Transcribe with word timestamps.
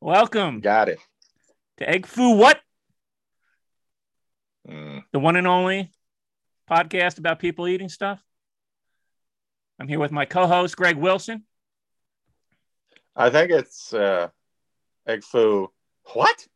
Welcome 0.00 0.60
Got 0.60 0.88
it. 0.88 0.98
to 1.78 1.88
Egg 1.88 2.06
Foo 2.06 2.36
What? 2.36 2.60
Mm. 4.68 5.02
The 5.12 5.18
one 5.18 5.36
and 5.36 5.46
only 5.46 5.90
podcast 6.70 7.18
about 7.18 7.38
people 7.38 7.66
eating 7.66 7.88
stuff. 7.88 8.22
I'm 9.80 9.88
here 9.88 9.98
with 9.98 10.12
my 10.12 10.24
co-host 10.24 10.76
Greg 10.76 10.96
Wilson. 10.96 11.44
I 13.16 13.30
think 13.30 13.50
it's 13.50 13.92
uh, 13.92 14.28
egg 15.06 15.24
foo. 15.24 15.70
What? 16.14 16.46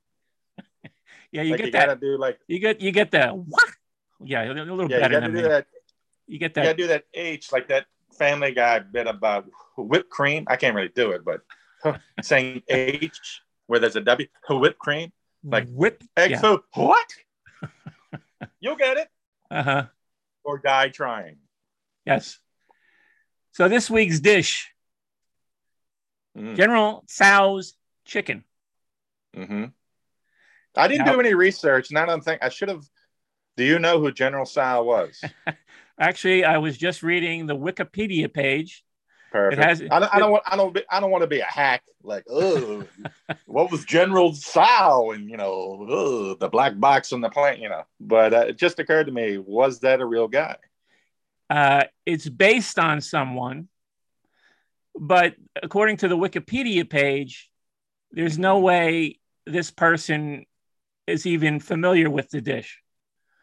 Yeah, 1.32 1.40
you 1.40 1.52
like 1.52 1.58
get 1.60 1.66
you 1.66 1.72
that. 1.72 1.86
gotta 1.86 1.98
do 1.98 2.18
like 2.18 2.38
You 2.46 2.58
get 2.58 2.82
you 2.82 2.92
get 2.92 3.10
the 3.10 3.28
what? 3.28 3.64
Yeah, 4.22 4.44
a 4.44 4.52
little 4.52 4.80
yeah, 4.90 4.96
you 4.96 5.02
better 5.02 5.14
gotta 5.14 5.20
than 5.28 5.34
do 5.34 5.42
me. 5.42 5.48
that. 5.48 5.66
You 6.26 6.38
get 6.38 6.52
that. 6.52 6.60
You 6.60 6.66
gotta 6.66 6.76
do 6.76 6.86
that 6.88 7.04
H 7.14 7.50
like 7.52 7.68
that 7.68 7.86
Family 8.18 8.52
Guy 8.52 8.80
bit 8.80 9.06
about 9.06 9.46
whipped 9.78 10.10
cream. 10.10 10.44
I 10.46 10.56
can't 10.56 10.76
really 10.76 10.90
do 10.94 11.12
it, 11.12 11.24
but 11.24 11.40
saying 12.22 12.62
H 12.68 13.42
where 13.66 13.80
there's 13.80 13.96
a 13.96 14.00
W, 14.00 14.28
whipped 14.50 14.78
cream, 14.78 15.12
like- 15.44 15.68
whip. 15.68 16.02
egg 16.16 16.32
Yeah. 16.32 16.56
What? 16.74 17.08
You'll 18.60 18.76
get 18.76 18.96
it 18.96 19.08
Uh 19.50 19.62
huh. 19.62 19.84
or 20.44 20.58
die 20.58 20.88
trying. 20.88 21.38
Yes. 22.04 22.38
So 23.52 23.68
this 23.68 23.90
week's 23.90 24.20
dish, 24.20 24.68
Mm. 26.36 26.56
General 26.56 27.04
Tso's 27.08 27.74
chicken. 28.06 28.42
hmm 29.34 29.66
I 30.74 30.88
didn't 30.88 31.04
Now- 31.06 31.12
do 31.12 31.20
any 31.20 31.34
research, 31.34 31.90
and 31.90 31.98
I 31.98 32.06
don't 32.06 32.24
think 32.24 32.42
I 32.42 32.48
should 32.48 32.70
have. 32.70 32.82
Do 33.58 33.64
you 33.64 33.78
know 33.78 34.00
who 34.00 34.10
General 34.10 34.46
Sal 34.46 34.86
was? 34.86 35.22
Actually, 36.00 36.46
I 36.46 36.56
was 36.56 36.78
just 36.78 37.02
reading 37.02 37.44
the 37.46 37.54
Wikipedia 37.54 38.32
page. 38.32 38.82
Perfect. 39.32 39.62
has- 39.62 39.82
I 39.90 39.98
don't. 39.98 40.14
I 40.14 40.18
don't 40.18 40.30
want. 40.30 40.42
I 40.46 40.56
don't. 40.56 40.74
Be, 40.74 40.82
I 40.90 41.00
don't 41.00 41.10
want 41.10 41.22
to 41.22 41.26
be 41.26 41.40
a 41.40 41.46
hack. 41.46 41.82
Like, 42.02 42.24
oh, 42.28 42.84
what 43.46 43.70
was 43.70 43.84
General 43.86 44.34
Sal? 44.34 45.12
And 45.12 45.30
you 45.30 45.38
know, 45.38 45.86
ugh, 45.90 46.38
the 46.38 46.50
black 46.50 46.78
box 46.78 47.14
on 47.14 47.22
the 47.22 47.30
plane. 47.30 47.62
You 47.62 47.70
know. 47.70 47.84
But 47.98 48.34
uh, 48.34 48.44
it 48.48 48.58
just 48.58 48.78
occurred 48.78 49.06
to 49.06 49.12
me: 49.12 49.38
was 49.38 49.80
that 49.80 50.02
a 50.02 50.04
real 50.04 50.28
guy? 50.28 50.56
Uh, 51.48 51.84
it's 52.04 52.28
based 52.28 52.78
on 52.78 53.00
someone, 53.00 53.68
but 54.94 55.34
according 55.62 55.96
to 55.98 56.08
the 56.08 56.16
Wikipedia 56.16 56.88
page, 56.88 57.50
there's 58.10 58.38
no 58.38 58.58
way 58.58 59.18
this 59.46 59.70
person 59.70 60.44
is 61.06 61.26
even 61.26 61.58
familiar 61.58 62.10
with 62.10 62.28
the 62.28 62.42
dish. 62.42 62.82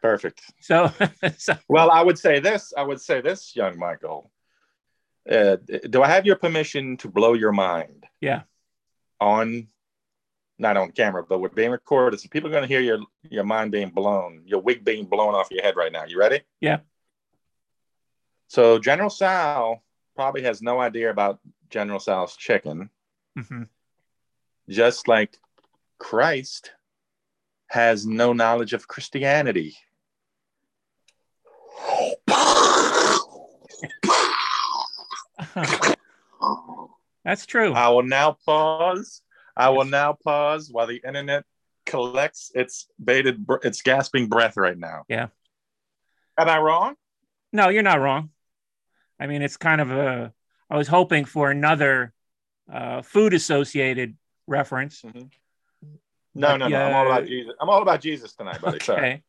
Perfect. 0.02 0.40
So, 0.60 0.92
so 1.36 1.54
Well, 1.68 1.90
I 1.90 2.02
would 2.02 2.18
say 2.18 2.38
this. 2.38 2.72
I 2.76 2.82
would 2.82 3.00
say 3.00 3.20
this, 3.20 3.54
young 3.56 3.76
Michael. 3.76 4.30
Uh, 5.28 5.56
do 5.88 6.02
I 6.02 6.08
have 6.08 6.26
your 6.26 6.36
permission 6.36 6.96
to 6.98 7.08
blow 7.08 7.34
your 7.34 7.52
mind? 7.52 8.06
Yeah. 8.20 8.42
On, 9.20 9.66
not 10.58 10.76
on 10.76 10.92
camera, 10.92 11.24
but 11.28 11.40
we're 11.40 11.48
being 11.48 11.70
recorded, 11.70 12.20
so 12.20 12.28
people 12.28 12.48
are 12.48 12.52
going 12.52 12.62
to 12.62 12.68
hear 12.68 12.80
your 12.80 13.00
your 13.28 13.44
mind 13.44 13.72
being 13.72 13.90
blown, 13.90 14.42
your 14.46 14.60
wig 14.60 14.84
being 14.84 15.06
blown 15.06 15.34
off 15.34 15.50
your 15.50 15.62
head 15.62 15.76
right 15.76 15.92
now. 15.92 16.04
You 16.04 16.18
ready? 16.18 16.40
Yeah. 16.60 16.80
So 18.48 18.78
General 18.78 19.10
Sal 19.10 19.82
probably 20.16 20.42
has 20.42 20.62
no 20.62 20.80
idea 20.80 21.10
about 21.10 21.38
General 21.68 22.00
Sal's 22.00 22.36
chicken, 22.36 22.90
mhm. 23.38 23.68
just 24.68 25.06
like 25.06 25.38
Christ 25.98 26.72
has 27.68 28.06
no 28.06 28.32
knowledge 28.32 28.72
of 28.72 28.88
Christianity. 28.88 29.76
that's 37.24 37.46
true. 37.46 37.72
I 37.72 37.88
will 37.88 38.02
now 38.02 38.36
pause. 38.44 39.22
I 39.56 39.70
will 39.70 39.84
now 39.84 40.16
pause 40.24 40.68
while 40.70 40.86
the 40.86 41.00
internet 41.06 41.44
collects 41.86 42.52
its 42.54 42.86
bated, 43.02 43.46
br- 43.46 43.56
its 43.62 43.82
gasping 43.82 44.28
breath 44.28 44.56
right 44.56 44.78
now. 44.78 45.04
Yeah. 45.08 45.28
Am 46.38 46.48
I 46.48 46.58
wrong? 46.58 46.94
No, 47.52 47.68
you're 47.68 47.82
not 47.82 48.00
wrong. 48.00 48.30
I 49.18 49.26
mean, 49.26 49.42
it's 49.42 49.56
kind 49.56 49.80
of 49.80 49.90
a. 49.90 50.32
I 50.70 50.76
was 50.76 50.88
hoping 50.88 51.24
for 51.24 51.50
another 51.50 52.12
uh, 52.72 53.02
food 53.02 53.34
associated 53.34 54.16
reference. 54.46 55.02
No, 55.04 55.12
But, 56.34 56.56
no, 56.58 56.68
no. 56.68 56.82
I'm 56.82 56.94
all 56.94 57.06
about 57.06 57.26
Jesus. 57.26 57.54
I'm 57.60 57.68
all 57.68 57.82
about 57.82 58.00
Jesus 58.00 58.34
tonight, 58.34 58.60
buddy. 58.60 58.78
Sorry. 58.82 58.98
Okay. 58.98 59.22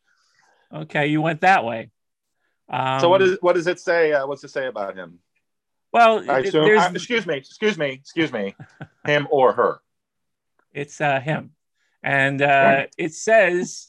Okay, 0.74 1.08
you 1.08 1.22
went 1.22 1.42
that 1.42 1.66
way. 1.66 1.90
Um, 2.70 3.02
So 3.02 3.10
what 3.10 3.22
is 3.22 3.38
what 3.42 3.56
does 3.56 3.68
it 3.68 3.80
say? 3.80 4.14
Uh, 4.14 4.26
what's 4.28 4.44
it 4.44 4.52
say 4.52 4.68
about 4.68 4.96
him? 4.96 5.20
Well, 5.94 6.24
I 6.29 6.40
assume, 6.40 6.66
there's, 6.66 6.81
I- 6.81 6.90
excuse 6.91 7.25
me, 7.28 7.35
excuse 7.38 7.78
me, 7.78 7.91
excuse 7.91 8.31
me, 8.31 8.56
him 9.06 9.28
or 9.29 9.53
her. 9.53 9.79
it's 10.74 11.02
uh, 11.02 11.19
him, 11.19 11.52
and 12.02 12.41
uh, 12.41 12.46
Right. 12.46 12.96
it 12.97 13.13
says 13.13 13.88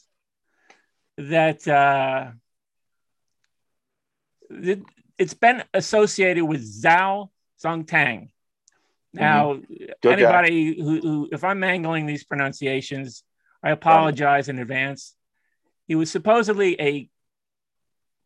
that 1.17 1.65
uh, 1.67 2.31
it, 4.49 4.81
it's 5.17 5.33
been 5.33 5.63
associated 5.73 6.43
with 6.43 6.61
Zuo 6.61 7.29
Zongtang. 7.63 8.29
Now, 9.13 9.53
Mm-hmm. 9.53 10.09
Anybody 10.09 10.75
who, 10.81 10.99
who, 10.99 11.29
if 11.31 11.43
I'm 11.43 11.59
mangling 11.59 12.05
these 12.07 12.23
pronunciations, 12.23 13.23
I 13.63 13.69
apologize 13.69 14.49
in 14.49 14.59
advance. 14.59 15.15
He 15.87 15.95
was 15.95 16.11
supposedly 16.11 16.79
a 16.81 17.09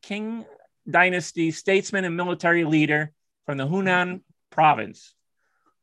King 0.01 0.45
dynasty 0.89 1.51
statesman 1.51 2.05
and 2.05 2.15
military 2.15 2.63
leader 2.63 3.11
from 3.47 3.57
the 3.57 3.67
Hunan 3.67 4.21
province, 4.51 5.15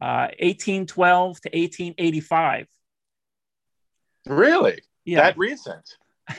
uh, 0.00 0.30
1812 0.38 1.40
to 1.40 1.48
1885. 1.48 2.68
Really? 4.26 4.80
Yeah. 5.04 5.22
That 5.22 5.36
recent? 5.36 5.96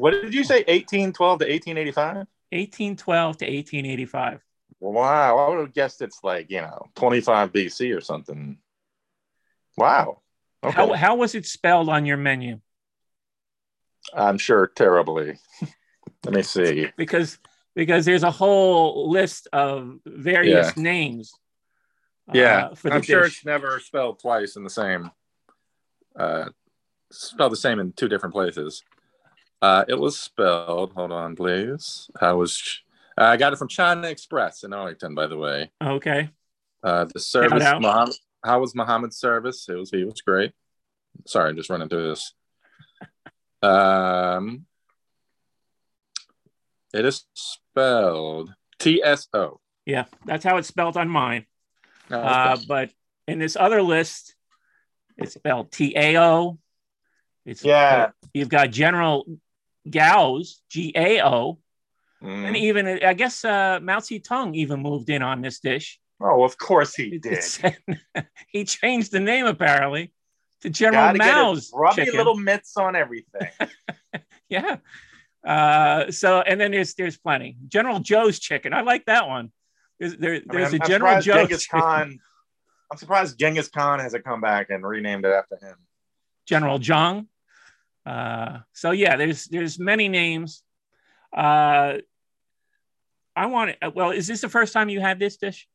What 0.00 0.12
did 0.12 0.32
you 0.32 0.44
say? 0.44 0.60
1812 0.60 1.40
to 1.40 1.44
1885? 1.44 2.16
1812 2.16 3.36
to 3.36 3.44
1885. 3.44 4.40
Wow, 4.80 5.38
I 5.38 5.50
would 5.50 5.58
have 5.58 5.74
guessed 5.74 6.00
it's 6.00 6.20
like 6.24 6.50
you 6.50 6.62
know 6.62 6.86
25 6.94 7.52
BC 7.52 7.94
or 7.94 8.00
something. 8.00 8.56
Wow. 9.76 10.22
Okay. 10.64 10.74
How, 10.74 10.94
how 10.94 11.16
was 11.16 11.34
it 11.34 11.44
spelled 11.44 11.90
on 11.90 12.06
your 12.06 12.16
menu? 12.16 12.60
I'm 14.14 14.38
sure 14.38 14.68
terribly. 14.74 15.36
Let 16.24 16.34
me 16.34 16.42
see. 16.42 16.88
Because 16.96 17.38
because 17.80 18.04
there's 18.04 18.24
a 18.24 18.30
whole 18.30 19.08
list 19.10 19.48
of 19.54 20.00
various 20.04 20.76
Yeah. 20.76 20.82
names. 20.82 21.32
uh, 22.28 22.32
Yeah, 22.34 22.68
the 22.82 22.92
I'm 22.92 23.00
sure 23.00 23.24
it's 23.24 23.42
never 23.42 23.80
spelled 23.80 24.18
twice 24.20 24.54
in 24.56 24.64
the 24.64 24.68
same. 24.68 25.10
Uh, 26.14 26.50
spelled 27.10 27.52
the 27.52 27.56
same 27.56 27.80
in 27.80 27.92
two 27.92 28.06
different 28.06 28.34
places. 28.34 28.82
Uh, 29.62 29.86
it 29.88 29.94
was 29.98 30.20
spelled. 30.20 30.92
Hold 30.92 31.10
on, 31.10 31.34
please. 31.36 32.10
I 32.20 32.32
was? 32.32 32.82
I 33.16 33.38
got 33.38 33.54
it 33.54 33.56
from 33.56 33.68
China 33.68 34.08
Express 34.08 34.62
in 34.62 34.74
Arlington, 34.74 35.14
by 35.14 35.26
the 35.26 35.38
way. 35.38 35.70
Okay. 35.82 36.28
Uh, 36.82 37.06
the 37.06 37.18
service. 37.18 37.62
out. 37.62 37.80
Muhammad, 37.80 38.14
how 38.44 38.60
was 38.60 38.74
Muhammad's 38.74 39.16
service? 39.16 39.66
It 39.70 39.74
was. 39.76 39.90
He 39.90 40.04
was 40.04 40.20
great. 40.20 40.52
Sorry, 41.26 41.48
I'm 41.48 41.56
just 41.56 41.70
running 41.70 41.88
through 41.88 42.08
this. 42.10 42.34
Um, 43.62 44.66
it 46.94 47.04
is 47.04 47.24
spelled 47.34 48.52
T 48.78 49.02
S 49.04 49.28
O. 49.32 49.60
Yeah, 49.86 50.04
that's 50.24 50.44
how 50.44 50.56
it's 50.58 50.68
spelled 50.68 50.96
on 50.96 51.08
mine. 51.08 51.46
Oh, 52.10 52.18
Uh, 52.18 52.56
but 52.68 52.90
in 53.28 53.38
this 53.38 53.56
other 53.56 53.82
list, 53.82 54.34
it's 55.16 55.34
spelled 55.34 55.70
T 55.72 55.92
A 55.96 56.16
O. 56.18 56.58
It's 57.46 57.64
Yeah. 57.64 58.10
You've 58.34 58.48
got 58.48 58.70
General 58.70 59.26
Gao's 59.88 60.62
G 60.70 60.92
A 60.94 61.22
O, 61.24 61.58
Mm. 62.22 62.46
and 62.48 62.56
even 62.56 62.86
I 63.02 63.14
guess 63.14 63.44
uh, 63.46 63.80
Mao 63.82 63.98
Zedong 64.00 64.54
even 64.54 64.80
moved 64.82 65.08
in 65.08 65.22
on 65.22 65.40
this 65.40 65.58
dish. 65.60 65.98
Oh, 66.20 66.44
of 66.44 66.58
course 66.58 66.94
he 66.94 67.18
did. 67.18 67.38
it 67.62 68.26
he 68.48 68.64
changed 68.66 69.10
the 69.10 69.20
name 69.20 69.46
apparently 69.46 70.12
to 70.60 70.68
General 70.68 71.14
Gotta 71.14 71.18
get 71.18 71.34
Mao's 71.34 71.58
his 71.60 71.72
rubby 71.74 72.04
chicken. 72.04 72.18
little 72.18 72.36
mitts 72.36 72.76
on 72.76 72.94
everything. 72.96 73.48
Yeah. 74.50 74.78
Uh, 75.46 76.10
so 76.10 76.40
and 76.40 76.60
then 76.60 76.70
there's 76.70 76.94
there's 76.94 77.16
plenty. 77.16 77.56
General 77.68 77.98
Joe's 78.00 78.38
chicken. 78.38 78.72
I 78.74 78.82
like 78.82 79.06
that 79.06 79.26
one. 79.28 79.50
There's 79.98 80.16
there, 80.16 80.32
I 80.34 80.38
mean, 80.38 80.44
there's 80.48 80.74
a 80.74 80.82
I'm 80.82 80.88
General 80.88 81.14
Joe's 81.20 81.24
Genghis 81.24 81.62
chicken. 81.64 81.80
Khan. 81.80 82.18
I'm 82.92 82.98
surprised 82.98 83.38
Genghis 83.38 83.68
Khan 83.68 84.00
hasn't 84.00 84.24
come 84.24 84.40
back 84.40 84.70
and 84.70 84.84
renamed 84.86 85.24
it 85.24 85.32
after 85.32 85.56
him. 85.64 85.76
General 86.46 86.78
Zhang. 86.78 87.26
Uh, 88.04 88.58
so 88.72 88.90
yeah, 88.90 89.16
there's 89.16 89.44
there's 89.46 89.78
many 89.78 90.08
names. 90.08 90.62
Uh, 91.34 91.98
I 93.36 93.46
want 93.46 93.70
it. 93.80 93.94
Well, 93.94 94.10
is 94.10 94.26
this 94.26 94.40
the 94.40 94.48
first 94.48 94.72
time 94.72 94.88
you 94.88 95.00
had 95.00 95.18
this 95.18 95.36
dish? 95.36 95.68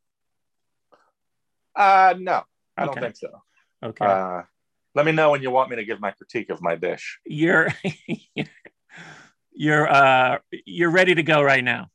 Uh, 1.76 2.14
no, 2.20 2.44
I 2.78 2.84
Okay. 2.86 2.94
don't 2.94 3.04
think 3.04 3.16
so. 3.18 3.42
Okay, 3.84 4.06
Uh, 4.06 4.42
let 4.96 5.06
me 5.06 5.12
know 5.12 5.32
when 5.32 5.42
you 5.42 5.52
want 5.52 5.70
me 5.70 5.76
to 5.78 5.86
give 5.86 6.00
my 6.00 6.12
critique 6.12 6.50
of 6.50 6.62
my 6.62 6.76
dish. 6.76 7.20
you're 7.26 7.70
you're 9.56 9.88
uh 9.92 10.38
you're 10.66 10.90
ready 10.92 11.16
to 11.16 11.24
go 11.24 11.42
right 11.42 11.64
now. 11.64 11.90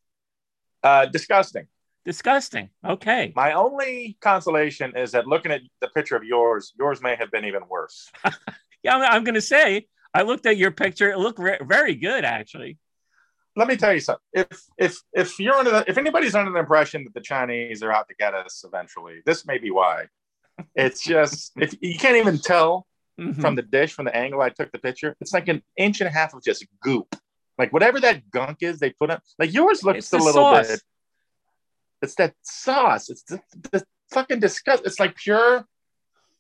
Uh, 0.82 1.06
disgusting. 1.06 1.66
Disgusting. 2.04 2.70
Okay. 2.84 3.32
My 3.36 3.52
only 3.52 4.16
consolation 4.20 4.96
is 4.96 5.12
that 5.12 5.26
looking 5.26 5.52
at 5.52 5.60
the 5.80 5.88
picture 5.88 6.16
of 6.16 6.24
yours, 6.24 6.72
yours 6.78 7.02
may 7.02 7.14
have 7.16 7.30
been 7.30 7.44
even 7.44 7.62
worse. 7.68 8.10
yeah, 8.82 8.96
I'm, 8.96 9.02
I'm 9.02 9.24
going 9.24 9.34
to 9.34 9.42
say, 9.42 9.86
I 10.14 10.22
looked 10.22 10.46
at 10.46 10.56
your 10.56 10.70
picture. 10.70 11.10
It 11.10 11.18
looked 11.18 11.38
re- 11.38 11.58
very 11.62 11.94
good, 11.94 12.24
actually. 12.24 12.78
Let 13.56 13.68
me 13.68 13.76
tell 13.76 13.92
you 13.92 14.00
something. 14.00 14.22
If 14.32 14.46
if 14.78 14.98
if 15.12 15.38
you're 15.38 15.54
under 15.54 15.70
the, 15.70 15.84
if 15.86 15.98
anybody's 15.98 16.34
under 16.34 16.50
the 16.52 16.60
impression 16.60 17.04
that 17.04 17.12
the 17.14 17.20
Chinese 17.20 17.82
are 17.82 17.92
out 17.92 18.08
to 18.08 18.14
get 18.14 18.32
us 18.32 18.64
eventually, 18.66 19.20
this 19.26 19.44
may 19.44 19.58
be 19.58 19.70
why. 19.70 20.06
It's 20.74 21.02
just 21.02 21.52
if 21.60 21.74
you 21.80 21.98
can't 21.98 22.16
even 22.16 22.38
tell 22.38 22.86
Mhm. 23.18 23.38
from 23.38 23.54
the 23.54 23.60
dish 23.62 23.92
from 23.92 24.06
the 24.06 24.16
angle 24.16 24.40
I 24.40 24.48
took 24.48 24.72
the 24.72 24.78
picture, 24.78 25.14
it's 25.20 25.34
like 25.34 25.48
an 25.48 25.62
inch 25.76 26.00
and 26.00 26.08
a 26.08 26.10
half 26.10 26.32
of 26.32 26.42
just 26.42 26.64
goop. 26.80 27.14
Like 27.60 27.72
whatever 27.72 28.00
that 28.00 28.30
gunk 28.30 28.58
is 28.62 28.78
they 28.80 28.90
put 28.90 29.10
on. 29.10 29.20
Like 29.38 29.52
yours 29.52 29.84
looks 29.84 29.98
It's 29.98 30.12
a 30.12 30.16
little 30.16 30.32
sauce. 30.32 30.68
bit. 30.68 30.82
It's 32.02 32.14
that 32.16 32.34
sauce. 32.42 33.10
It's 33.10 33.22
the, 33.24 33.40
the 33.70 33.84
fucking 34.12 34.40
disgust. 34.40 34.84
It's 34.86 34.98
like 34.98 35.14
pure 35.14 35.66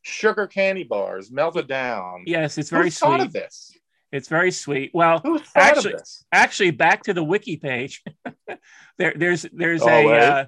sugar 0.02 0.46
candy 0.46 0.84
bars 0.84 1.30
melted 1.30 1.68
down. 1.68 2.24
yes, 2.26 2.56
it's 2.56 2.70
very 2.70 2.84
Who 2.84 2.90
very 2.90 2.90
thought 2.90 3.20
sweet. 3.20 3.26
of 3.26 3.32
this? 3.34 3.72
It's 4.10 4.28
very 4.28 4.50
sweet. 4.50 4.90
Well, 4.94 5.18
Who 5.20 5.38
Actually- 5.54 5.94
actually, 6.32 6.70
back 6.70 7.02
to 7.04 7.12
the 7.14 7.22
wiki 7.22 7.56
page. 7.58 8.02
there, 8.98 9.12
there's 9.14 9.42
there's 9.52 9.82
Oh, 9.82 9.88
a 9.88 10.06
right. 10.06 10.22
uh, 10.22 10.44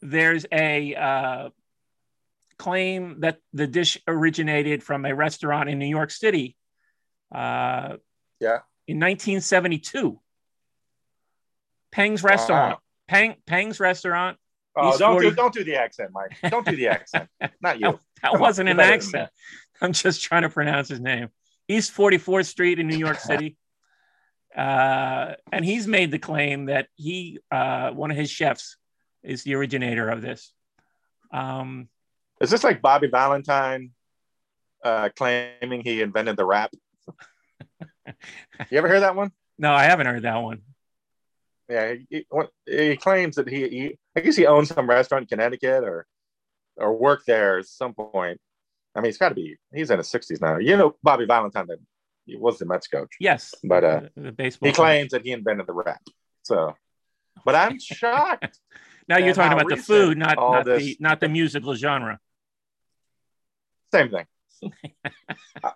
there's 0.00 0.46
a 0.52 0.94
uh, 0.94 1.48
claim 2.58 3.20
that 3.20 3.38
the 3.52 3.66
dish 3.66 3.98
originated 4.06 4.82
from 4.84 5.04
a 5.04 5.14
restaurant 5.14 5.68
in 5.68 5.78
New 5.80 5.86
York 5.98 6.10
City. 6.12 6.56
Uh, 7.34 7.96
Yeah. 8.40 8.60
In 8.86 8.98
1972. 8.98 10.20
Peng's 11.90 12.22
restaurant. 12.22 12.78
Peng 13.08 13.36
Peng's 13.46 13.80
restaurant. 13.80 14.36
Oh, 14.76 14.98
don't 14.98 15.14
40 15.14 15.30
do 15.30 15.36
don't 15.36 15.54
do 15.54 15.64
the 15.64 15.76
accent, 15.76 16.10
Mike. 16.12 16.50
Don't 16.50 16.66
do 16.66 16.74
the 16.74 16.88
accent. 16.88 17.28
Not 17.60 17.78
you. 17.78 17.98
That 18.22 18.32
Come 18.32 18.40
wasn't 18.40 18.68
an 18.68 18.80
accent. 18.80 19.30
I'm 19.80 19.92
just 19.92 20.22
trying 20.22 20.42
to 20.42 20.48
pronounce 20.48 20.88
his 20.88 21.00
name. 21.00 21.28
East 21.68 21.94
44th 21.94 22.46
Street 22.46 22.78
in 22.78 22.88
New 22.88 22.96
York 22.96 23.20
City. 23.20 23.56
Uh, 24.56 25.34
and 25.52 25.64
he's 25.64 25.86
made 25.86 26.10
the 26.10 26.18
claim 26.18 26.66
that 26.66 26.86
he, 26.94 27.40
uh, 27.50 27.90
one 27.90 28.10
of 28.10 28.16
his 28.16 28.30
chefs, 28.30 28.76
is 29.22 29.42
the 29.42 29.54
originator 29.54 30.08
of 30.08 30.22
this. 30.22 30.52
Um, 31.32 31.88
Is 32.40 32.50
this 32.50 32.62
like 32.62 32.80
Bobby 32.80 33.08
Valentine 33.08 33.90
uh, 34.84 35.08
claiming 35.16 35.82
he 35.82 36.02
invented 36.02 36.36
the 36.36 36.44
wrap? 36.44 36.72
You 38.70 38.78
ever 38.78 38.88
hear 38.88 39.00
that 39.00 39.16
one? 39.16 39.32
no, 39.58 39.72
I 39.72 39.84
haven't 39.84 40.06
heard 40.06 40.22
that 40.22 40.42
one. 40.42 40.62
Yeah, 41.68 41.94
he, 42.10 42.26
he, 42.66 42.96
claims 42.96 43.36
that 43.36 43.48
he, 43.48 43.68
he, 43.68 43.98
I 44.14 44.20
guess 44.20 44.36
he 44.36 44.46
owns 44.46 44.68
some 44.68 44.88
restaurant 44.88 45.22
in 45.22 45.28
Connecticut 45.28 45.82
or, 45.82 46.06
or 46.76 46.94
worked 46.94 47.26
there 47.26 47.58
at 47.58 47.66
some 47.66 47.94
point. 47.94 48.38
I 48.94 49.00
mean, 49.00 49.06
he's 49.06 49.18
got 49.18 49.30
to 49.30 49.34
be. 49.34 49.56
He's 49.74 49.90
in 49.90 49.98
his 49.98 50.08
sixties 50.08 50.40
now. 50.40 50.58
You 50.58 50.76
know, 50.76 50.94
Bobby 51.02 51.24
Valentine, 51.24 51.66
that 51.68 51.78
he 52.26 52.36
was 52.36 52.58
the 52.58 52.66
Mets 52.66 52.86
coach. 52.86 53.10
Yes, 53.18 53.54
But, 53.64 53.82
uh, 53.82 54.00
the, 54.14 54.22
the 54.22 54.32
baseball. 54.32 54.68
He 54.68 54.74
claims 54.74 55.12
that 55.12 55.22
he 55.22 55.32
invented 55.32 55.66
the 55.66 55.72
wrap. 55.72 56.02
So, 56.42 56.74
but 57.44 57.54
I'm 57.54 57.78
shocked. 57.80 58.60
Now 59.08 59.18
you're 59.18 59.34
talking 59.34 59.58
about 59.58 59.68
the 59.68 59.76
food, 59.82 60.18
not 60.18 60.36
not 60.36 60.64
the 60.64 60.96
not 61.00 61.20
the 61.20 61.28
musical 61.28 61.74
genre. 61.74 62.18
Same 63.92 64.10
thing. 64.10 64.26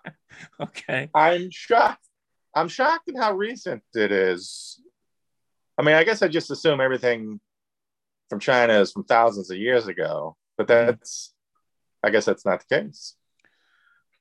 Okay. 0.61 1.09
I'm 1.15 1.51
shocked. 1.51 2.08
I'm 2.55 2.69
shocked 2.69 3.09
at 3.09 3.17
how 3.17 3.33
recent 3.35 3.83
it 3.95 4.13
is. 4.13 4.81
I 5.77 5.83
mean, 5.83 5.95
I 5.95 6.05
guess 6.05 6.23
I 6.23 6.29
just 6.29 6.51
assume 6.51 6.81
everything 6.81 7.41
from 8.29 8.41
China 8.41 8.81
is 8.81 8.93
from 8.93 9.05
thousands 9.05 9.51
of 9.51 9.57
years 9.57 9.87
ago, 9.87 10.37
but 10.57 10.67
mm-hmm. 10.67 10.87
that's, 10.87 11.33
I 12.03 12.11
guess 12.11 12.25
that's 12.25 12.45
not 12.45 12.65
the 12.67 12.83
case. 12.83 13.15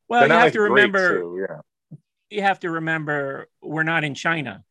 Well, 0.07 0.21
They're 0.21 0.29
you 0.29 0.33
have 0.33 0.43
like 0.43 0.53
to 0.53 0.61
remember. 0.61 1.19
too, 1.19 1.47
yeah. 1.49 1.97
You 2.29 2.41
have 2.41 2.59
to 2.61 2.69
remember 2.69 3.47
we're 3.61 3.83
not 3.83 4.03
in 4.03 4.13
China, 4.13 4.63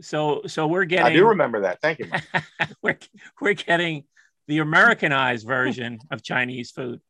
so 0.00 0.42
so 0.46 0.66
we're 0.66 0.84
getting, 0.84 1.06
I 1.06 1.12
do 1.14 1.28
remember 1.28 1.60
that. 1.62 1.80
Thank 1.82 1.98
you. 1.98 2.10
We're 2.82 2.98
we're 3.38 3.52
getting 3.52 4.04
the 4.48 4.58
Americanized 4.58 5.46
version 5.46 5.98
of 6.10 6.22
Chinese 6.22 6.70
food. 6.70 7.00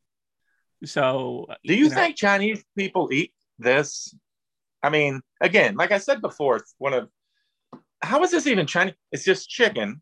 So, 0.85 1.47
Do 1.65 1.75
you 1.75 1.89
know, 1.89 1.95
think 1.95 2.17
Chinese 2.17 2.65
people 2.77 3.09
eat 3.13 3.33
this? 3.59 4.15
I 4.83 4.91
mean, 4.91 5.21
again, 5.41 5.77
like 5.77 5.93
I 5.93 5.99
said 5.99 6.21
before, 6.21 6.57
it's 6.57 6.75
one 6.79 6.95
of 6.95 7.09
how 8.03 8.23
is 8.23 8.31
this 8.31 8.47
even 8.47 8.67
Chinese? 8.67 8.95
It's 9.13 9.25
just 9.25 9.49
chicken, 9.49 10.01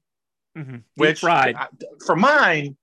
mhm, 0.57 0.83
which 0.95 1.21
fried? 1.21 1.57
I- 1.57 1.69
for 2.07 2.15
mine, 2.17 2.77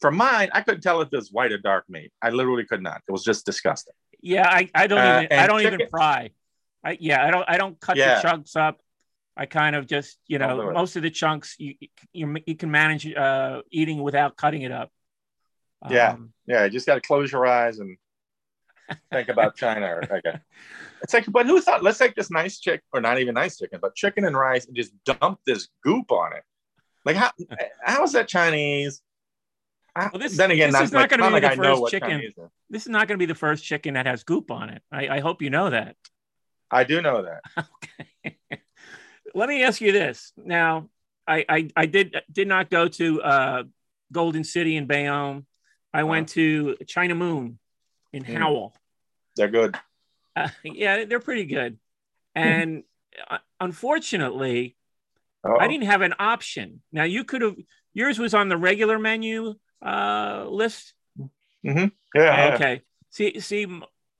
for 0.00 0.10
mine, 0.10 0.50
I 0.52 0.60
couldn't 0.62 0.80
tell 0.82 1.00
if 1.02 1.08
it 1.12 1.16
was 1.16 1.30
white 1.30 1.52
or 1.52 1.58
dark 1.58 1.84
meat. 1.88 2.12
I 2.20 2.30
literally 2.30 2.64
could 2.64 2.82
not. 2.82 3.02
It 3.08 3.12
was 3.12 3.22
just 3.24 3.46
disgusting. 3.46 3.94
Yeah, 4.20 4.48
I, 4.48 4.68
I 4.74 4.86
don't 4.88 4.98
Uh, 4.98 5.22
even 5.26 5.38
I 5.38 5.46
don't 5.46 5.60
even 5.60 5.88
fry. 5.88 6.30
I 6.82 6.96
yeah, 7.00 7.24
I 7.24 7.30
don't 7.30 7.48
I 7.48 7.58
don't 7.58 7.78
cut 7.80 7.96
Yeah. 7.96 8.16
the 8.16 8.22
chunks 8.22 8.56
up. 8.56 8.80
I 9.36 9.46
kind 9.46 9.76
of 9.76 9.86
just 9.86 10.18
you 10.26 10.38
know 10.38 10.72
most 10.72 10.96
of 10.96 11.02
the 11.02 11.10
chunks 11.10 11.54
you 11.58 11.74
you, 12.12 12.36
you 12.46 12.56
can 12.56 12.70
manage 12.70 13.06
uh, 13.12 13.62
eating 13.70 14.02
without 14.02 14.36
cutting 14.36 14.62
it 14.62 14.72
up. 14.72 14.90
Yeah. 15.90 16.12
Um, 16.12 16.32
Yeah, 16.46 16.64
you 16.64 16.70
just 16.70 16.86
got 16.86 16.94
to 16.94 17.00
close 17.00 17.30
your 17.30 17.46
eyes 17.46 17.78
and 17.78 17.98
think 19.12 19.28
about 19.28 19.56
China. 19.56 19.86
Or, 19.86 20.02
okay. 20.18 20.38
It's 21.02 21.12
like, 21.14 21.26
but 21.30 21.46
who 21.46 21.60
thought? 21.60 21.82
Let's 21.82 21.98
take 21.98 22.14
this 22.14 22.30
nice 22.30 22.58
chicken, 22.58 22.82
or 22.92 23.00
not 23.00 23.18
even 23.18 23.34
nice 23.34 23.58
chicken, 23.58 23.78
but 23.80 23.94
chicken 23.94 24.24
and 24.24 24.36
rice, 24.36 24.66
and 24.66 24.76
just 24.76 24.92
dump 25.04 25.40
this 25.46 25.68
goop 25.82 26.10
on 26.12 26.32
it. 26.34 26.42
Like 27.04 27.16
how? 27.16 27.30
How 27.84 28.02
is 28.04 28.12
that 28.12 28.28
Chinese? 28.28 29.02
I- 29.94 30.10
Well, 30.12 30.20
this- 30.20 30.36
then 30.36 30.50
again, 30.50 30.68
this 30.68 30.74
not, 30.74 30.84
is 30.84 30.92
not 30.92 31.00
like, 31.00 31.10
gonna 31.10 31.26
be 31.26 31.40
like 31.40 31.56
the 31.56 31.62
first 31.62 31.90
chicken. 31.90 32.20
Is. 32.20 32.32
this 32.68 32.82
is 32.82 32.88
not 32.88 33.08
going 33.08 33.18
to 33.18 33.22
be 33.22 33.26
the 33.26 33.34
first 33.34 33.64
chicken 33.64 33.94
that 33.94 34.06
has 34.06 34.24
goop 34.24 34.50
on 34.50 34.70
it. 34.70 34.82
I, 34.92 35.08
I 35.08 35.20
hope 35.20 35.40
you 35.42 35.50
know 35.50 35.70
that. 35.70 35.96
I 36.70 36.84
do 36.84 37.00
know 37.00 37.22
that. 37.22 37.42
Okay. 38.26 38.38
Let 39.34 39.48
me 39.48 39.62
ask 39.62 39.80
you 39.80 39.92
this. 39.92 40.32
Now, 40.36 40.88
I, 41.26 41.44
I, 41.48 41.68
I 41.76 41.86
did 41.86 42.16
did 42.32 42.48
not 42.48 42.70
go 42.70 42.88
to 42.88 43.22
uh, 43.22 43.62
Golden 44.10 44.44
City 44.44 44.76
in 44.76 44.86
Bayonne. 44.86 45.46
I 45.92 46.04
went 46.04 46.30
to 46.30 46.76
China 46.86 47.14
Moon 47.14 47.58
in 48.12 48.24
Mm. 48.24 48.36
Howell. 48.38 48.74
They're 49.36 49.48
good. 49.48 49.76
Uh, 50.34 50.48
yeah, 50.64 51.04
they're 51.04 51.20
pretty 51.20 51.44
good. 51.44 51.78
And 52.34 52.84
uh, 53.30 53.38
unfortunately, 53.60 54.76
Uh-oh. 55.44 55.56
I 55.58 55.68
didn't 55.68 55.86
have 55.86 56.02
an 56.02 56.14
option. 56.18 56.82
Now, 56.92 57.04
you 57.04 57.24
could 57.24 57.42
have, 57.42 57.56
yours 57.94 58.18
was 58.18 58.34
on 58.34 58.48
the 58.48 58.56
regular 58.56 58.98
menu 58.98 59.54
uh, 59.84 60.44
list. 60.48 60.92
Yeah. 61.62 61.88
yeah. 62.14 62.52
Okay. 62.54 62.82
See, 63.10 63.40
see, 63.40 63.66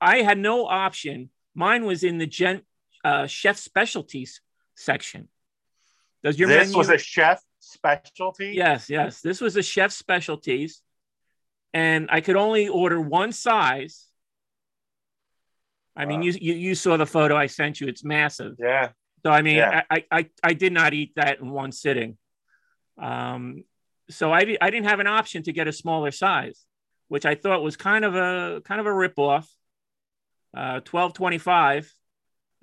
I 0.01 0.17
had 0.21 0.37
no 0.37 0.65
option. 0.65 1.29
Mine 1.55 1.85
was 1.85 2.03
in 2.03 2.17
the 2.17 2.27
gen, 2.27 2.61
uh, 3.03 3.27
chef 3.27 3.57
specialties 3.57 4.41
section. 4.75 5.27
Does 6.23 6.37
your 6.39 6.49
This 6.49 6.67
menu? 6.69 6.77
was 6.77 6.89
a 6.89 6.97
chef 6.97 7.41
specialty. 7.59 8.53
yes, 8.55 8.89
yes. 8.89 9.21
This 9.21 9.39
was 9.41 9.55
a 9.55 9.63
chef 9.63 9.91
specialties, 9.91 10.81
and 11.73 12.09
I 12.11 12.21
could 12.21 12.35
only 12.35 12.67
order 12.67 12.99
one 12.99 13.31
size. 13.31 14.05
I 15.95 16.05
mean, 16.05 16.21
you, 16.21 16.33
you 16.39 16.53
you 16.53 16.75
saw 16.75 16.95
the 16.97 17.05
photo 17.07 17.35
I 17.35 17.47
sent 17.47 17.81
you. 17.81 17.87
It's 17.87 18.03
massive. 18.03 18.55
Yeah. 18.59 18.89
So 19.25 19.31
I 19.31 19.41
mean, 19.41 19.57
Yeah. 19.57 19.81
I, 19.89 20.05
I 20.11 20.29
I 20.43 20.53
did 20.53 20.71
not 20.71 20.93
eat 20.93 21.13
that 21.15 21.39
in 21.39 21.49
one 21.49 21.71
sitting. 21.71 22.17
Um, 22.99 23.63
so 24.09 24.31
I 24.31 24.57
I 24.61 24.69
didn't 24.69 24.85
have 24.85 24.99
an 24.99 25.07
option 25.07 25.43
to 25.43 25.51
get 25.53 25.67
a 25.67 25.71
smaller 25.73 26.11
size, 26.11 26.63
which 27.07 27.25
I 27.25 27.35
thought 27.35 27.63
was 27.63 27.75
kind 27.77 28.05
of 28.05 28.15
a 28.15 28.61
kind 28.63 28.79
of 28.79 28.85
a 28.85 28.91
ripoff. 28.91 29.47
Uh, 30.55 30.79
twelve 30.81 31.13
twenty 31.13 31.39
five. 31.39 31.91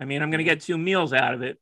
I 0.01 0.05
mean, 0.07 0.23
I'm 0.23 0.31
going 0.31 0.39
to 0.39 0.45
get 0.45 0.61
two 0.61 0.77
meals 0.79 1.13
out 1.13 1.35
of 1.35 1.43
it, 1.43 1.59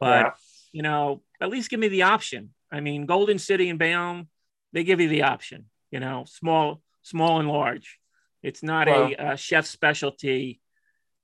but 0.00 0.20
Yeah. 0.26 0.30
you 0.72 0.82
know, 0.82 1.22
at 1.40 1.50
least 1.50 1.70
give 1.70 1.78
me 1.78 1.88
the 1.88 2.02
option. 2.02 2.50
I 2.70 2.80
mean, 2.80 3.06
Golden 3.06 3.38
City 3.38 3.68
and 3.68 3.78
Bayonne, 3.78 4.26
they 4.72 4.82
give 4.84 5.00
you 5.00 5.08
the 5.08 5.22
option. 5.22 5.66
You 5.90 6.00
know, 6.00 6.24
small, 6.26 6.82
small 7.02 7.40
and 7.40 7.48
large. 7.48 7.98
It's 8.42 8.62
not 8.62 8.86
Well- 8.88 9.12
a, 9.12 9.16
uh 9.16 9.36
chef 9.36 9.66
specialty. 9.66 10.60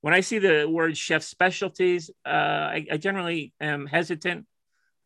When 0.01 0.13
I 0.13 0.21
see 0.21 0.37
the 0.39 0.67
word 0.69 0.95
chef 0.97 1.23
specialties, 1.23 2.11
uh, 2.25 2.29
I, 2.29 2.85
I 2.91 2.97
generally 2.97 3.53
am 3.59 3.87
hesitant 3.87 4.45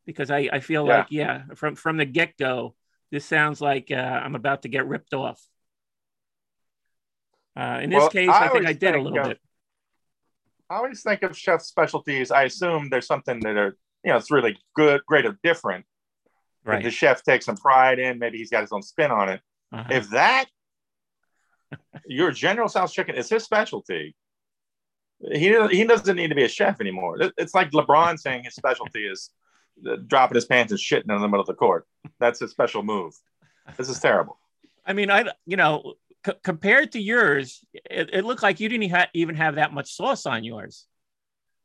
because 0.05 0.29
I, 0.29 0.49
I 0.51 0.59
feel 0.59 0.85
Yeah. 0.85 0.97
like, 0.97 1.07
yeah, 1.11 1.43
from 1.55 1.75
from 1.75 1.95
the 1.97 2.05
get 2.05 2.35
go, 2.37 2.75
this 3.11 3.25
sounds 3.25 3.61
like 3.61 3.91
uh, 3.91 3.95
I'm 3.95 4.35
about 4.35 4.63
to 4.63 4.67
get 4.69 4.85
ripped 4.87 5.13
off. 5.13 5.41
Uh, 7.55 7.79
in 7.81 7.89
this 7.89 7.97
Well, 7.97 8.09
case, 8.09 8.29
I 8.29 8.45
I, 8.45 8.49
think 8.49 8.65
I 8.65 8.73
did 8.73 8.95
a 8.95 9.01
little 9.01 9.19
of- 9.19 9.27
bit. 9.27 9.39
I 10.69 10.75
always 10.75 11.01
think 11.01 11.23
of 11.23 11.35
chef 11.37 11.61
specialties. 11.63 12.29
I 12.29 12.43
assume 12.43 12.89
there's 12.89 13.07
something 13.07 13.39
that 13.39 13.57
are, 13.57 13.75
you 14.03 14.11
know, 14.11 14.17
it's 14.17 14.29
really 14.29 14.55
good, 14.75 15.01
great 15.07 15.25
or 15.25 15.39
different. 15.43 15.85
Right. 16.63 16.83
The 16.83 16.91
chef 16.91 17.23
takes 17.23 17.45
some 17.45 17.55
pride 17.57 17.97
in. 17.97 18.19
Maybe 18.19 18.37
he's 18.37 18.51
got 18.51 18.61
his 18.61 18.71
own 18.71 18.83
spin 18.83 19.09
on 19.11 19.29
it. 19.29 19.41
Uh-huh. 19.71 19.89
If 19.91 20.09
that, 20.09 20.45
your 22.05 22.31
General 22.31 22.67
Tso's 22.67 22.91
chicken 22.91 23.15
is 23.15 23.29
his 23.29 23.43
specialty, 23.43 24.15
he 25.21 25.67
he 25.69 25.83
doesn't 25.83 26.15
need 26.15 26.29
to 26.29 26.35
be 26.35 26.43
a 26.43 26.49
chef 26.49 26.79
anymore. 26.81 27.17
It's 27.37 27.53
like 27.53 27.71
LeBron 27.71 28.17
saying 28.19 28.45
his 28.45 28.55
specialty 28.55 29.05
is 29.05 29.29
dropping 30.07 30.35
his 30.35 30.45
pants 30.45 30.71
and 30.71 30.79
shitting 30.79 31.13
in 31.13 31.21
the 31.21 31.27
middle 31.27 31.41
of 31.41 31.47
the 31.47 31.53
court. 31.53 31.85
That's 32.19 32.41
a 32.41 32.47
special 32.47 32.83
move. 32.83 33.13
This 33.77 33.89
is 33.89 33.99
terrible. 33.99 34.39
I 34.85 34.93
mean, 34.93 35.11
I 35.11 35.25
you 35.45 35.57
know, 35.57 35.93
c- 36.25 36.33
compared 36.43 36.93
to 36.93 36.99
yours, 36.99 37.63
it, 37.73 38.09
it 38.13 38.25
looked 38.25 38.43
like 38.43 38.59
you 38.59 38.69
didn't 38.69 38.89
ha- 38.89 39.09
even 39.13 39.35
have 39.35 39.55
that 39.55 39.73
much 39.73 39.93
sauce 39.93 40.25
on 40.25 40.43
yours. 40.43 40.87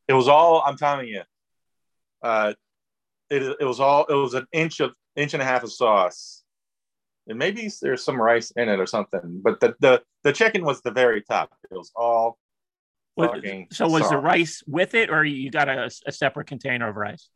It 0.09 0.13
was 0.13 0.29
all 0.29 0.63
I'm 0.67 0.77
telling 0.77 1.09
you. 1.09 1.23
Uh, 2.23 2.55
it, 3.31 3.57
it 3.61 3.65
was 3.65 3.81
all 3.81 4.05
it 4.05 4.15
was 4.15 4.35
an 4.35 4.47
inch 4.53 4.81
of 4.81 4.93
inch 5.17 5.33
and 5.33 5.43
a 5.43 5.47
half 5.47 5.63
of 5.63 5.73
sauce, 5.73 6.44
and 7.26 7.38
maybe 7.38 7.71
there's 7.81 8.04
some 8.04 8.21
rice 8.21 8.50
in 8.52 8.69
it 8.69 8.78
or 8.78 8.87
something. 8.87 9.40
But 9.43 9.61
the 9.61 9.75
the 9.81 10.02
the 10.23 10.33
chicken 10.33 10.64
was 10.64 10.81
the 10.83 10.90
very 10.90 11.23
top. 11.23 11.54
It 11.71 11.75
was 11.76 11.90
all 11.97 12.38
fucking 13.19 13.69
so 13.71 13.88
was 13.88 14.09
the 14.11 14.19
rice 14.19 14.62
with 14.66 14.95
it, 14.95 15.11
or 15.11 15.25
you 15.25 15.50
got 15.50 15.69
a, 15.69 15.90
a 16.07 16.12
separate 16.12 16.47
container 16.47 16.88
of 16.88 16.97
rice? 16.97 17.28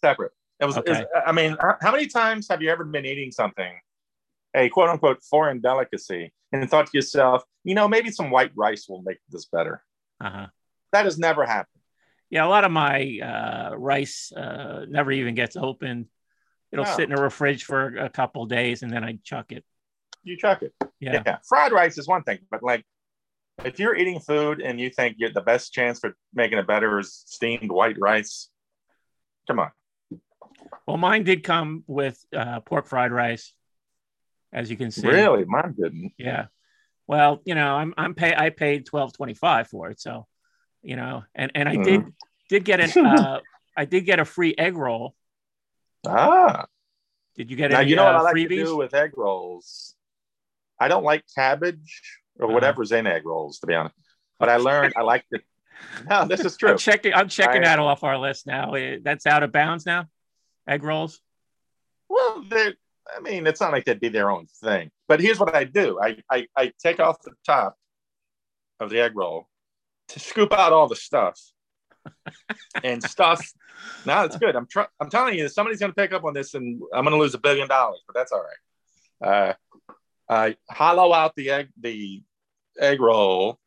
separate. 0.00 0.32
It 0.60 0.64
was, 0.64 0.76
it 0.76 0.88
was- 0.88 1.02
I 1.26 1.32
mean, 1.32 1.56
how, 1.60 1.76
how 1.80 1.92
many 1.92 2.06
times 2.06 2.48
have 2.50 2.62
you 2.62 2.70
ever 2.70 2.84
been 2.84 3.04
eating 3.04 3.32
something, 3.32 3.72
a 4.54 4.68
quote 4.68 4.88
unquote 4.88 5.22
foreign 5.22 5.60
delicacy, 5.60 6.32
and 6.52 6.68
thought 6.70 6.86
to 6.86 6.92
yourself, 6.96 7.42
you 7.64 7.74
know, 7.74 7.88
maybe 7.88 8.10
some 8.10 8.30
white 8.30 8.52
rice 8.54 8.86
will 8.88 9.02
make 9.02 9.18
this 9.28 9.46
better? 9.46 9.82
Uh-huh. 10.20 10.46
That 10.92 11.04
has 11.04 11.18
never 11.18 11.44
happened. 11.44 11.82
Yeah, 12.30 12.44
a 12.44 12.48
lot 12.48 12.64
of 12.64 12.70
my 12.70 13.18
uh, 13.22 13.76
rice 13.76 14.32
uh, 14.32 14.84
never 14.88 15.10
even 15.12 15.34
gets 15.34 15.56
opened. 15.56 16.06
It'll 16.72 16.84
sit 16.84 17.10
in 17.10 17.18
a 17.18 17.30
fridge 17.30 17.64
for 17.64 17.96
a 17.96 18.10
couple 18.10 18.44
days, 18.46 18.82
and 18.82 18.92
then 18.92 19.02
I 19.04 19.18
chuck 19.24 19.52
it. 19.52 19.64
You 20.22 20.36
chuck 20.36 20.62
it. 20.62 20.74
Yeah. 21.00 21.22
yeah. 21.24 21.38
Fried 21.48 21.72
rice 21.72 21.96
is 21.96 22.06
one 22.06 22.22
thing, 22.22 22.40
but 22.50 22.62
like, 22.62 22.84
if 23.64 23.78
you're 23.78 23.96
eating 23.96 24.20
food 24.20 24.60
and 24.60 24.78
you 24.78 24.90
think 24.90 25.16
you're 25.18 25.32
the 25.32 25.40
best 25.40 25.72
chance 25.72 25.98
for 25.98 26.14
making 26.34 26.58
it 26.58 26.66
better 26.66 26.98
is 26.98 27.12
steamed 27.26 27.70
white 27.70 27.96
rice, 27.98 28.50
come 29.46 29.58
on. 29.60 29.70
Well, 30.86 30.96
mine 30.96 31.24
did 31.24 31.42
come 31.42 31.84
with 31.86 32.22
uh, 32.36 32.60
pork 32.60 32.86
fried 32.86 33.12
rice, 33.12 33.52
as 34.52 34.70
you 34.70 34.76
can 34.76 34.90
see. 34.90 35.06
Really, 35.08 35.44
mine 35.44 35.74
didn't. 35.80 36.12
Yeah. 36.18 36.46
Well, 37.06 37.40
you 37.44 37.54
know, 37.54 37.74
I'm 37.74 37.94
I'm 37.96 38.14
pay 38.14 38.34
I 38.36 38.50
paid 38.50 38.84
twelve 38.84 39.12
twenty 39.14 39.34
five 39.34 39.68
for 39.68 39.90
it, 39.90 39.98
so 40.00 40.26
you 40.82 40.96
know, 40.96 41.24
and 41.34 41.50
and 41.54 41.68
I 41.68 41.76
Mhm. 41.76 41.84
did 41.84 42.04
did 42.50 42.64
get 42.64 42.80
an 42.80 43.06
uh, 43.06 43.40
I 43.76 43.86
did 43.86 44.04
get 44.04 44.20
a 44.20 44.24
free 44.24 44.54
egg 44.56 44.76
roll. 44.76 45.14
Ah, 46.06 46.66
Did 47.36 47.50
you 47.50 47.56
get 47.56 47.70
now 47.70 47.80
any 47.80 47.90
you 47.90 47.96
know 47.96 48.04
what 48.04 48.14
uh, 48.14 48.18
I 48.18 48.22
like 48.22 48.34
freebies? 48.34 48.48
to 48.48 48.64
do 48.64 48.76
with 48.76 48.94
egg 48.94 49.12
rolls. 49.16 49.94
I 50.80 50.88
don't 50.88 51.04
like 51.04 51.24
cabbage 51.34 52.02
or 52.38 52.46
Uh-huh. 52.46 52.54
whatever's 52.54 52.92
in 52.92 53.06
egg 53.06 53.26
rolls, 53.26 53.58
to 53.60 53.66
be 53.66 53.74
honest. 53.74 53.94
But 54.38 54.48
I 54.48 54.56
learned 54.56 54.94
I 54.96 55.02
like 55.02 55.24
it. 55.30 55.42
No, 56.10 56.24
this 56.24 56.40
is 56.40 56.56
true. 56.56 56.70
I'm 56.70 56.78
checking. 56.78 57.14
I'm 57.14 57.28
checking 57.28 57.62
I- 57.62 57.66
that 57.68 57.78
off 57.78 58.02
our 58.02 58.18
list 58.18 58.46
now. 58.48 58.74
Eh, 58.74 58.98
That's 59.02 59.26
out 59.26 59.42
of 59.44 59.52
bounds 59.52 59.86
now. 59.86 60.06
Egg 60.66 60.82
rolls. 60.82 61.20
Well, 62.08 62.42
they 62.48 62.74
I 63.16 63.20
mean, 63.20 63.46
it's 63.46 63.60
not 63.60 63.72
like 63.72 63.84
they'd 63.84 64.00
be 64.00 64.08
their 64.08 64.30
own 64.30 64.46
thing. 64.62 64.90
But 65.06 65.20
here's 65.20 65.38
what 65.38 65.54
I 65.54 65.64
do: 65.64 65.98
I 66.02 66.18
I, 66.30 66.46
I 66.56 66.72
take 66.82 66.98
off 67.00 67.22
the 67.22 67.32
top 67.46 67.76
of 68.80 68.90
the 68.90 69.00
egg 69.00 69.12
roll 69.16 69.48
to 70.08 70.18
scoop 70.20 70.52
out 70.52 70.72
all 70.72 70.88
the 70.88 70.96
stuff 70.96 71.40
and 72.82 73.02
stuff. 73.02 73.52
Now 74.06 74.24
it's 74.24 74.36
good. 74.36 74.56
I'm 74.56 74.66
tr- 74.66 74.90
I'm 75.00 75.10
telling 75.10 75.38
you, 75.38 75.48
somebody's 75.48 75.80
going 75.80 75.92
to 75.92 75.96
pick 75.96 76.12
up 76.12 76.24
on 76.24 76.34
this, 76.34 76.54
and 76.54 76.80
I'm 76.94 77.04
going 77.04 77.14
to 77.16 77.20
lose 77.20 77.34
a 77.34 77.38
billion 77.38 77.68
dollars. 77.68 78.00
But 78.06 78.14
that's 78.16 78.32
all 78.32 78.42
right. 78.42 79.56
Uh, 79.90 79.92
I 80.28 80.56
hollow 80.70 81.12
out 81.12 81.34
the 81.36 81.50
egg 81.50 81.68
the 81.80 82.22
egg 82.78 83.00
roll 83.00 83.58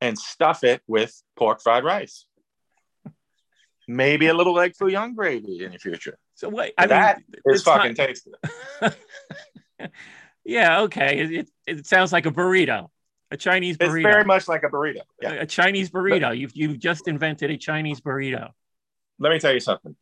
and 0.00 0.18
stuff 0.18 0.64
it 0.64 0.82
with 0.86 1.20
pork 1.36 1.62
fried 1.62 1.84
rice. 1.84 2.24
Maybe 3.86 4.28
a 4.28 4.34
little 4.34 4.58
egg 4.60 4.74
foo 4.76 4.88
young 4.88 5.14
gravy 5.14 5.64
in 5.64 5.72
the 5.72 5.78
future. 5.78 6.16
So 6.34 6.48
wait, 6.48 6.72
I 6.78 6.86
that 6.86 7.18
mean, 7.18 7.24
is 7.46 7.60
it's 7.60 7.66
not- 7.66 7.78
fucking 7.78 7.94
tasty. 7.96 8.30
yeah, 10.44 10.82
okay. 10.82 11.18
It, 11.18 11.32
it, 11.32 11.50
it 11.66 11.86
sounds 11.86 12.12
like 12.12 12.26
a 12.26 12.30
burrito, 12.30 12.88
a 13.30 13.36
Chinese 13.36 13.76
It's 13.78 13.88
burrito. 13.92 14.02
very 14.02 14.24
much 14.24 14.48
like 14.48 14.62
a 14.64 14.68
burrito. 14.68 15.02
Yeah. 15.22 15.32
a 15.32 15.46
Chinese 15.46 15.90
burrito. 15.90 16.36
You've 16.36 16.52
you've 16.54 16.78
just 16.78 17.06
invented 17.08 17.50
a 17.50 17.56
Chinese 17.56 18.00
burrito. 18.00 18.50
Let 19.18 19.30
me 19.30 19.38
tell 19.38 19.52
you 19.52 19.60
something. 19.60 19.94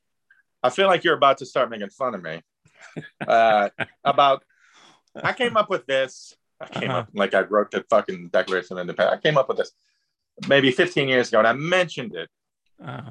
I 0.63 0.71
feel 0.71 0.87
like 0.87 1.05
you're 1.05 1.17
about 1.17 1.39
to 1.39 1.47
start 1.47 1.71
making 1.71 1.91
fun 1.91 2.15
of 2.15 2.23
me. 2.23 2.43
Uh, 3.27 3.69
about, 4.05 4.45
I 5.15 5.33
came 5.33 5.57
up 5.57 5.69
with 5.71 5.87
this. 5.87 6.35
I 6.61 6.67
came 6.67 6.91
Uh-huh. 6.91 7.01
up 7.01 7.09
like 7.15 7.35
I 7.35 7.41
wrote 7.43 7.71
the 7.71 7.85
fucking 7.91 8.29
Declaration 8.29 8.77
of 8.77 8.81
Independence. 8.83 9.19
I 9.19 9.21
came 9.23 9.37
up 9.39 9.49
with 9.49 9.59
this 9.59 9.73
maybe 10.49 10.71
15 10.73 11.09
years 11.09 11.29
ago, 11.29 11.39
and 11.39 11.47
I 11.49 11.53
mentioned 11.53 12.15
it 12.17 12.29
Uh, 12.85 13.11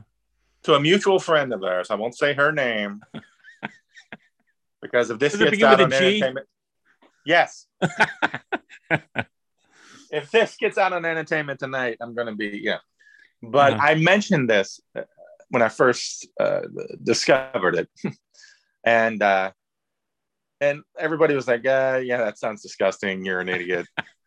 to 0.64 0.74
a 0.76 0.80
mutual 0.80 1.20
friend 1.20 1.54
of 1.54 1.64
ours. 1.64 1.90
I 1.92 1.96
won't 1.96 2.18
say 2.18 2.34
her 2.34 2.52
name 2.52 3.02
because 4.82 5.10
if 5.10 5.20
this 5.20 5.34
Does 5.38 5.50
gets 5.52 5.64
out 5.64 5.80
on 5.82 5.92
G? 5.92 5.96
entertainment, 5.96 6.48
yes. 7.26 7.68
if 10.12 10.32
this 10.32 10.56
gets 10.58 10.78
out 10.78 10.94
on 10.94 11.06
entertainment 11.06 11.60
tonight, 11.60 11.98
I'm 12.02 12.14
going 12.16 12.28
to 12.28 12.36
be 12.36 12.60
yeah. 12.64 12.78
But 13.42 13.74
Uh-huh. 13.74 13.88
I 13.88 13.96
mentioned 13.96 14.50
this 14.50 14.80
uh, 14.96 15.02
when 15.50 15.62
I 15.62 15.70
first 15.70 16.28
uh, 16.40 16.62
discovered 17.04 17.76
it, 17.76 17.90
and 18.84 19.22
uh, 19.22 19.52
and 20.60 20.82
everybody 20.98 21.36
was 21.36 21.48
like, 21.48 21.66
uh, 21.66 22.02
"Yeah, 22.04 22.18
that 22.18 22.38
sounds 22.40 22.62
disgusting. 22.64 23.24
You're 23.26 23.40
an 23.42 23.50
idiot. 23.50 23.86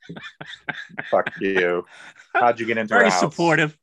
Fuck 1.11 1.31
you. 1.41 1.85
How'd 2.35 2.61
you 2.61 2.67
get 2.67 2.79
into 2.79 2.95
very 2.95 3.07
our 3.07 3.11
house?" 3.11 3.21
supportive. 3.21 3.77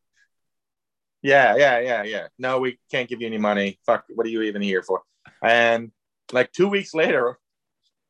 Yeah, 1.22 1.56
yeah, 1.58 1.80
yeah, 1.80 2.04
yeah. 2.04 2.28
No, 2.38 2.60
we 2.60 2.80
can't 2.92 3.10
give 3.10 3.20
you 3.22 3.28
any 3.28 3.38
money. 3.40 3.80
Fuck, 3.86 4.06
what 4.10 4.26
are 4.26 4.30
you 4.30 4.44
even 4.44 4.62
here 4.62 4.84
for? 4.84 5.02
And 5.44 5.92
like 6.32 6.52
two 6.52 6.70
weeks 6.70 6.94
later, 6.94 7.38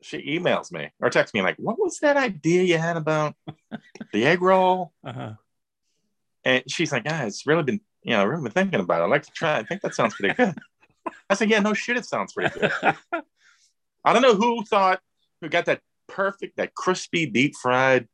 she 0.01 0.37
emails 0.37 0.71
me 0.71 0.91
or 0.99 1.09
texts 1.09 1.33
me 1.33 1.41
like, 1.41 1.57
"What 1.57 1.79
was 1.79 1.99
that 1.99 2.17
idea 2.17 2.63
you 2.63 2.77
had 2.77 2.97
about 2.97 3.35
the 4.13 4.25
egg 4.25 4.41
roll?" 4.41 4.93
Uh-huh. 5.03 5.33
And 6.43 6.63
she's 6.67 6.91
like, 6.91 7.03
"Yeah, 7.05 7.25
it's 7.25 7.47
really 7.47 7.63
been, 7.63 7.81
you 8.03 8.11
know, 8.11 8.25
really 8.25 8.43
been 8.43 8.51
thinking 8.51 8.79
about 8.79 9.01
it. 9.01 9.05
I'd 9.05 9.09
like 9.09 9.23
to 9.23 9.31
try. 9.31 9.57
I 9.57 9.63
think 9.63 9.81
that 9.81 9.95
sounds 9.95 10.15
pretty 10.15 10.35
good." 10.35 10.55
I 11.29 11.33
said, 11.33 11.49
"Yeah, 11.49 11.59
no 11.59 11.73
shit, 11.73 11.97
it 11.97 12.05
sounds 12.05 12.33
pretty 12.33 12.57
good." 12.59 12.71
I 14.05 14.13
don't 14.13 14.21
know 14.21 14.35
who 14.35 14.63
thought 14.63 15.01
who 15.41 15.49
got 15.49 15.65
that 15.65 15.81
perfect, 16.07 16.57
that 16.57 16.73
crispy, 16.73 17.25
deep 17.25 17.55
fried 17.55 18.07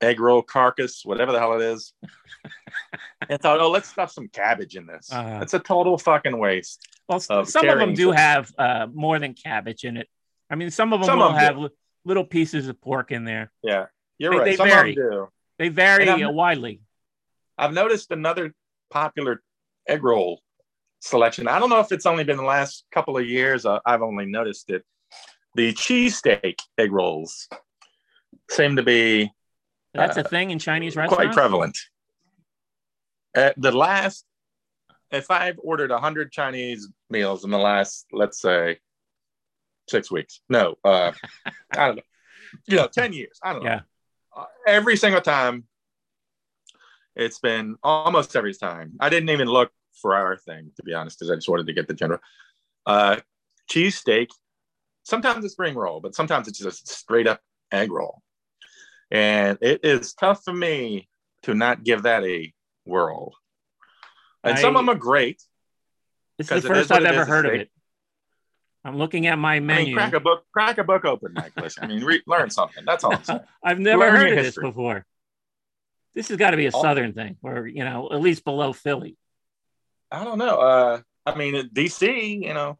egg 0.00 0.20
roll 0.20 0.42
carcass, 0.42 1.04
whatever 1.04 1.32
the 1.32 1.38
hell 1.38 1.54
it 1.54 1.62
is, 1.62 1.92
and 3.28 3.40
thought, 3.40 3.60
"Oh, 3.60 3.70
let's 3.70 3.88
stuff 3.88 4.10
some 4.10 4.28
cabbage 4.28 4.76
in 4.76 4.86
this." 4.86 5.12
Uh-huh. 5.12 5.40
It's 5.42 5.54
a 5.54 5.58
total 5.58 5.98
fucking 5.98 6.38
waste. 6.38 6.86
well, 7.08 7.20
some 7.20 7.68
of 7.68 7.78
them 7.78 7.94
do 7.94 8.10
have 8.10 8.52
uh, 8.58 8.86
more 8.92 9.18
than 9.18 9.34
cabbage 9.34 9.84
in 9.84 9.96
it. 9.96 10.08
I 10.54 10.56
mean, 10.56 10.70
some 10.70 10.92
of 10.92 11.00
them 11.00 11.06
Some 11.06 11.18
will 11.18 11.26
of 11.30 11.34
'em 11.34 11.40
do. 11.40 11.44
have 11.46 11.58
li- 11.58 11.70
little 12.04 12.24
pieces 12.24 12.68
of 12.68 12.80
pork 12.80 13.10
in 13.10 13.24
there. 13.24 13.50
Yeah, 13.64 13.86
you're 14.18 14.30
They- 14.30 14.38
right. 14.38 14.44
they 14.44 14.56
Some 14.56 14.68
vary. 14.68 14.90
of 14.90 14.96
them 14.96 15.10
do. 15.10 15.28
They 15.58 15.68
vary 15.68 16.08
uh, 16.08 16.30
widely. 16.30 16.80
I've 17.58 17.72
noticed 17.72 18.12
another 18.12 18.54
popular 18.88 19.42
egg 19.88 20.04
roll 20.04 20.40
selection. 21.00 21.48
I 21.48 21.58
don't 21.58 21.70
know 21.70 21.80
if 21.80 21.90
it's 21.90 22.06
only 22.06 22.22
been 22.22 22.36
the 22.36 22.44
last 22.44 22.84
couple 22.92 23.18
of 23.18 23.26
years. 23.26 23.66
Uh, 23.66 23.80
I've 23.84 24.02
only 24.02 24.26
noticed 24.26 24.70
it. 24.70 24.84
The 25.56 25.72
cheesesteak 25.72 26.60
egg 26.78 26.92
rolls 26.92 27.48
seem 28.48 28.76
to 28.76 28.84
be 28.84 29.32
That's 29.92 30.16
uh, 30.16 30.20
a 30.20 30.24
thing 30.24 30.52
in 30.52 30.60
Chinese 30.60 30.94
restaurants. 30.94 31.16
quite 31.16 31.32
prevalent. 31.34 31.76
At 33.34 33.60
the 33.60 33.72
last, 33.72 34.24
if 35.10 35.32
I've 35.32 35.58
ordered 35.58 35.90
100 35.90 36.30
Chinese 36.30 36.88
meals 37.10 37.44
in 37.44 37.50
the 37.50 37.58
last, 37.58 38.06
let's 38.12 38.40
say, 38.40 38.78
six 39.88 40.10
weeks, 40.10 40.40
no, 40.48 40.76
uh, 40.84 41.12
I 41.72 41.86
don't 41.86 41.96
know, 41.96 42.02
you 42.66 42.76
know, 42.76 42.88
10 42.88 43.12
years, 43.12 43.38
I 43.42 43.52
don't 43.52 43.64
know. 43.64 43.70
Yeah. 43.70 43.80
Uh, 44.36 44.46
every 44.66 44.96
single 44.96 45.20
time, 45.20 45.64
it's 47.16 47.38
been 47.38 47.76
almost 47.82 48.34
every 48.34 48.54
time. 48.54 48.94
I 48.98 49.08
didn't 49.08 49.30
even 49.30 49.48
look 49.48 49.70
for 50.00 50.14
our 50.14 50.36
thing, 50.36 50.72
to 50.76 50.82
be 50.82 50.94
honest, 50.94 51.18
because 51.18 51.30
I 51.30 51.36
just 51.36 51.48
wanted 51.48 51.66
to 51.66 51.72
get 51.72 51.86
the 51.86 51.94
general. 51.94 52.20
Uh, 52.86 53.16
cheesesteak, 53.70 54.28
sometimes 55.04 55.44
it's 55.44 55.52
spring 55.52 55.74
roll, 55.74 56.00
but 56.00 56.14
sometimes 56.14 56.48
it's 56.48 56.58
just 56.58 56.90
a 56.90 56.92
straight 56.92 57.26
up 57.26 57.40
egg 57.70 57.92
roll. 57.92 58.22
And 59.10 59.58
it 59.60 59.84
is 59.84 60.14
tough 60.14 60.42
for 60.44 60.52
me 60.52 61.08
to 61.42 61.54
not 61.54 61.84
give 61.84 62.02
that 62.02 62.24
a 62.24 62.52
whirl. 62.84 63.32
And 64.42 64.58
some 64.58 64.76
of 64.76 64.80
them 64.80 64.88
are 64.90 64.98
great. 64.98 65.42
This 66.36 66.50
is 66.50 66.62
the 66.62 66.68
first 66.68 66.90
I've 66.90 67.04
ever 67.04 67.24
heard 67.24 67.46
of 67.46 67.54
it. 67.54 67.70
I'm 68.84 68.98
looking 68.98 69.26
at 69.26 69.38
my 69.38 69.56
I 69.56 69.60
menu. 69.60 69.86
mean, 69.86 69.94
crack 69.96 70.12
a 70.14 70.20
book, 70.20 70.44
crack 70.52 70.78
a 70.78 70.84
book 70.84 71.04
open, 71.04 71.32
Nicholas. 71.34 71.76
I 71.80 71.86
mean, 71.86 72.04
re- 72.04 72.22
learn 72.26 72.50
something. 72.50 72.84
That's 72.84 73.02
all 73.04 73.14
I'm 73.14 73.24
saying. 73.24 73.40
I've 73.64 73.78
never 73.78 74.00
Learn 74.04 74.16
heard 74.16 74.32
of 74.32 74.44
history. 74.44 74.62
this 74.64 74.70
before. 74.72 75.06
This 76.14 76.28
has 76.28 76.36
got 76.36 76.50
to 76.50 76.56
be 76.56 76.66
a 76.66 76.70
Oh. 76.72 76.82
southern 76.82 77.12
thing, 77.14 77.36
or 77.42 77.66
you 77.66 77.84
know, 77.84 78.08
at 78.12 78.20
least 78.20 78.44
below 78.44 78.72
Philly. 78.72 79.16
I 80.10 80.22
don't 80.24 80.38
know. 80.38 80.58
Uh, 80.60 81.00
I 81.26 81.34
mean, 81.34 81.70
DC, 81.70 82.42
you 82.42 82.52
know, 82.54 82.76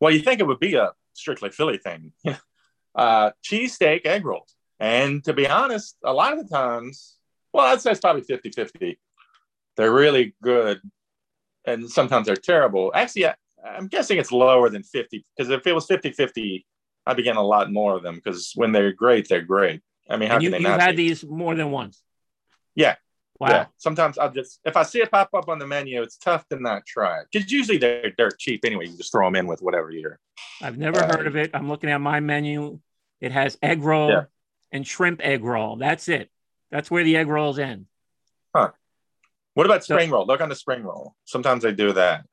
well, 0.00 0.12
you 0.12 0.20
think 0.20 0.40
it 0.40 0.46
would 0.46 0.60
be 0.60 0.74
a 0.74 0.92
strictly 1.14 1.50
Philly 1.50 1.78
thing. 1.78 2.12
uh, 2.94 3.30
cheesesteak 3.44 4.04
egg 4.06 4.24
rolls. 4.26 4.54
And 4.78 5.24
to 5.24 5.32
be 5.32 5.48
honest, 5.48 5.96
a 6.04 6.12
lot 6.12 6.34
of 6.36 6.46
the 6.46 6.54
times, 6.54 7.16
well, 7.52 7.66
I'd 7.66 7.80
say 7.80 7.90
it's 7.92 8.00
probably 8.00 8.22
50 8.22 8.50
50. 8.50 8.98
They're 9.76 9.92
really 9.92 10.34
good. 10.42 10.80
And 11.64 11.90
sometimes 11.90 12.26
they're 12.26 12.36
terrible. 12.36 12.92
Actually, 12.94 13.26
I, 13.28 13.34
I'm 13.64 13.88
guessing 13.88 14.18
it's 14.18 14.32
lower 14.32 14.68
than 14.70 14.82
50 14.82 15.24
because 15.36 15.50
if 15.50 15.66
it 15.66 15.72
was 15.74 15.86
50 15.86 16.12
50, 16.12 16.66
I'd 17.06 17.16
be 17.16 17.22
getting 17.22 17.38
a 17.38 17.42
lot 17.42 17.72
more 17.72 17.94
of 17.94 18.02
them 18.02 18.16
because 18.16 18.52
when 18.54 18.72
they're 18.72 18.92
great, 18.92 19.28
they're 19.28 19.42
great. 19.42 19.80
I 20.08 20.16
mean, 20.16 20.28
how 20.28 20.36
And 20.36 20.44
you, 20.44 20.50
can 20.50 20.62
they 20.62 20.68
you've 20.70 20.80
had 20.80 20.96
be? 20.96 21.08
these 21.08 21.24
more 21.24 21.54
than 21.54 21.70
once. 21.70 22.02
Yeah. 22.74 22.96
Wow. 23.40 23.48
Yeah. 23.50 23.66
Sometimes 23.76 24.18
I'll 24.18 24.32
just, 24.32 24.58
if 24.64 24.76
I 24.76 24.82
see 24.82 25.00
it 25.00 25.10
pop 25.10 25.30
up 25.34 25.48
on 25.48 25.58
the 25.58 25.66
menu, 25.66 26.02
it's 26.02 26.16
tough 26.16 26.46
to 26.48 26.60
not 26.60 26.84
try 26.86 27.20
it 27.20 27.26
because 27.32 27.50
usually 27.52 27.78
they're 27.78 28.10
dirt 28.16 28.38
cheap 28.38 28.64
anyway. 28.64 28.86
You 28.86 28.96
just 28.96 29.12
throw 29.12 29.26
them 29.26 29.36
in 29.36 29.46
with 29.46 29.60
whatever 29.62 29.90
you're. 29.90 30.18
I've 30.62 30.76
never 30.78 30.98
Uh, 31.00 31.06
heard 31.16 31.26
of 31.26 31.36
it. 31.36 31.50
I'm 31.54 31.68
looking 31.68 31.90
at 31.90 32.00
my 32.00 32.20
menu. 32.20 32.80
It 33.20 33.32
has 33.32 33.56
egg 33.62 33.82
roll 33.82 34.10
Yeah. 34.10 34.24
and 34.72 34.86
shrimp 34.86 35.20
egg 35.24 35.44
roll. 35.44 35.76
That's 35.76 36.08
it. 36.08 36.30
That's 36.70 36.90
where 36.90 37.04
the 37.04 37.16
egg 37.16 37.28
rolls 37.28 37.58
end. 37.58 37.86
Huh. 38.54 38.72
What 39.54 39.66
about 39.66 39.84
So- 39.84 39.94
spring 39.94 40.10
roll? 40.10 40.26
Look 40.26 40.40
on 40.40 40.48
the 40.48 40.54
spring 40.56 40.82
roll. 40.82 41.14
Sometimes 41.24 41.62
they 41.62 41.72
do 41.72 41.92
that. 41.92 42.24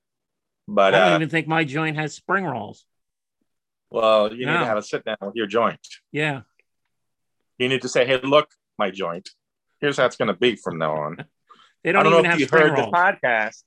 But, 0.67 0.95
I 0.95 0.99
don't 0.99 1.11
uh, 1.13 1.15
even 1.17 1.29
think 1.29 1.47
my 1.47 1.63
joint 1.63 1.95
has 1.97 2.13
spring 2.13 2.43
rolls. 2.45 2.85
well, 3.91 4.31
you 4.33 4.45
need 4.45 4.51
to 4.53 4.65
have 4.65 4.77
a 4.77 4.81
sit 4.81 5.05
down 5.05 5.17
with 5.21 5.35
your 5.35 5.47
joint. 5.47 5.79
Yeah. 6.11 6.41
You 7.57 7.69
need 7.69 7.83
to 7.83 7.89
say, 7.89 8.05
hey, 8.05 8.19
look, 8.21 8.49
my 8.77 8.89
joint. 8.91 9.29
Here's 9.79 9.97
how 9.97 10.05
it's 10.05 10.15
going 10.17 10.27
to 10.29 10.33
be 10.33 10.55
from 10.55 10.77
now 10.77 10.95
on. 10.95 11.25
They 11.83 11.91
don't, 11.91 12.03
don't 12.03 12.13
know 12.13 12.19
even 12.19 12.31
if 12.31 12.31
have 12.31 12.39
you 12.39 12.47
heard 12.51 12.71
rolls. 12.79 12.89
the 12.91 12.97
podcast. 12.97 13.63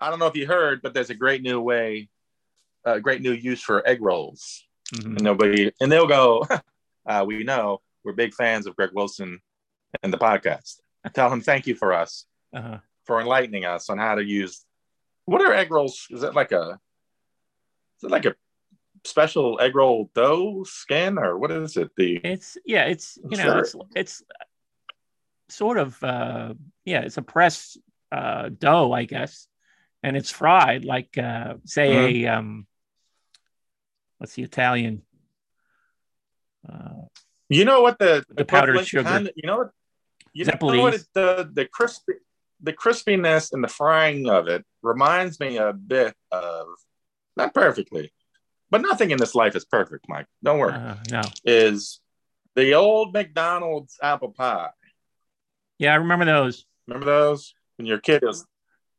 I 0.00 0.08
don't 0.08 0.18
know 0.18 0.26
if 0.26 0.34
you 0.36 0.46
heard, 0.46 0.80
but 0.80 0.94
there's 0.94 1.10
a 1.10 1.14
great 1.14 1.42
new 1.42 1.60
way, 1.60 2.08
a 2.86 2.98
great 2.98 3.20
new 3.20 3.32
use 3.32 3.60
for 3.60 3.86
egg 3.86 4.00
rolls. 4.00 4.64
Mhm. 4.94 5.04
And 5.04 5.20
nobody, 5.22 5.70
and 5.82 5.92
they'll 5.92 6.06
go, 6.06 6.46
uh, 7.06 7.24
we 7.28 7.44
know 7.44 7.82
we're 8.04 8.14
big 8.14 8.32
fans 8.32 8.66
of 8.66 8.74
Greg 8.74 8.90
Wilson 8.94 9.38
and 10.02 10.10
the 10.10 10.16
podcast. 10.16 10.80
Tell 11.12 11.30
him 11.30 11.42
thank 11.42 11.66
you 11.66 11.74
for 11.74 11.92
us, 11.92 12.24
Uh-huh. 12.54 12.78
for 13.04 13.20
enlightening 13.20 13.66
us 13.66 13.90
on 13.90 13.98
how 13.98 14.14
to 14.14 14.24
use. 14.24 14.64
What 15.30 15.42
are 15.42 15.52
egg 15.52 15.70
rolls? 15.70 16.08
Is 16.10 16.24
it 16.24 16.34
like 16.34 16.50
a, 16.50 16.80
is 17.98 18.02
it 18.04 18.10
like 18.10 18.24
a 18.24 18.34
special 19.04 19.60
egg 19.60 19.76
roll 19.76 20.10
dough 20.12 20.64
skin 20.64 21.18
or 21.18 21.38
what 21.38 21.52
is 21.52 21.76
it? 21.76 21.90
The, 21.96 22.16
It's 22.24 22.58
yeah, 22.66 22.86
it's 22.86 23.16
you 23.30 23.36
know, 23.36 23.58
it's 23.58 23.76
it's 23.94 24.22
sort 25.48 25.78
of 25.78 26.02
uh 26.02 26.54
yeah, 26.84 27.02
it's 27.02 27.16
a 27.16 27.22
pressed 27.22 27.78
uh 28.10 28.48
dough, 28.48 28.90
I 28.90 29.04
guess. 29.04 29.46
And 30.02 30.16
it's 30.16 30.30
fried 30.30 30.84
like 30.84 31.16
uh 31.16 31.54
say 31.64 31.90
Mm-hmm. 31.90 32.26
a 32.26 32.32
um 32.34 32.66
what's 34.18 34.34
the 34.34 34.42
Italian 34.42 35.02
uh 36.68 37.06
you 37.48 37.64
know 37.64 37.82
what 37.82 38.00
the, 38.00 38.24
The 38.28 38.44
powdered 38.44 38.84
sugar. 38.84 39.08
kind 39.08 39.28
of- 39.28 39.32
you 39.36 39.46
know 39.46 39.58
what, 39.58 39.70
you 40.32 40.44
know 40.44 40.82
what 40.82 40.94
it, 40.94 41.04
the, 41.14 41.48
the 41.52 41.66
crispy, 41.66 42.14
the 42.62 42.72
crispiness 42.72 43.52
and 43.52 43.62
the 43.64 43.68
frying 43.68 44.28
of 44.28 44.48
it 44.48 44.64
reminds 44.82 45.40
me 45.40 45.56
a 45.56 45.72
bit 45.72 46.14
of, 46.30 46.66
not 47.36 47.54
perfectly, 47.54 48.12
but 48.70 48.82
nothing 48.82 49.10
in 49.10 49.18
this 49.18 49.34
life 49.34 49.56
is 49.56 49.64
perfect, 49.64 50.06
Mike. 50.08 50.26
Don't 50.42 50.58
worry. 50.58 50.74
uh, 50.74 50.96
no. 51.10 51.22
is 51.44 52.00
the 52.56 52.74
old 52.74 53.12
McDonald's 53.12 53.96
apple 54.02 54.30
pie. 54.32 54.70
Yeah, 55.78 55.92
I 55.92 55.96
remember 55.96 56.24
those. 56.24 56.66
Remember 56.86 57.06
those? 57.06 57.54
When 57.76 57.86
your 57.86 57.98
kid 57.98 58.22
was 58.22 58.44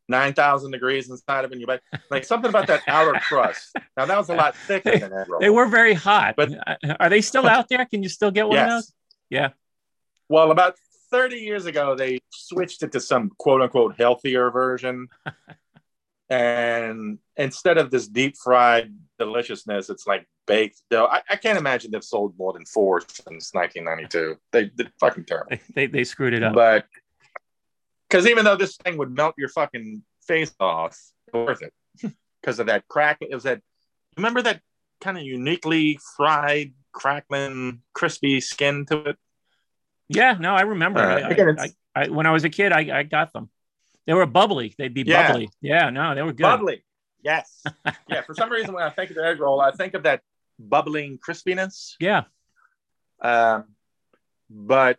9,000 0.07 0.71
degrees 0.71 1.09
inside 1.09 1.45
of 1.45 1.51
it, 1.51 1.53
and 1.53 1.61
you 1.61 1.67
like, 1.67 1.81
like 2.09 2.25
something 2.25 2.49
about 2.49 2.67
that 2.67 2.81
outer 2.87 3.19
crust. 3.21 3.71
Now, 3.95 4.05
that 4.05 4.17
was 4.17 4.29
a 4.29 4.33
lot 4.33 4.55
thicker 4.55 4.97
than 4.97 5.11
that. 5.11 5.27
They 5.39 5.49
were 5.51 5.67
very 5.67 5.93
hot. 5.93 6.35
But- 6.35 6.49
But 6.81 6.97
are 6.99 7.09
they 7.09 7.21
still 7.21 7.47
out 7.47 7.69
there? 7.69 7.85
Can 7.85 8.01
you 8.03 8.09
still 8.09 8.31
get 8.31 8.47
one 8.47 8.57
of 8.57 8.69
those? 8.69 8.93
Yeah. 9.29 9.49
Well, 10.27 10.49
about 10.51 10.75
30 11.11 11.37
years 11.37 11.65
ago, 11.65 11.95
they 11.95 12.19
switched 12.29 12.83
it 12.83 12.91
to 12.93 12.99
some 12.99 13.31
quote 13.37 13.61
unquote 13.61 13.95
healthier 13.97 14.49
version. 14.51 15.07
and 16.29 17.19
instead 17.37 17.77
of 17.77 17.91
this 17.91 18.07
deep 18.07 18.35
fried 18.37 18.93
deliciousness, 19.19 19.89
it's 19.89 20.07
like 20.07 20.27
baked 20.47 20.81
dough. 20.89 21.07
I, 21.11 21.21
I 21.29 21.35
can't 21.35 21.57
imagine 21.57 21.91
they've 21.91 22.03
sold 22.03 22.37
more 22.37 22.53
than 22.53 22.65
four 22.65 23.01
since 23.01 23.53
1992. 23.53 24.37
They 24.51 24.65
did 24.65 24.91
fucking 24.99 25.25
terrible. 25.25 25.49
They, 25.49 25.61
they, 25.75 25.87
they 25.87 26.03
screwed 26.03 26.33
it 26.33 26.43
up. 26.43 26.53
But 26.53 26.85
because 28.09 28.27
even 28.27 28.45
though 28.45 28.57
this 28.57 28.77
thing 28.77 28.97
would 28.97 29.11
melt 29.11 29.35
your 29.37 29.50
fucking 29.50 30.03
face 30.25 30.53
off, 30.59 30.97
worth 31.33 31.61
it 31.61 31.74
because 32.41 32.59
of 32.59 32.67
that 32.67 32.87
crack. 32.87 33.17
It 33.21 33.33
was 33.33 33.43
that, 33.43 33.61
remember 34.17 34.41
that 34.41 34.61
kind 35.00 35.17
of 35.17 35.24
uniquely 35.24 36.00
fried, 36.15 36.74
crackling, 36.91 37.81
crispy 37.93 38.41
skin 38.41 38.85
to 38.87 39.09
it? 39.09 39.17
Yeah, 40.15 40.37
no, 40.39 40.53
I 40.55 40.61
remember. 40.61 41.00
Uh, 41.00 41.15
I- 41.21 41.29
again, 41.29 41.57
I, 41.59 41.69
I, 41.95 42.09
when 42.09 42.25
I 42.25 42.31
was 42.31 42.43
a 42.43 42.50
kid, 42.50 42.71
I, 42.71 43.00
I 43.00 43.03
got 43.03 43.33
them. 43.33 43.50
They 44.07 44.13
were 44.13 44.25
bubbly. 44.25 44.74
They'd 44.77 44.93
be 44.93 45.03
Yeah. 45.03 45.27
bubbly. 45.27 45.50
Yeah, 45.61 45.89
no, 45.89 46.15
they 46.15 46.21
were 46.21 46.33
good. 46.33 46.43
Bubbly. 46.43 46.83
Yes. 47.24 47.63
yeah. 48.07 48.21
For 48.21 48.33
some 48.33 48.50
reason, 48.51 48.74
when 48.74 48.83
I 48.83 48.89
think 48.89 49.11
of 49.11 49.15
the 49.15 49.25
egg 49.25 49.39
roll, 49.39 49.61
I 49.61 49.71
think 49.71 49.93
of 49.93 50.03
that 50.03 50.21
bubbling 50.57 51.19
crispiness. 51.19 51.95
Yeah. 52.00 52.24
Um, 53.21 53.65
but 54.50 54.97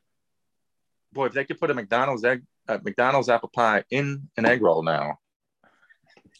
boy, 1.13 1.27
if 1.27 1.33
they 1.33 1.45
could 1.45 1.59
put 1.59 1.71
a 1.71 1.75
McDonald's 1.75 2.25
egg, 2.25 2.43
a 2.69 2.79
McDonald's 2.83 3.29
apple 3.29 3.51
pie 3.53 3.85
in 3.91 4.29
an 4.37 4.47
egg 4.47 4.63
roll 4.63 4.83
now. 4.83 5.19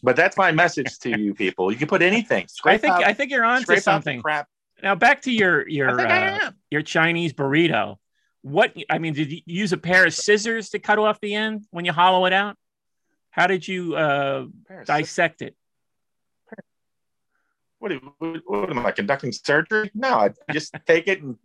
But 0.01 0.15
that's 0.15 0.37
my 0.37 0.51
message 0.51 0.99
to 0.99 1.17
you 1.17 1.33
people. 1.33 1.71
You 1.71 1.77
can 1.77 1.87
put 1.87 2.01
anything. 2.01 2.47
I 2.65 2.77
think 2.77 2.93
out, 2.93 3.03
I 3.03 3.13
think 3.13 3.31
you're 3.31 3.45
out 3.45 3.65
the 3.65 3.77
something. 3.79 4.21
crap. 4.21 4.47
Now 4.81 4.95
back 4.95 5.21
to 5.23 5.31
your 5.31 5.67
your 5.67 5.99
uh, 5.99 6.51
your 6.71 6.81
Chinese 6.81 7.33
burrito. 7.33 7.97
What 8.43 8.75
I 8.89 8.99
mean, 8.99 9.13
did 9.13 9.31
you 9.31 9.41
use 9.45 9.73
a 9.73 9.77
pair 9.77 10.05
of 10.05 10.13
scissors 10.13 10.69
to 10.69 10.79
cut 10.79 10.99
off 10.99 11.19
the 11.21 11.33
end 11.33 11.65
when 11.71 11.85
you 11.85 11.93
hollow 11.93 12.25
it 12.25 12.33
out? 12.33 12.57
How 13.31 13.47
did 13.47 13.67
you 13.67 13.95
uh, 13.95 14.45
dissect 14.85 15.41
it? 15.41 15.55
What, 17.79 17.91
what, 18.19 18.41
what 18.45 18.69
am 18.69 18.85
I 18.85 18.91
conducting 18.91 19.31
surgery? 19.31 19.91
No, 19.93 20.13
I 20.13 20.29
just 20.51 20.73
take 20.87 21.07
it 21.07 21.21
and 21.21 21.37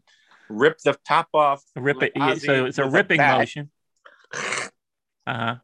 rip 0.48 0.78
the 0.78 0.96
top 1.06 1.28
off. 1.34 1.64
Rip 1.74 2.02
it. 2.02 2.12
like 2.16 2.40
so 2.40 2.66
it's 2.66 2.78
a 2.78 2.88
ripping 2.88 3.18
bat. 3.18 3.38
motion. 3.38 3.70
Uh 5.26 5.34
huh. 5.34 5.56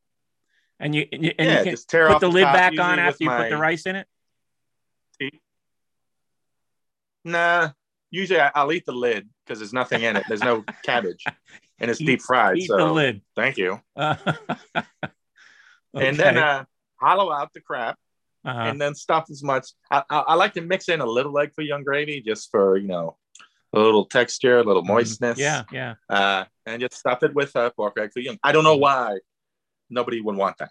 And 0.79 0.95
you 0.95 1.07
and 1.11 1.25
you, 1.25 1.33
and 1.39 1.49
yeah, 1.49 1.59
you 1.59 1.65
can 1.65 1.73
just 1.73 1.89
tear 1.89 2.09
put 2.09 2.17
off 2.17 2.21
the 2.21 2.29
lid 2.29 2.45
top, 2.45 2.53
back 2.53 2.79
on 2.79 2.97
with 2.97 2.99
after 2.99 3.25
you 3.25 3.31
put 3.31 3.39
my 3.39 3.49
the 3.49 3.57
rice 3.57 3.87
in 3.87 3.97
it. 3.97 4.07
teeth. 5.19 5.41
Nah, 7.25 7.71
usually 8.15 8.41
I, 8.41 8.51
I'll 8.55 8.73
eat 8.73 8.87
the 8.87 8.93
lid 8.93 9.29
because 9.45 9.59
there's 9.61 9.73
nothing 9.73 10.03
in 10.03 10.17
it. 10.17 10.25
There's 10.29 10.43
no 10.43 10.65
cabbage, 10.85 11.25
and 11.81 11.91
it's 11.91 12.01
Eat- 12.01 12.07
deep 12.07 12.23
fried. 12.23 12.59
Eat 12.59 12.69
so 12.69 12.77
the 12.77 12.93
lid. 13.01 13.21
thank 13.37 13.57
you. 13.59 13.81
Uh, 13.97 14.17
And 15.95 16.17
then 16.17 16.37
uh, 16.39 16.65
hollow 16.97 17.31
out 17.33 17.53
the 17.55 17.61
crap, 17.61 17.97
Uh-huh. 18.45 18.59
and 18.69 18.81
then 18.81 18.95
stuff 18.95 19.27
as 19.31 19.43
much. 19.43 19.69
I, 19.91 20.03
I, 20.11 20.19
I 20.31 20.35
like 20.35 20.53
to 20.55 20.61
mix 20.61 20.89
in 20.89 21.01
a 21.01 21.07
little 21.07 21.39
egg 21.39 21.53
foo 21.55 21.63
young 21.63 21.85
gravy 21.85 22.21
just 22.21 22.51
for 22.51 22.77
you 22.77 22.89
know 22.89 23.17
a 23.73 23.79
little 23.79 24.05
texture, 24.05 24.59
a 24.59 24.65
little 24.65 24.83
moistness. 24.85 25.39
Mm-hmm. 25.39 25.75
yeah, 25.75 25.95
yeah. 26.11 26.17
uh, 26.17 26.45
and 26.67 26.81
just 26.81 26.95
stuff 26.99 27.23
it 27.23 27.33
with 27.35 27.55
uh, 27.57 27.71
pork 27.77 27.95
egg 27.99 28.11
foo 28.13 28.21
young. 28.21 28.39
I 28.43 28.51
don't 28.53 28.65
know 28.65 28.77
why 28.77 29.19
nobody 29.89 30.21
would 30.21 30.37
want 30.37 30.59
that. 30.59 30.71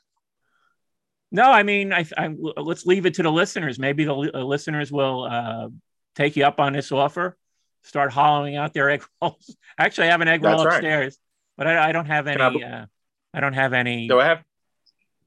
No, 1.32 1.43
I 1.49 1.63
mean, 1.63 1.93
I, 1.93 2.06
I 2.17 2.27
let's 2.69 2.86
leave 2.86 3.06
it 3.06 3.13
to 3.15 3.23
the 3.23 3.32
listeners. 3.32 3.79
Maybe 3.79 4.03
the 4.06 4.13
uh, 4.36 4.43
listeners 4.43 4.91
will 4.91 5.23
uh, 5.23 5.67
take 6.15 6.36
you 6.36 6.45
up 6.45 6.60
on 6.60 6.73
this 6.73 6.91
offer. 6.91 7.38
Start 7.84 8.12
hollowing 8.12 8.56
out 8.56 8.73
their 8.73 8.89
egg 8.91 9.04
rolls. 9.21 9.56
Actually, 9.78 10.08
I 10.08 10.12
have 10.12 10.21
an 10.21 10.28
egg 10.28 10.43
roll 10.43 10.58
That's 10.58 10.65
right. 10.65 10.76
upstairs, 10.76 11.17
but 11.58 11.67
I, 11.67 11.89
I 11.89 11.91
don't 11.91 12.06
have 12.06 12.26
Can 12.26 12.41
I 12.41 12.47
any. 12.47 12.63
uh, 12.63 12.86
I 13.34 13.39
don't 13.39 13.54
have 13.54 13.73
any 13.73 14.08
Do 14.08 14.19
I 14.19 14.26
have? 14.26 14.43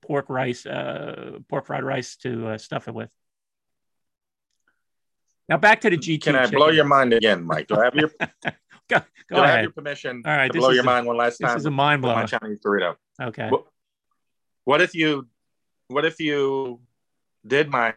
pork 0.02 0.30
rice, 0.30 0.64
uh, 0.64 1.38
pork 1.48 1.66
fried 1.66 1.82
rice 1.82 2.16
to 2.18 2.48
uh, 2.50 2.58
stuff 2.58 2.86
it 2.88 2.94
with. 2.94 3.10
Now 5.48 5.56
back 5.58 5.80
to 5.82 5.90
the 5.90 5.98
GQ. 5.98 6.22
Can 6.22 6.36
I 6.36 6.46
blow 6.48 6.68
your 6.68 6.84
mind 6.84 7.12
again, 7.12 7.44
Mike? 7.44 7.68
Do 7.68 7.76
I 7.76 7.84
have 7.84 7.94
your? 7.94 8.10
Go, 8.88 8.98
do 9.00 9.04
go 9.34 9.42
I 9.42 9.48
have 9.48 9.62
your 9.62 9.72
permission 9.72 10.22
All 10.24 10.36
right, 10.36 10.52
to 10.52 10.58
blow 10.58 10.70
your 10.70 10.82
a- 10.84 10.86
mind 10.86 11.08
one 11.08 11.16
last 11.16 11.38
time. 11.38 11.54
This 11.54 11.62
is 11.62 11.66
a 11.66 11.70
mind 11.72 12.02
my. 12.02 12.24
Chinese 12.24 12.58
burrito? 12.64 12.94
Okay. 13.20 13.48
What, 13.48 13.64
what 14.64 14.80
if 14.80 14.94
you? 14.94 15.26
What 15.88 16.04
if 16.04 16.20
you 16.20 16.80
did 17.44 17.68
my 17.68 17.94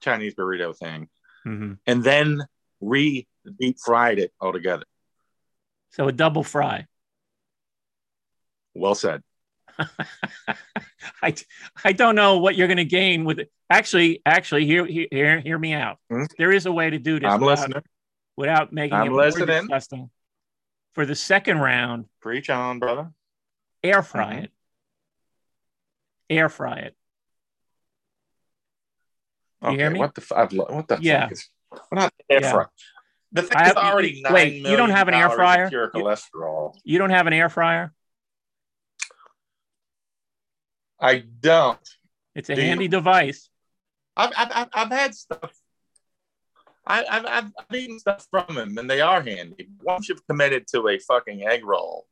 Chinese 0.00 0.34
burrito 0.34 0.76
thing 0.76 1.08
Mhm. 1.46 1.78
and 1.86 2.02
then 2.02 2.40
re 2.80 3.26
deep 3.60 3.78
fried 3.78 4.18
it 4.18 4.32
altogether? 4.40 4.84
So 5.90 6.08
a 6.08 6.12
double 6.12 6.42
fry. 6.42 6.86
Well 8.74 8.94
said. 8.94 9.22
I, 11.22 11.34
I 11.84 11.92
don't 11.92 12.14
know 12.14 12.38
what 12.38 12.56
you're 12.56 12.68
going 12.68 12.76
to 12.78 12.84
gain 12.84 13.24
with 13.24 13.38
it. 13.38 13.50
Actually, 13.70 14.20
actually, 14.26 14.66
hear, 14.66 14.84
hear, 14.86 15.40
hear 15.40 15.58
me 15.58 15.72
out. 15.72 15.98
Hmm? 16.10 16.24
There 16.38 16.52
is 16.52 16.66
a 16.66 16.72
way 16.72 16.90
to 16.90 16.98
do 16.98 17.18
this 17.20 17.30
I'm 17.30 17.40
without, 17.40 17.58
listening. 17.58 17.82
without 18.36 18.72
making 18.72 18.96
I'm 18.96 19.06
it 19.08 19.10
more 19.10 19.20
listening. 19.20 19.46
disgusting. 19.46 20.10
For 20.94 21.06
the 21.06 21.14
second 21.16 21.58
round, 21.58 22.06
Preach 22.20 22.50
on, 22.50 22.78
brother. 22.78 23.10
air 23.82 24.02
fry 24.02 24.34
Mhm. 24.36 24.44
it. 24.44 24.50
Air 26.30 26.48
fry 26.48 26.78
it. 26.78 26.96
You 29.64 29.70
Okay, 29.70 29.76
hear 29.78 29.90
me? 29.90 29.98
What 29.98 30.14
the? 30.14 30.22
f- 30.22 30.32
I've, 30.32 30.52
lo- 30.52 30.66
what 30.68 30.88
the? 30.88 30.98
Yeah. 31.00 31.22
Fuck 31.22 31.32
is, 31.32 31.48
we're 31.90 31.98
not 31.98 32.12
air 32.28 32.40
Yeah. 32.42 32.52
fry. 32.52 32.64
The 33.32 33.42
thing 33.42 33.56
I 33.56 33.70
is 33.70 33.74
already 33.76 34.22
nine 34.22 34.32
wait, 34.32 34.52
you 34.54 34.76
don't 34.76 34.90
have 34.90 35.08
an 35.08 35.14
air 35.14 35.30
fryer? 35.30 35.68
Pure 35.68 35.90
You- 35.94 36.02
cholesterol. 36.02 36.74
You 36.84 36.98
don't 36.98 37.10
have 37.10 37.26
an 37.26 37.32
air 37.32 37.48
fryer? 37.48 37.92
I 41.00 41.18
don't. 41.40 41.78
It's 42.34 42.48
a 42.50 42.54
Do 42.54 42.60
you? 42.62 42.68
handy 42.68 42.88
device. 42.88 43.48
I've, 44.16 44.32
I've, 44.36 44.68
I've 44.72 44.90
had 44.90 45.14
stuff. 45.14 45.52
I, 46.86 47.04
I've, 47.04 47.26
I've, 47.26 47.52
I've 47.58 47.76
eaten 47.76 47.98
stuff 47.98 48.26
from 48.30 48.54
them, 48.54 48.78
and 48.78 48.88
they 48.88 49.00
are 49.00 49.22
handy. 49.22 49.68
Once 49.82 50.08
you've 50.08 50.24
committed 50.26 50.66
to 50.68 50.86
a 50.88 50.98
fucking 50.98 51.46
egg 51.46 51.64
roll 51.64 52.06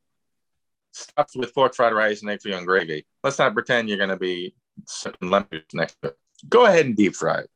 stuffed 0.91 1.35
with 1.35 1.53
pork 1.55 1.73
fried 1.75 1.93
rice 1.93 2.21
and 2.21 2.29
egg 2.29 2.41
foo 2.41 2.49
young 2.49 2.65
gravy, 2.65 3.05
let's 3.23 3.39
not 3.39 3.53
pretend 3.53 3.87
you're 3.87 3.97
going 3.97 4.09
to 4.09 4.17
be 4.17 4.53
sipping 4.85 5.29
lemon 5.29 5.47
next 5.73 5.97
to 6.01 6.09
it. 6.09 6.17
Go 6.49 6.65
ahead 6.65 6.85
and 6.85 6.95
deep 6.95 7.15
fry 7.15 7.39
it. 7.39 7.49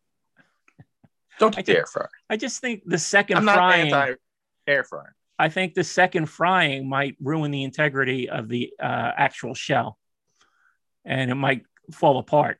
Don't 1.39 1.55
the 1.55 1.77
air 1.77 1.85
fryer. 1.85 2.09
I 2.29 2.37
just 2.37 2.61
think 2.61 2.83
the 2.85 2.95
2nd 2.95 3.35
I'm 3.35 3.45
not 3.45 3.55
frying. 3.55 3.93
anti 3.93 4.13
air 4.65 4.83
fryer. 4.83 5.15
I 5.37 5.49
think 5.49 5.75
the 5.75 5.83
second 5.83 6.25
frying 6.27 6.89
might 6.89 7.15
ruin 7.21 7.51
the 7.51 7.63
integrity 7.63 8.27
of 8.27 8.47
the 8.49 8.73
uh, 8.81 9.11
actual 9.15 9.53
shell, 9.53 9.99
and 11.05 11.29
it 11.29 11.35
might 11.35 11.63
fall 11.91 12.17
apart. 12.17 12.59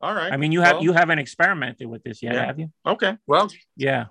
All 0.00 0.12
right. 0.12 0.32
I 0.32 0.36
mean, 0.36 0.50
you 0.50 0.62
have 0.62 0.76
Well, 0.76 0.82
you 0.84 0.92
haven't 0.92 1.20
experimented 1.20 1.86
with 1.86 2.02
this 2.02 2.22
yet, 2.22 2.34
Yeah. 2.34 2.46
have 2.46 2.58
you? 2.58 2.72
Okay. 2.84 3.16
Well, 3.26 3.48
Yeah, 3.76 4.06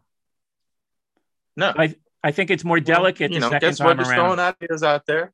no. 1.58 1.74
I 1.78 1.96
I 2.24 2.32
think 2.32 2.50
it's 2.50 2.64
more 2.64 2.80
delicate 2.80 3.32
you 3.32 3.36
the 3.40 3.42
know, 3.42 3.50
second 3.52 3.70
guess 3.70 3.80
what? 3.80 3.98
Just 3.98 4.12
throwing 4.12 4.40
ideas 4.40 4.82
out 4.82 5.06
there. 5.06 5.34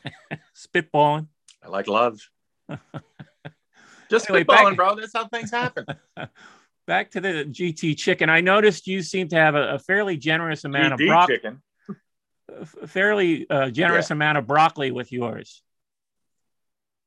Spitballing. 0.56 1.26
I 1.62 1.68
like 1.68 1.88
love. 1.88 2.20
Just 4.12 4.28
Anyway, 4.30 4.44
spitballing, 4.44 4.70
back- 4.70 4.76
bro. 4.76 4.94
That's 4.94 5.12
how 5.14 5.26
things 5.26 5.50
happen. 5.50 5.86
Back 6.86 7.12
to 7.12 7.20
the 7.20 7.44
GT 7.46 7.96
chicken. 7.96 8.28
I 8.28 8.40
noticed 8.42 8.86
you 8.86 9.02
seem 9.02 9.28
to 9.28 9.36
have 9.36 9.54
a, 9.54 9.74
a 9.74 9.78
fairly 9.78 10.16
generous 10.18 10.64
amount 10.64 10.92
GD 10.94 11.02
of 11.04 11.08
broccoli. 11.08 11.36
chicken. 11.36 11.62
a 12.82 12.86
fairly 12.86 13.48
uh, 13.48 13.70
generous 13.70 14.10
amount 14.10 14.36
of 14.38 14.46
broccoli 14.46 14.90
with 14.90 15.10
yours. 15.12 15.62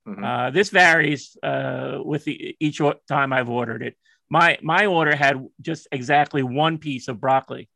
Mhm. 0.08 0.24
Uh, 0.24 0.50
this 0.52 0.70
varies 0.70 1.36
uh, 1.44 2.00
with 2.04 2.24
the, 2.26 2.56
each 2.60 2.80
o- 2.82 3.00
time 3.08 3.34
I've 3.34 3.50
ordered 3.50 3.82
it. 3.84 3.96
My 4.30 4.58
my 4.63 4.86
order 4.88 5.15
had 5.15 5.46
just 5.62 5.88
exactly 5.91 6.41
one 6.41 6.78
piece 6.80 7.08
of 7.08 7.20
broccoli, 7.20 7.70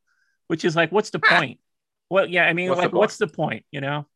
which 0.48 0.66
is 0.66 0.76
like, 0.76 0.92
what's 0.92 1.10
the 1.12 1.20
point? 1.20 1.60
Well, 2.10 2.28
yeah, 2.28 2.46
I 2.46 2.54
mean, 2.54 2.70
What's 2.70 2.82
the 2.82 2.88
like, 2.88 2.94
what's 2.96 3.18
the 3.18 3.28
point? 3.28 3.66
You 3.72 3.82
know, 3.82 4.08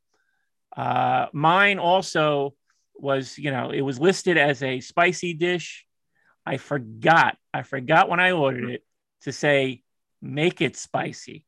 uh, 0.75 1.27
mine 1.33 1.77
also 1.79 2.55
was, 2.95 3.37
you 3.37 3.51
know, 3.51 3.71
it 3.71 3.81
was 3.81 3.99
listed 3.99 4.37
as 4.37 4.63
a 4.63 4.79
spicy 4.79 5.33
dish. 5.33 5.85
I 6.45 6.57
forgot, 6.57 7.37
I 7.53 7.63
forgot 7.63 8.09
when 8.09 8.19
I 8.19 8.31
ordered 8.31 8.69
it 8.69 8.83
to 9.21 9.31
say 9.31 9.81
make 10.21 10.61
it 10.61 10.75
spicy. 10.75 11.45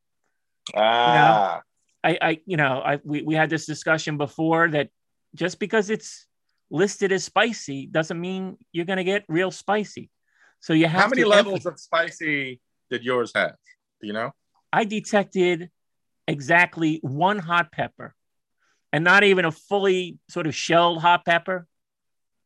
Ah, 0.74 1.62
I, 2.02 2.18
I 2.20 2.40
you 2.46 2.56
know, 2.56 2.80
I 2.84 3.00
we, 3.04 3.22
we 3.22 3.34
had 3.34 3.50
this 3.50 3.66
discussion 3.66 4.16
before 4.16 4.68
that 4.68 4.88
just 5.34 5.58
because 5.58 5.90
it's 5.90 6.26
listed 6.70 7.12
as 7.12 7.24
spicy 7.24 7.86
doesn't 7.86 8.20
mean 8.20 8.56
you're 8.72 8.84
going 8.84 8.96
to 8.96 9.04
get 9.04 9.24
real 9.28 9.50
spicy. 9.50 10.10
So 10.60 10.72
you 10.72 10.86
have 10.86 11.02
how 11.02 11.08
many 11.08 11.24
levels 11.24 11.66
of 11.66 11.78
spicy 11.78 12.60
did 12.90 13.04
yours 13.04 13.32
have? 13.34 13.56
Do 14.00 14.06
you 14.06 14.12
know? 14.12 14.32
I 14.72 14.84
detected 14.84 15.70
exactly 16.26 16.98
one 17.02 17.38
hot 17.38 17.70
pepper, 17.70 18.14
and 18.92 19.04
not 19.04 19.24
even 19.24 19.44
a 19.44 19.52
fully 19.52 20.18
sort 20.28 20.46
of 20.46 20.54
shelled 20.54 21.00
hot 21.00 21.24
pepper. 21.24 21.66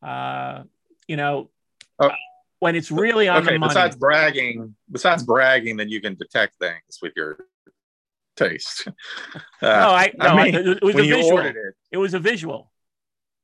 Uh, 0.03 0.65
you 1.07 1.17
know, 1.17 1.51
Oh. 1.99 2.11
when 2.61 2.77
it's 2.77 2.91
really 2.91 3.29
on 3.29 3.43
okay. 3.43 3.53
the 3.55 3.59
money. 3.59 3.71
Besides 3.71 3.97
bragging, 3.97 4.75
besides 4.91 5.23
bragging, 5.23 5.77
then 5.77 5.89
you 5.91 6.01
can 6.01 6.15
detect 6.15 6.57
things 6.59 6.99
with 7.03 7.13
your 7.15 7.39
taste. 8.37 8.87
no, 9.63 9.69
Uh, 9.69 9.91
I 9.91 10.13
no, 10.17 10.27
I 10.27 10.45
mean, 10.45 10.55
it, 10.55 10.67
it 10.69 10.83
was 10.83 10.95
a 10.95 10.99
visual. 11.03 11.33
ordered 11.33 11.75
It 11.91 11.99
was 11.99 12.15
a 12.15 12.19
visual. 12.19 12.71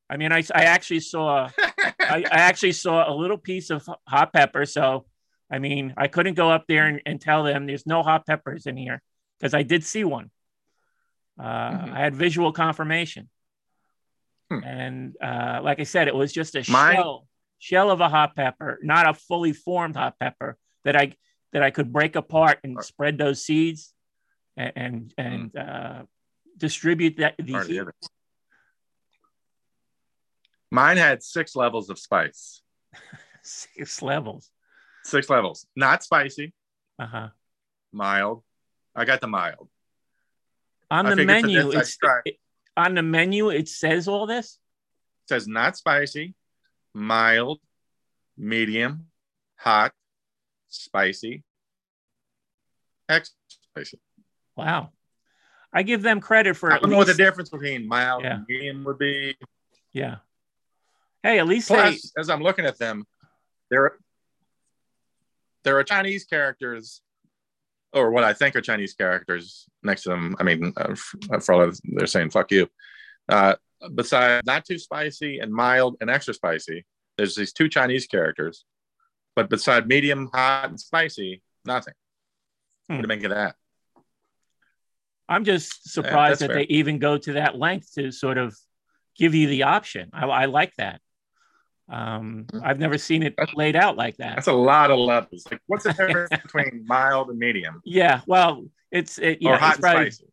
I 0.09 0.17
mean, 0.17 0.33
I 0.33 0.43
I 0.55 0.65
actually 0.65 1.01
saw. 1.01 1.51
I, 1.59 2.25
I 2.31 2.39
actually 2.39 2.73
saw 2.73 3.11
a 3.11 3.15
little 3.15 3.37
piece 3.39 3.71
of 3.71 3.89
hot 4.09 4.33
pepper. 4.33 4.65
So, 4.65 5.07
I 5.51 5.59
mean, 5.59 5.93
I 5.97 6.07
couldn't 6.09 6.35
go 6.35 6.51
up 6.51 6.65
there 6.69 6.87
and, 6.87 7.03
and 7.05 7.21
tell 7.21 7.43
them 7.43 7.67
there's 7.67 7.85
no 7.87 8.03
hot 8.03 8.27
peppers 8.27 8.67
in 8.67 8.77
here 8.77 9.03
because 9.39 9.53
I 9.55 9.65
did 9.65 9.85
see 9.85 10.05
one. 10.05 10.31
Uh, 11.39 11.43
Mhm. 11.71 11.93
I 11.93 11.99
had 12.01 12.15
visual 12.17 12.53
confirmation. 12.53 13.29
Hmm. 14.51 14.63
And 14.65 15.17
uh, 15.23 15.61
like 15.63 15.81
I 15.81 15.85
said, 15.85 16.09
it 16.09 16.15
was 16.15 16.33
just 16.33 16.55
a 16.55 16.65
Mine- 16.71 16.95
shell, 16.97 17.29
shell 17.59 17.91
of 17.91 18.01
a 18.01 18.09
hot 18.09 18.35
pepper, 18.37 18.79
not 18.83 19.09
a 19.09 19.15
fully 19.15 19.53
formed 19.53 19.97
hot 19.97 20.19
pepper 20.19 20.57
that 20.85 20.97
I 20.97 21.13
that 21.53 21.63
I 21.63 21.71
could 21.71 21.93
break 21.93 22.17
apart 22.17 22.59
and 22.65 22.83
spread 22.85 23.19
those 23.19 23.45
seeds 23.45 23.93
and 24.57 24.73
and, 24.77 25.15
and 25.19 25.57
uh, 25.57 26.03
distribute 26.57 27.17
that 27.19 27.35
the 27.39 27.59
heat. 27.65 27.83
Mine 30.71 30.97
had 30.97 31.23
six 31.23 31.55
levels 31.57 31.91
of 31.91 31.99
spice. 31.99 32.63
six 33.43 34.03
levels. 34.03 34.51
Six 35.05 35.31
levels. 35.31 35.67
Not 35.77 36.03
spicy, 36.03 36.53
Uh 36.99 37.07
huh. 37.07 37.29
mild. 37.93 38.43
I 38.95 39.05
got 39.05 39.21
the 39.21 39.29
mild. 39.29 39.69
On 40.91 41.07
I 41.07 41.15
the 41.15 41.25
menu, 41.25 41.71
it's 41.73 41.99
it- 42.25 42.39
on 42.77 42.95
the 42.95 43.03
menu. 43.03 43.49
It 43.51 43.69
says 43.69 44.07
all 44.09 44.27
this. 44.27 44.59
It 45.25 45.29
says 45.31 45.49
not 45.49 45.77
spicy, 45.77 46.35
mild, 46.95 47.61
medium, 48.37 49.07
hot, 49.57 49.93
spicy, 50.69 51.43
extra 53.09 53.35
spicy. 53.49 53.99
Wow. 54.57 54.91
I 55.73 55.83
give 55.83 56.03
them 56.03 56.21
credit 56.21 56.57
for 56.57 56.73
I 56.73 56.79
don't 56.79 56.91
know 56.91 56.97
what 56.97 57.09
the 57.09 57.15
difference 57.15 57.51
between 57.51 57.87
mild 57.89 58.23
Yeah. 58.23 58.37
and 58.37 58.47
medium 58.49 58.85
would 58.85 58.99
be. 58.99 59.37
yeah. 59.93 60.17
Hey, 61.23 61.41
at 61.41 61.47
least 61.49 61.67
Plus, 61.69 62.13
they 62.15 62.21
as 62.21 62.31
I'm 62.31 62.41
looking 62.41 62.65
at 62.67 62.79
them, 62.79 63.05
there 63.69 63.99
there 65.65 65.77
are 65.77 65.83
Chinese 65.83 66.25
characters, 66.25 67.03
or 67.93 68.11
what 68.11 68.25
I 68.25 68.33
think 68.33 68.57
are 68.57 68.61
Chinese 68.61 68.95
characters 68.95 69.67
next 69.83 70.03
to 70.05 70.11
them. 70.11 70.37
I 70.39 70.43
mean, 70.43 70.73
uh, 70.77 70.95
for 71.41 71.55
all 71.55 71.63
of 71.63 71.79
they're 71.85 72.07
saying 72.07 72.31
"fuck 72.31 72.51
you." 72.51 72.69
Uh, 73.29 73.55
besides 73.95 74.47
not 74.47 74.65
too 74.65 74.79
spicy 74.79 75.39
and 75.39 75.53
mild 75.53 75.97
and 76.01 76.11
extra 76.11 76.35
spicy, 76.35 76.85
there's 77.17 77.35
these 77.35 77.53
two 77.53 77.69
Chinese 77.69 78.07
characters. 78.07 78.65
But 79.35 79.51
beside 79.51 79.87
medium, 79.87 80.31
hot, 80.33 80.71
and 80.71 80.81
spicy, 80.81 81.43
nothing. 81.65 81.95
Hmm. 82.89 82.97
What 82.97 83.03
do 83.03 83.05
you 83.05 83.09
make 83.09 83.25
of 83.25 83.31
that? 83.31 83.57
I'm 85.29 85.45
just 85.45 85.93
surprised 85.93 86.41
that's 86.41 86.53
that 86.53 86.55
they 86.55 86.67
even 86.75 86.99
go 86.99 87.19
to 87.19 87.33
that 87.35 87.59
length 87.59 87.95
to 87.95 88.13
sort 88.13 88.39
of 88.39 88.57
give 89.17 89.35
you 89.35 89.49
the 89.49 89.65
option. 89.65 90.11
I, 90.13 90.27
I 90.27 90.45
like 90.45 90.75
that. 90.77 91.01
Um, 91.89 92.47
I've 92.65 92.79
never 92.81 92.99
seen 92.99 93.23
it 93.23 93.35
That's- 93.37 93.55
laid 93.57 93.77
out 93.77 93.97
like 93.97 94.17
that. 94.17 94.35
That's 94.37 94.49
a 94.49 94.53
lot 94.53 94.91
of 94.91 94.99
levels. 94.99 95.47
Like, 95.51 95.61
what's 95.67 95.85
the 95.85 95.93
difference 95.93 96.31
between 96.43 96.85
mild 96.87 97.31
and 97.31 97.39
medium, 97.39 97.81
Yeah, 97.85 98.23
well, 98.27 98.65
it's 98.91 99.19
it, 99.19 99.39
yeah, 99.41 99.51
or 99.55 99.57
hot 99.59 99.73
it's 99.75 99.81
probably- 99.81 100.11
spicy? 100.11 100.33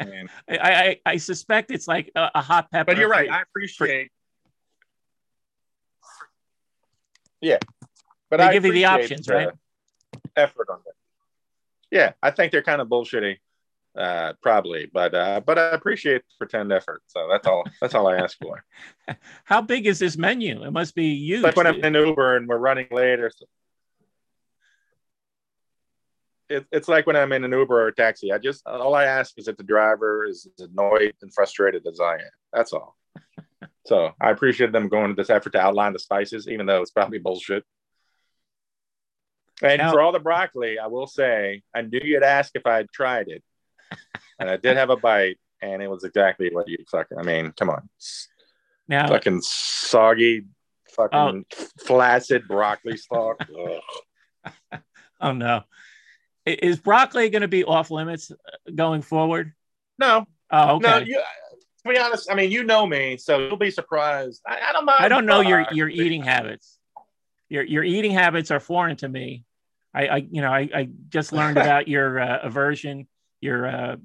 I 0.00 0.04
mean, 0.04 0.28
I, 0.50 0.56
I 0.58 1.00
I 1.06 1.16
suspect 1.18 1.70
it's 1.70 1.86
like 1.88 2.10
a, 2.16 2.30
a 2.34 2.42
hot 2.42 2.70
pepper. 2.72 2.86
but 2.86 2.96
you're 2.98 3.08
right. 3.08 3.30
I 3.30 3.40
appreciate. 3.42 4.10
Yeah, 7.40 7.58
but 8.28 8.38
They 8.38 8.42
I 8.44 8.52
give 8.52 8.64
you 8.66 8.72
the 8.72 8.82
appreciate 8.84 9.20
options, 9.20 9.28
right? 9.28 9.48
Effort 10.36 10.66
on 10.70 10.80
that. 10.84 10.94
Yeah, 11.90 12.12
I 12.22 12.30
think 12.32 12.52
they're 12.52 12.62
kind 12.62 12.80
of 12.80 12.88
bullshitty, 12.88 13.38
uh, 13.96 14.32
probably, 14.42 14.88
but 14.92 15.14
uh, 15.14 15.40
but 15.44 15.58
I 15.58 15.70
appreciate 15.70 16.22
the 16.22 16.34
pretend 16.38 16.72
effort. 16.72 17.02
So 17.06 17.28
that's 17.30 17.46
all. 17.46 17.64
That's 17.80 17.94
all 17.94 18.06
I 18.06 18.16
ask 18.16 18.38
for. 18.38 18.64
How 19.44 19.60
big 19.62 19.86
is 19.86 19.98
this 19.98 20.16
menu? 20.16 20.62
It 20.64 20.70
must 20.70 20.94
be 20.94 21.14
huge. 21.14 21.42
like 21.42 21.56
when 21.56 21.66
I'm 21.66 21.82
in 21.84 21.94
Uber 21.94 22.36
and 22.36 22.48
we're 22.48 22.58
running 22.58 22.86
late, 22.90 23.20
or 23.20 23.30
so- 23.30 23.46
it, 26.48 26.66
it's 26.72 26.88
like 26.88 27.06
when 27.06 27.16
I'm 27.16 27.32
in 27.32 27.44
an 27.44 27.52
Uber 27.52 27.82
or 27.84 27.88
a 27.88 27.94
taxi. 27.94 28.32
I 28.32 28.38
just 28.38 28.66
all 28.66 28.94
I 28.94 29.04
ask 29.04 29.38
is 29.38 29.46
that 29.46 29.56
the 29.56 29.64
driver 29.64 30.24
is 30.26 30.46
as 30.58 30.68
annoyed 30.68 31.14
and 31.22 31.32
frustrated 31.32 31.86
as 31.86 32.00
I 32.00 32.14
am. 32.14 32.30
That's 32.52 32.72
all. 32.72 32.96
so 33.86 34.12
I 34.20 34.30
appreciate 34.30 34.72
them 34.72 34.88
going 34.88 35.08
to 35.08 35.14
this 35.14 35.30
effort 35.30 35.50
to 35.54 35.60
outline 35.60 35.92
the 35.92 35.98
spices, 36.00 36.48
even 36.48 36.66
though 36.66 36.82
it's 36.82 36.90
probably 36.90 37.18
bullshit. 37.18 37.64
And 39.62 39.78
Now- 39.78 39.92
for 39.92 40.00
all 40.00 40.12
the 40.12 40.18
broccoli, 40.20 40.78
I 40.78 40.86
will 40.88 41.06
say 41.06 41.62
I 41.74 41.82
knew 41.82 42.00
you'd 42.02 42.22
ask 42.22 42.52
if 42.54 42.66
I 42.66 42.76
had 42.76 42.90
tried 42.92 43.28
it, 43.28 43.42
and 44.38 44.48
I 44.50 44.56
did 44.56 44.76
have 44.76 44.90
a 44.90 44.96
bite, 44.96 45.38
and 45.62 45.82
it 45.82 45.88
was 45.90 46.04
exactly 46.04 46.50
what 46.52 46.68
you 46.68 46.78
fucking. 46.90 47.18
I 47.18 47.22
mean, 47.22 47.52
come 47.56 47.70
on, 47.70 47.88
now, 48.88 49.08
fucking 49.08 49.40
soggy, 49.42 50.46
fucking 50.90 51.18
Oh. 51.18 51.42
flaccid 51.84 52.46
broccoli 52.48 52.96
stalk. 52.96 53.42
Oh 55.22 55.32
no, 55.32 55.64
is 56.46 56.78
broccoli 56.78 57.28
going 57.28 57.42
to 57.42 57.48
be 57.48 57.62
off 57.64 57.90
limits 57.90 58.30
uh, 58.30 58.70
going 58.74 59.02
forward? 59.02 59.52
No, 59.98 60.26
Oh, 60.50 60.76
okay. 60.76 60.88
no. 60.88 60.96
You, 60.98 61.20
to 61.84 61.92
be 61.92 61.98
honest, 61.98 62.30
I 62.30 62.34
mean, 62.34 62.50
you 62.50 62.64
know 62.64 62.86
me, 62.86 63.18
so 63.18 63.38
you'll 63.38 63.56
be 63.58 63.70
surprised. 63.70 64.40
I, 64.46 64.58
I 64.68 64.72
don't 64.72 64.86
mind. 64.86 65.04
I 65.04 65.08
don't 65.08 65.26
know 65.26 65.40
your 65.40 65.66
your 65.72 65.88
eating 65.90 66.22
habits. 66.22 66.78
Your 67.50 67.64
your 67.64 67.84
eating 67.84 68.12
habits 68.12 68.50
are 68.50 68.60
foreign 68.60 68.96
to 68.96 69.08
me. 69.08 69.44
I, 69.92 70.06
I 70.08 70.16
you 70.30 70.40
know 70.40 70.50
I, 70.50 70.68
I 70.74 70.88
just 71.10 71.32
learned 71.32 71.58
about 71.64 71.86
your 71.88 72.18
uh, 72.18 72.38
aversion, 72.42 73.06
your 73.40 73.66
uh, 73.66 73.96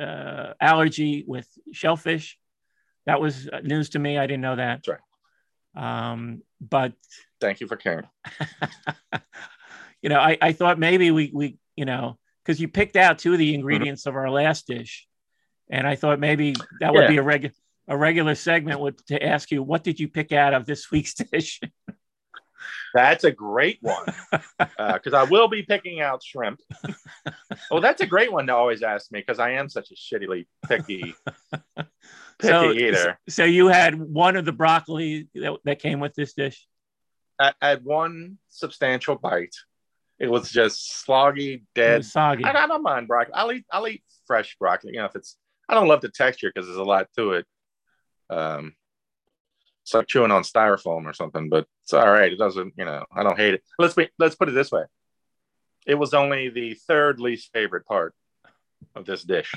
uh, 0.00 0.54
allergy 0.60 1.24
with 1.26 1.48
shellfish. 1.72 2.38
That 3.06 3.20
was 3.20 3.48
uh, 3.48 3.60
news 3.60 3.90
to 3.90 3.98
me. 3.98 4.18
I 4.18 4.26
didn't 4.26 4.42
know 4.42 4.56
that. 4.56 4.82
That's 4.84 4.88
right. 5.76 6.10
Um, 6.10 6.42
but 6.60 6.92
Thank 7.40 7.60
you 7.60 7.66
for 7.66 7.76
caring. 7.76 8.08
you 10.02 10.08
know, 10.08 10.18
I, 10.18 10.36
I 10.40 10.52
thought 10.52 10.78
maybe 10.78 11.10
we 11.10 11.30
we 11.32 11.56
you 11.76 11.84
know 11.84 12.18
because 12.44 12.60
you 12.60 12.68
picked 12.68 12.96
out 12.96 13.18
two 13.18 13.32
of 13.32 13.38
the 13.38 13.54
ingredients 13.54 14.06
of 14.06 14.16
our 14.16 14.30
last 14.30 14.66
dish, 14.66 15.06
and 15.70 15.86
I 15.86 15.94
thought 15.96 16.18
maybe 16.20 16.56
that 16.80 16.92
would 16.94 17.02
Yeah. 17.02 17.08
be 17.08 17.16
a 17.18 17.22
regular 17.22 17.54
a 17.90 17.96
regular 17.96 18.34
segment 18.34 18.80
would 18.80 18.98
to 19.06 19.22
ask 19.22 19.50
you 19.50 19.62
what 19.62 19.82
did 19.82 19.98
you 19.98 20.08
pick 20.08 20.32
out 20.32 20.52
of 20.52 20.66
this 20.66 20.90
week's 20.90 21.14
dish. 21.32 21.60
That's 22.94 23.24
a 23.24 23.30
great 23.30 23.78
one 23.80 24.06
because 24.58 25.14
I 25.14 25.24
will 25.24 25.48
be 25.48 25.62
picking 25.62 26.00
out 26.00 26.22
shrimp. 26.22 26.60
well, 27.70 27.80
that's 27.80 28.00
a 28.00 28.06
great 28.06 28.32
one 28.32 28.46
to 28.46 28.54
always 28.54 28.82
ask 28.82 29.10
me 29.12 29.20
because 29.20 29.38
I 29.38 29.52
am 29.52 29.68
such 29.68 29.90
a 29.90 29.94
shittily 29.94 30.46
picky 30.66 31.14
picky 32.38 32.48
so, 32.48 32.72
eater. 32.72 33.18
so 33.28 33.44
you 33.44 33.68
had 33.68 34.00
one 34.00 34.36
of 34.36 34.44
the 34.44 34.52
broccoli 34.52 35.28
that, 35.34 35.58
that 35.64 35.78
came 35.80 36.00
with 36.00 36.14
this 36.14 36.34
dish. 36.34 36.66
I, 37.38 37.52
I 37.60 37.68
had 37.68 37.84
one 37.84 38.38
substantial 38.48 39.16
bite. 39.16 39.54
It 40.18 40.30
was 40.30 40.50
just 40.50 41.04
sloggy, 41.06 41.62
dead. 41.74 42.04
soggy. 42.04 42.44
I, 42.44 42.64
I 42.64 42.66
don't 42.66 42.82
mind 42.82 43.06
broccoli. 43.06 43.34
I'll 43.34 43.52
eat. 43.52 43.64
I'll 43.70 43.86
eat 43.86 44.02
fresh 44.26 44.56
broccoli. 44.58 44.92
You 44.94 45.00
know, 45.00 45.06
if 45.06 45.14
it's. 45.14 45.36
I 45.68 45.74
don't 45.74 45.86
love 45.86 46.00
the 46.00 46.08
texture 46.08 46.50
because 46.52 46.66
there's 46.66 46.78
a 46.78 46.84
lot 46.84 47.08
to 47.16 47.32
it. 47.32 47.46
Um, 48.30 48.74
it's 49.82 49.94
like 49.94 50.06
chewing 50.06 50.30
on 50.30 50.42
styrofoam 50.42 51.04
or 51.04 51.12
something, 51.12 51.48
but 51.48 51.66
it's 51.88 51.94
all 51.94 52.06
right. 52.06 52.30
It 52.30 52.36
doesn't. 52.36 52.74
You 52.76 52.84
know, 52.84 53.06
I 53.10 53.22
don't 53.22 53.38
hate 53.38 53.54
it. 53.54 53.62
Let's 53.78 53.94
be. 53.94 54.10
Let's 54.18 54.34
put 54.34 54.50
it 54.50 54.52
this 54.52 54.70
way. 54.70 54.82
It 55.86 55.94
was 55.94 56.12
only 56.12 56.50
the 56.50 56.74
third 56.74 57.18
least 57.18 57.50
favorite 57.54 57.86
part 57.86 58.14
of 58.94 59.06
this 59.06 59.24
dish, 59.24 59.54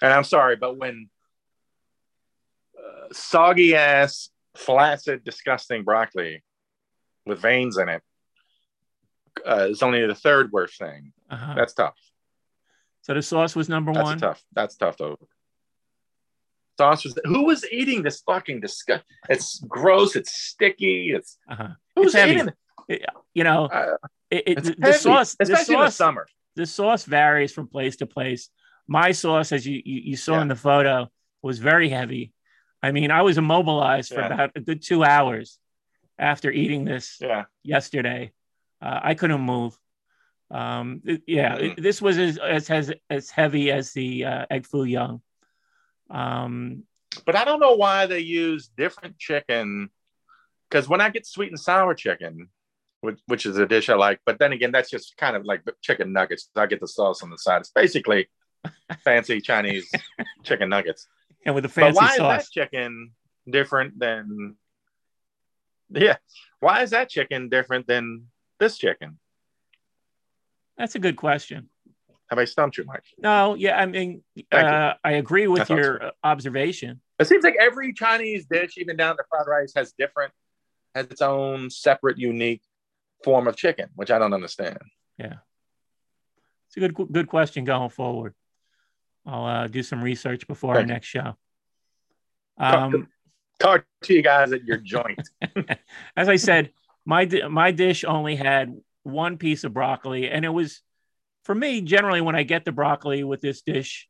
and 0.00 0.12
I'm 0.12 0.22
sorry, 0.22 0.54
but 0.54 0.78
when 0.78 1.10
uh, 2.78 3.08
soggy 3.10 3.74
ass, 3.74 4.30
flaccid, 4.56 5.24
disgusting 5.24 5.82
broccoli 5.82 6.44
with 7.26 7.40
veins 7.40 7.78
in 7.78 7.88
it 7.88 8.02
uh, 9.44 9.66
is 9.70 9.82
only 9.82 10.06
the 10.06 10.14
third 10.14 10.52
worst 10.52 10.78
thing. 10.78 11.12
Uh-huh. 11.28 11.54
That's 11.56 11.74
tough. 11.74 11.98
So 13.02 13.14
the 13.14 13.22
sauce 13.22 13.56
was 13.56 13.68
number 13.68 13.92
That's 13.92 14.04
one. 14.04 14.18
tough. 14.18 14.40
That's 14.52 14.76
tough 14.76 14.98
though. 14.98 15.18
Sauce 16.80 17.04
was 17.04 17.14
who 17.24 17.44
was 17.44 17.60
eating 17.70 18.02
this 18.06 18.18
fucking 18.28 18.58
disgust? 18.66 19.04
It's 19.28 19.48
gross. 19.76 20.16
It's 20.20 20.32
sticky. 20.50 20.96
It's 21.16 21.36
Uh-huh. 21.52 21.68
who's 21.94 22.14
It's 22.14 22.26
eating 22.30 22.48
it? 22.88 23.04
You 23.38 23.44
know, 23.48 23.60
Uh, 23.66 23.96
it, 24.30 24.42
it, 24.50 24.56
the, 24.64 24.74
heavy, 24.86 24.98
sauce, 24.98 25.30
the 25.34 25.42
especially 25.44 25.74
in 25.74 25.80
the 25.80 25.86
sauce, 25.86 25.96
summer. 25.96 26.24
the 26.56 26.66
sauce 26.78 27.04
varies 27.04 27.52
from 27.56 27.66
place 27.76 27.96
to 28.00 28.06
place. 28.06 28.42
My 28.88 29.12
sauce, 29.12 29.48
as 29.56 29.62
you 29.68 29.76
you, 29.84 29.98
you 30.10 30.16
saw 30.16 30.34
Yeah. 30.36 30.42
in 30.44 30.48
the 30.54 30.60
photo, 30.70 30.96
was 31.48 31.58
very 31.58 31.88
heavy. 31.98 32.24
I 32.82 32.88
mean, 32.96 33.10
I 33.10 33.22
was 33.28 33.36
immobilized 33.42 34.08
for 34.14 34.20
Yeah. 34.22 34.32
about 34.34 34.50
a 34.56 34.60
good 34.68 34.80
two 34.90 35.04
hours 35.04 35.58
after 36.18 36.48
eating 36.62 36.82
this 36.92 37.06
Yeah, 37.20 37.44
yesterday. 37.74 38.32
Uh, 38.84 39.00
I 39.10 39.12
couldn't 39.20 39.42
move. 39.54 39.72
Um, 40.60 40.86
it- 41.12 41.22
yeah, 41.38 41.52
Mhm. 41.56 41.64
it- 41.66 41.82
this 41.86 41.98
was 42.06 42.16
as 42.26 42.34
as 42.56 42.64
as, 42.70 42.86
as 43.16 43.24
heavy 43.38 43.70
as 43.78 43.92
the 43.98 44.08
uh, 44.32 44.46
egg 44.54 44.64
foo 44.70 44.84
young. 44.84 45.14
Um, 46.10 46.84
but 47.24 47.36
I 47.36 47.44
don't 47.44 47.60
know 47.60 47.74
why 47.74 48.06
they 48.06 48.20
use 48.20 48.70
different 48.76 49.18
chicken. 49.18 49.90
Because 50.68 50.88
when 50.88 51.00
I 51.00 51.10
get 51.10 51.26
sweet 51.26 51.48
and 51.48 51.58
sour 51.58 51.94
chicken, 51.94 52.48
which, 53.00 53.18
which 53.26 53.46
is 53.46 53.56
a 53.58 53.66
dish 53.66 53.88
I 53.88 53.94
like, 53.94 54.20
but 54.26 54.38
then 54.38 54.52
again, 54.52 54.72
that's 54.72 54.90
just 54.90 55.16
kind 55.16 55.36
of 55.36 55.44
like 55.44 55.62
chicken 55.80 56.12
nuggets. 56.12 56.50
I 56.54 56.66
get 56.66 56.80
the 56.80 56.88
sauce 56.88 57.22
on 57.22 57.30
the 57.30 57.38
side. 57.38 57.60
It's 57.60 57.70
basically 57.70 58.28
fancy 59.04 59.40
Chinese 59.40 59.90
chicken 60.44 60.68
nuggets. 60.68 61.08
and 61.44 61.54
with 61.54 61.62
the 61.62 61.68
But 61.68 61.94
fancy 61.94 61.96
why 61.96 62.12
is 62.12 62.18
that 62.18 62.50
chicken 62.50 63.12
different 63.48 63.98
than? 63.98 64.56
Yeah, 65.88 66.16
why 66.60 66.82
is 66.82 66.90
that 66.90 67.08
chicken 67.08 67.48
different 67.48 67.86
than 67.86 68.26
this 68.60 68.78
chicken? 68.78 69.18
That's 70.76 70.94
a 70.94 70.98
good 71.00 71.16
question. 71.16 71.68
Have 72.30 72.38
I 72.38 72.44
stumped 72.44 72.78
you, 72.78 72.84
Mike? 72.84 73.02
No, 73.18 73.54
yeah, 73.54 73.76
I 73.76 73.86
mean, 73.86 74.22
uh, 74.52 74.94
I 75.02 75.12
agree 75.12 75.48
with 75.48 75.66
thought 75.66 75.76
your 75.76 76.04
uh, 76.04 76.10
observation. 76.22 77.00
It 77.18 77.26
seems 77.26 77.42
like 77.42 77.56
every 77.60 77.92
Chinese 77.92 78.46
dish, 78.46 78.78
even 78.78 78.96
down 78.96 79.16
to 79.16 79.24
fried 79.28 79.48
rice, 79.48 79.72
has 79.74 79.92
different, 79.98 80.32
has 80.94 81.06
its 81.06 81.22
own 81.22 81.70
separate, 81.70 82.18
unique 82.18 82.62
form 83.24 83.48
of 83.48 83.56
chicken, 83.56 83.88
which 83.96 84.12
I 84.12 84.20
don't 84.20 84.32
understand. 84.32 84.78
Yeah, 85.18 85.34
it's 86.68 86.76
a 86.76 86.80
good 86.80 86.94
good 87.10 87.26
question 87.26 87.64
going 87.64 87.90
forward. 87.90 88.34
I'll 89.26 89.44
uh, 89.44 89.66
do 89.66 89.82
some 89.82 90.02
research 90.02 90.46
before 90.46 90.76
our 90.76 90.82
you. 90.82 90.86
next 90.86 91.08
show. 91.08 91.36
Um, 92.58 93.08
Talk 93.58 93.84
to 94.04 94.14
you 94.14 94.22
guys 94.22 94.52
at 94.52 94.64
your 94.64 94.78
joint. 94.78 95.28
as 96.16 96.28
I 96.28 96.36
said, 96.36 96.70
my 97.04 97.26
my 97.50 97.72
dish 97.72 98.04
only 98.04 98.36
had 98.36 98.80
one 99.02 99.36
piece 99.36 99.64
of 99.64 99.74
broccoli, 99.74 100.30
and 100.30 100.44
it 100.44 100.50
was 100.50 100.80
for 101.44 101.54
me 101.54 101.80
generally 101.80 102.20
when 102.20 102.36
I 102.36 102.42
get 102.42 102.64
the 102.64 102.72
broccoli 102.72 103.24
with 103.24 103.40
this 103.40 103.62
dish, 103.62 104.08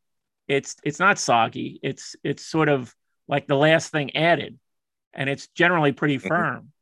it's 0.48 0.76
it's 0.84 0.98
not 0.98 1.18
soggy. 1.18 1.78
It's 1.82 2.16
it's 2.24 2.44
sort 2.44 2.68
of 2.68 2.94
like 3.28 3.46
the 3.46 3.56
last 3.56 3.92
thing 3.92 4.16
added, 4.16 4.58
and 5.14 5.30
it's 5.30 5.48
generally 5.48 5.92
pretty 5.92 6.18
Mhm. 6.18 6.28
firm. 6.28 6.72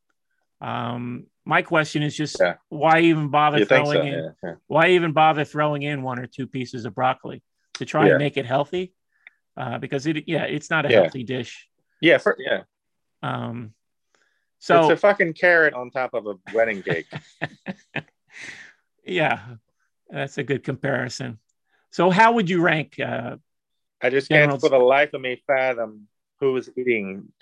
Um, 0.61 1.26
my 1.44 1.62
question 1.62 2.02
is 2.02 2.16
just 2.16 2.40
Yeah. 2.40 2.54
why 2.68 3.00
even 3.00 3.28
bother 3.28 3.58
you 3.58 3.64
throwing 3.64 3.98
so? 3.98 4.02
in 4.02 4.12
Yeah, 4.24 4.30
yeah. 4.42 4.54
why 4.66 4.88
even 4.90 5.12
bother 5.12 5.44
throwing 5.44 5.82
in 5.82 6.02
one 6.02 6.18
or 6.18 6.26
two 6.26 6.46
pieces 6.46 6.84
of 6.84 6.94
broccoli 6.94 7.42
to 7.74 7.84
try 7.84 8.08
and 8.08 8.18
make 8.18 8.37
it 8.37 8.46
healthy? 8.46 8.92
Uh, 9.56 9.78
because 9.78 10.06
it 10.06 10.28
yeah, 10.28 10.44
it's 10.44 10.70
not 10.70 10.87
a 10.87 10.88
healthy 10.88 11.24
dish. 11.24 11.68
Yeah, 12.00 12.18
for, 12.18 12.37
yeah. 12.38 12.62
Um, 13.22 13.74
it's 14.61 14.70
a 14.70 14.96
fucking 14.96 15.34
carrot 15.34 15.74
on 15.74 15.90
top 15.90 16.14
of 16.14 16.26
a 16.26 16.34
wedding 16.52 16.82
cake. 16.82 17.06
yeah, 19.04 19.40
that's 20.11 20.38
a 20.38 20.42
good 20.42 20.64
comparison. 20.64 21.38
So 21.90 22.11
how 22.11 22.33
would 22.33 22.49
you 22.51 22.61
rank? 22.62 22.99
Uh, 23.01 23.37
I 24.01 24.11
just 24.11 24.29
General- 24.31 24.51
can't 24.51 24.61
for 24.61 24.68
the 24.71 24.79
life 24.79 25.12
of 25.14 25.21
me 25.21 25.42
fathom 25.47 26.09
who 26.40 26.57
is 26.57 26.71
eating. 26.77 27.33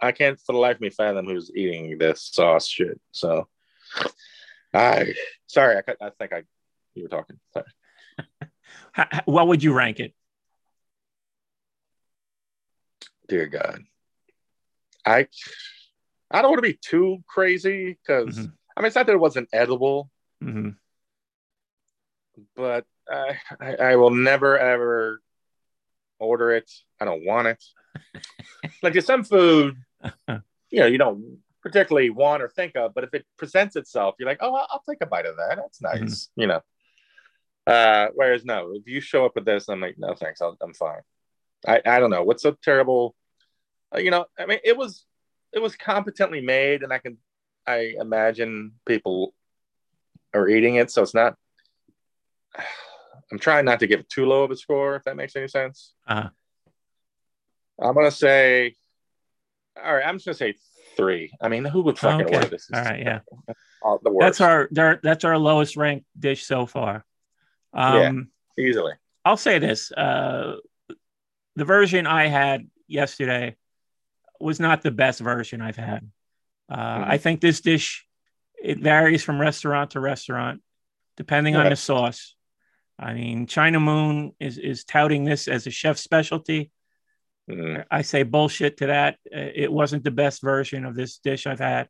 I 0.00 0.12
can't 0.12 0.38
for 0.38 0.52
the 0.52 0.58
life 0.58 0.76
of 0.76 0.80
me 0.80 0.90
fathom 0.90 1.26
who's 1.26 1.50
eating 1.54 1.98
this 1.98 2.30
sauce 2.32 2.66
shit. 2.68 3.00
So, 3.12 3.48
I 4.72 5.14
sorry. 5.46 5.76
I, 5.76 5.82
I 6.06 6.10
think 6.10 6.32
I 6.32 6.42
you 6.94 7.04
were 7.04 7.08
talking. 7.08 7.38
Sorry. 7.52 7.66
what 9.24 9.48
would 9.48 9.62
you 9.62 9.72
rank 9.72 9.98
it? 10.00 10.14
Dear 13.28 13.46
God, 13.46 13.80
I 15.06 15.26
I 16.30 16.42
don't 16.42 16.50
want 16.50 16.62
to 16.62 16.70
be 16.70 16.78
too 16.80 17.24
crazy 17.26 17.98
because 18.06 18.36
Mhm. 18.38 18.52
I 18.76 18.80
mean 18.80 18.86
it's 18.86 18.96
not 18.96 19.06
that 19.06 19.14
it 19.14 19.18
wasn't 19.18 19.48
edible, 19.52 20.10
hmm 20.40 20.70
but 22.56 22.84
I, 23.10 23.38
I 23.60 23.76
I 23.76 23.96
will 23.96 24.10
never 24.10 24.58
ever 24.58 25.20
order 26.18 26.52
it. 26.52 26.70
I 27.00 27.04
don't 27.04 27.24
want 27.24 27.48
it. 27.48 27.64
like 28.82 28.92
there's 28.92 29.06
some 29.06 29.24
food, 29.24 29.76
you 30.28 30.80
know, 30.80 30.86
you 30.86 30.98
don't 30.98 31.38
particularly 31.62 32.10
want 32.10 32.42
or 32.42 32.48
think 32.48 32.76
of, 32.76 32.92
but 32.94 33.04
if 33.04 33.14
it 33.14 33.24
presents 33.36 33.76
itself, 33.76 34.16
you're 34.18 34.28
like, 34.28 34.38
oh, 34.40 34.54
I'll, 34.54 34.66
I'll 34.70 34.82
take 34.88 34.98
a 35.00 35.06
bite 35.06 35.26
of 35.26 35.36
that. 35.36 35.56
That's 35.56 35.80
nice, 35.80 36.28
you 36.36 36.46
know. 36.46 36.60
Uh, 37.66 38.08
whereas 38.14 38.44
no, 38.44 38.72
if 38.74 38.86
you 38.86 39.00
show 39.00 39.24
up 39.24 39.32
with 39.34 39.46
this, 39.46 39.68
I'm 39.68 39.80
like, 39.80 39.96
no, 39.98 40.14
thanks, 40.14 40.42
I'll, 40.42 40.56
I'm 40.60 40.74
fine. 40.74 41.00
I 41.66 41.80
I 41.84 42.00
don't 42.00 42.10
know 42.10 42.22
what's 42.22 42.42
so 42.42 42.56
terrible. 42.62 43.14
Uh, 43.94 43.98
you 43.98 44.10
know, 44.10 44.26
I 44.38 44.46
mean, 44.46 44.58
it 44.64 44.76
was 44.76 45.06
it 45.52 45.60
was 45.60 45.76
competently 45.76 46.40
made, 46.40 46.82
and 46.82 46.92
I 46.92 46.98
can 46.98 47.16
I 47.66 47.94
imagine 47.98 48.72
people 48.86 49.34
are 50.34 50.48
eating 50.48 50.76
it, 50.76 50.90
so 50.90 51.02
it's 51.02 51.14
not. 51.14 51.36
I'm 53.32 53.38
trying 53.38 53.64
not 53.64 53.80
to 53.80 53.86
give 53.86 54.06
too 54.08 54.26
low 54.26 54.44
of 54.44 54.50
a 54.50 54.56
score, 54.56 54.96
if 54.96 55.04
that 55.04 55.16
makes 55.16 55.34
any 55.34 55.48
sense. 55.48 55.94
Uh-huh. 56.06 56.28
I'm 57.80 57.94
gonna 57.94 58.10
say, 58.10 58.74
all 59.82 59.94
right, 59.94 60.06
I'm 60.06 60.16
just 60.16 60.26
gonna 60.26 60.34
say 60.36 60.54
three. 60.96 61.32
I 61.40 61.48
mean, 61.48 61.64
who 61.64 61.82
would 61.82 61.98
fucking 61.98 62.26
Okay. 62.26 62.36
order 62.36 62.48
this? 62.48 62.68
All 62.72 62.80
right, 62.82 63.00
yeah. 63.00 63.20
All- 63.82 63.98
the 64.02 64.10
worst. 64.12 64.38
That's 64.38 64.40
our 64.78 65.00
that's 65.02 65.24
our 65.24 65.38
lowest 65.38 65.76
ranked 65.76 66.06
dish 66.18 66.44
so 66.46 66.66
far. 66.66 67.04
Um, 67.72 68.30
easily. 68.58 68.92
I'll 69.24 69.36
say 69.36 69.58
this: 69.58 69.90
uh, 69.90 70.56
the 71.56 71.64
version 71.64 72.06
I 72.06 72.26
had 72.26 72.68
yesterday 72.86 73.56
was 74.38 74.60
not 74.60 74.82
the 74.82 74.90
best 74.92 75.20
version 75.20 75.60
I've 75.60 75.76
had. 75.76 76.08
Uh, 76.68 76.76
Mhm. 76.98 77.08
I 77.08 77.18
think 77.18 77.40
this 77.40 77.60
dish 77.60 78.06
it 78.62 78.78
varies 78.78 79.24
from 79.24 79.40
restaurant 79.40 79.90
to 79.92 80.00
restaurant, 80.00 80.62
depending 81.16 81.56
on 81.56 81.68
the 81.68 81.76
sauce. 81.76 82.33
I 82.98 83.14
mean, 83.14 83.46
China 83.46 83.80
Moon 83.80 84.32
is 84.38 84.58
is 84.58 84.84
touting 84.84 85.24
this 85.24 85.48
as 85.48 85.66
a 85.66 85.70
chef's 85.70 86.02
specialty. 86.02 86.70
Mhm. 87.50 87.84
I 87.90 88.02
say 88.02 88.22
bullshit 88.22 88.78
to 88.78 88.86
that. 88.86 89.18
Uh, 89.34 89.50
It 89.54 89.70
wasn't 89.72 90.04
the 90.04 90.10
best 90.10 90.40
version 90.42 90.84
of 90.84 90.94
this 90.94 91.18
dish 91.18 91.46
I've 91.46 91.58
had. 91.60 91.88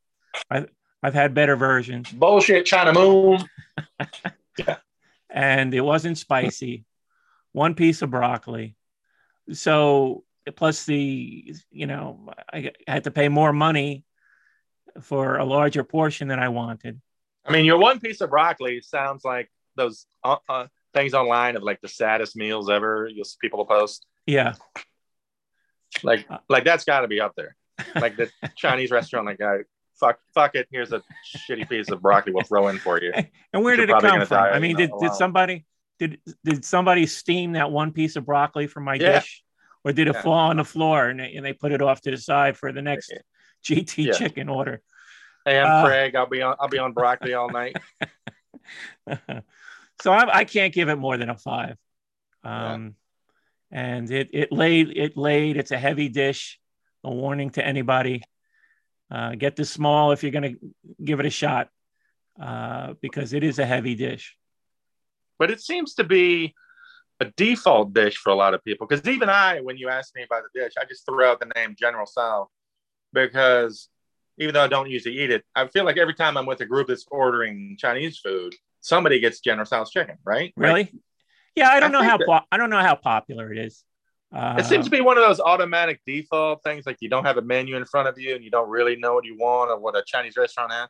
I've 0.51 0.69
I've 1.03 1.15
had 1.15 1.35
better 1.35 1.57
versions. 1.57 2.11
Bullshit, 2.11 2.65
China 2.67 2.93
Moon. 2.93 3.45
Yeah. 4.59 4.77
And 5.31 5.75
it 5.75 5.81
wasn't 5.81 6.17
spicy. 6.17 6.85
One 7.51 7.75
piece 7.75 8.03
of 8.03 8.11
broccoli. 8.11 8.77
So 9.53 10.23
plus 10.55 10.85
the 10.87 11.55
you 11.71 11.87
know 11.87 12.33
I 12.53 12.71
had 12.87 13.05
to 13.05 13.11
pay 13.11 13.29
more 13.29 13.53
money 13.53 14.05
for 15.01 15.37
a 15.37 15.45
larger 15.45 15.83
portion 15.83 16.29
than 16.29 16.39
I 16.39 16.49
wanted. 16.51 17.01
I 17.45 17.53
mean, 17.53 17.65
your 17.65 17.79
one 17.79 17.99
piece 17.99 18.21
of 18.21 18.31
broccoli 18.31 18.81
sounds 18.81 19.25
like 19.25 19.51
those 19.77 20.07
uh, 20.23 20.37
uh, 20.49 20.67
things 20.95 21.13
online 21.13 21.57
of 21.57 21.63
like 21.63 21.81
the 21.83 21.89
saddest 21.89 22.37
meals 22.37 22.71
ever. 22.71 23.09
You'll 23.13 23.25
see 23.25 23.37
people 23.41 23.65
post. 23.67 24.07
Yeah. 24.27 24.55
Like, 26.03 26.27
like 26.49 26.65
that's 26.65 26.85
got 26.85 27.01
to 27.01 27.09
be 27.09 27.21
up 27.21 27.33
there. 27.37 27.57
Like 27.95 28.17
the 28.17 28.31
Chinese 28.57 28.91
restaurant, 28.91 29.27
like, 29.27 29.39
guy, 29.39 29.59
fuck, 30.01 30.19
fuck 30.35 30.55
it. 30.55 30.69
Here's 30.71 30.93
a 30.93 31.03
shitty 31.49 31.69
piece 31.69 31.91
of 31.91 32.01
broccoli 32.01 32.33
we'll 32.33 32.45
throw 32.45 32.69
in 32.69 32.79
for 32.79 33.01
you. 33.03 33.13
And 33.53 33.63
where 33.63 33.77
You're 33.77 33.87
did 33.87 33.95
it 33.95 34.01
come 34.01 34.27
from? 34.27 34.39
I 34.39 34.59
mean, 34.59 34.77
did, 34.77 34.91
did 35.01 35.13
somebody 35.13 35.65
did 36.01 36.19
did 36.45 36.65
somebody 36.65 37.07
steam 37.07 37.53
that 37.53 37.71
one 37.71 37.93
piece 37.93 38.17
of 38.17 38.27
broccoli 38.27 38.67
from 38.67 38.83
my 38.83 38.95
Yeah. 38.95 39.13
dish, 39.21 39.45
or 39.85 39.93
did 39.93 40.09
it 40.09 40.15
Yeah. 40.15 40.23
fall 40.23 40.33
on 40.51 40.57
the 40.57 40.65
floor 40.65 41.07
and 41.07 41.21
they, 41.21 41.35
and 41.35 41.47
they 41.47 41.53
put 41.53 41.71
it 41.71 41.81
off 41.81 42.01
to 42.01 42.11
the 42.11 42.17
side 42.17 42.57
for 42.57 42.73
the 42.73 42.83
next 42.83 43.13
GT 43.65 44.07
Yeah. 44.07 44.13
chicken 44.15 44.49
order? 44.49 44.81
Hey, 45.45 45.61
I'm 45.61 45.85
Uh, 45.85 45.87
Craig. 45.87 46.17
I'll 46.17 46.27
be 46.27 46.43
on. 46.43 46.57
I'll 46.59 46.69
be 46.69 46.79
on 46.79 46.93
broccoli 46.95 47.35
all 47.35 47.51
night. 47.51 47.77
so 50.03 50.13
I, 50.13 50.39
I 50.39 50.45
can't 50.45 50.75
give 50.75 50.89
it 50.89 50.97
more 50.97 51.17
than 51.17 51.31
a 51.31 51.37
five. 51.37 51.77
Um, 52.45 52.97
and 53.71 54.11
it 54.11 54.31
it 54.33 54.53
laid 54.53 54.97
it 54.97 55.17
laid. 55.17 55.57
It's 55.57 55.71
a 55.73 55.79
heavy 55.79 56.09
dish. 56.09 56.61
A 57.05 57.11
warning 57.11 57.51
to 57.51 57.65
anybody: 57.67 58.23
uh, 59.11 59.35
get 59.35 59.57
this 59.57 59.71
small 59.71 60.13
if 60.13 60.23
you're 60.23 60.33
going 60.33 60.55
to 60.55 60.75
give 61.05 61.21
it 61.21 61.27
a 61.27 61.31
shot, 61.31 61.69
uh, 62.41 62.95
because 63.01 63.33
it 63.33 63.45
is 63.45 63.59
a 63.59 63.67
heavy 63.67 63.95
dish. 63.95 64.37
but 65.39 65.51
it 65.51 65.61
seems 65.61 65.95
to 65.95 66.05
be 66.05 66.55
a 67.21 67.27
default 67.37 67.93
dish 67.93 68.17
for 68.17 68.31
a 68.31 68.35
lot 68.35 68.55
of 68.55 68.65
people. 68.65 68.87
Because 68.87 69.07
even 69.09 69.29
I, 69.29 69.61
when 69.61 69.77
you 69.77 69.89
ask 69.89 70.15
me 70.17 70.23
about 70.23 70.43
the 70.45 70.61
dish, 70.61 70.73
I 70.81 70.85
just 70.85 71.07
throw 71.07 71.31
out 71.31 71.41
the 71.41 71.53
name 71.57 71.75
General 71.79 72.07
Tso 72.07 72.51
because 73.13 73.89
even 74.39 74.55
though 74.55 74.65
I 74.65 74.69
don't 74.69 74.91
usually 74.91 75.19
eat 75.21 75.31
it, 75.31 75.45
I 75.55 75.67
feel 75.69 75.85
like 75.85 75.97
every 75.97 76.15
time 76.15 76.37
I'm 76.37 76.47
with 76.47 76.61
a 76.61 76.67
group 76.67 76.89
that's 76.89 77.07
ordering 77.11 77.77
Chinese 77.79 78.19
food, 78.19 78.55
somebody 78.85 79.19
gets 79.19 79.41
General 79.41 79.65
Tso's 79.65 79.91
chicken, 79.91 80.19
right? 80.25 80.53
Like, 80.57 80.67
Really? 80.69 80.93
yeah, 81.57 81.71
I 81.71 81.81
don't 81.81 81.95
I 81.95 81.99
know 81.99 82.05
how 82.09 82.19
that- 82.19 82.27
po- 82.27 82.47
I 82.53 82.57
don't 82.59 82.69
know 82.71 82.81
how 82.81 82.95
popular 82.95 83.51
it 83.53 83.59
is. 83.59 83.83
Uh, 84.35 84.57
it 84.59 84.65
seems 84.67 84.85
to 84.85 84.91
be 84.91 85.01
one 85.01 85.17
of 85.17 85.23
those 85.25 85.41
automatic 85.41 86.01
default 86.07 86.63
things, 86.65 86.85
like 86.87 86.99
you 87.01 87.09
don't 87.09 87.25
have 87.25 87.39
a 87.39 87.43
menu 87.43 87.77
in 87.77 87.85
front 87.85 88.09
of 88.09 88.19
you 88.19 88.35
and 88.35 88.45
you 88.45 88.51
don't 88.51 88.69
really 88.69 88.97
know 88.97 89.15
what 89.15 89.25
you 89.25 89.37
want 89.39 89.71
or 89.71 89.79
what 89.79 89.97
a 89.97 90.03
Chinese 90.07 90.37
restaurant 90.37 90.73
has. 90.73 90.89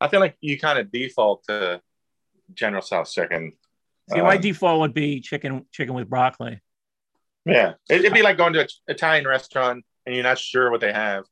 I 0.00 0.08
feel 0.08 0.20
like 0.20 0.36
you 0.40 0.58
kind 0.58 0.78
of 0.78 0.90
default 0.90 1.44
to 1.48 1.80
General 2.54 2.82
Tso's 2.82 3.12
chicken. 3.12 3.52
see, 4.10 4.20
my 4.20 4.36
Um, 4.36 4.40
default 4.40 4.80
would 4.80 4.94
be 4.94 5.20
chicken 5.20 5.66
chicken 5.72 5.94
with 5.94 6.08
broccoli. 6.08 6.60
Yeah, 7.46 7.74
It- 7.90 8.00
it'd 8.00 8.12
be 8.14 8.22
like 8.22 8.36
going 8.38 8.52
to 8.54 8.60
an 8.60 8.68
Italian 8.88 9.26
restaurant 9.26 9.84
and 10.06 10.14
you're 10.14 10.24
not 10.24 10.38
sure 10.38 10.70
what 10.70 10.80
they 10.80 10.92
have 10.92 11.24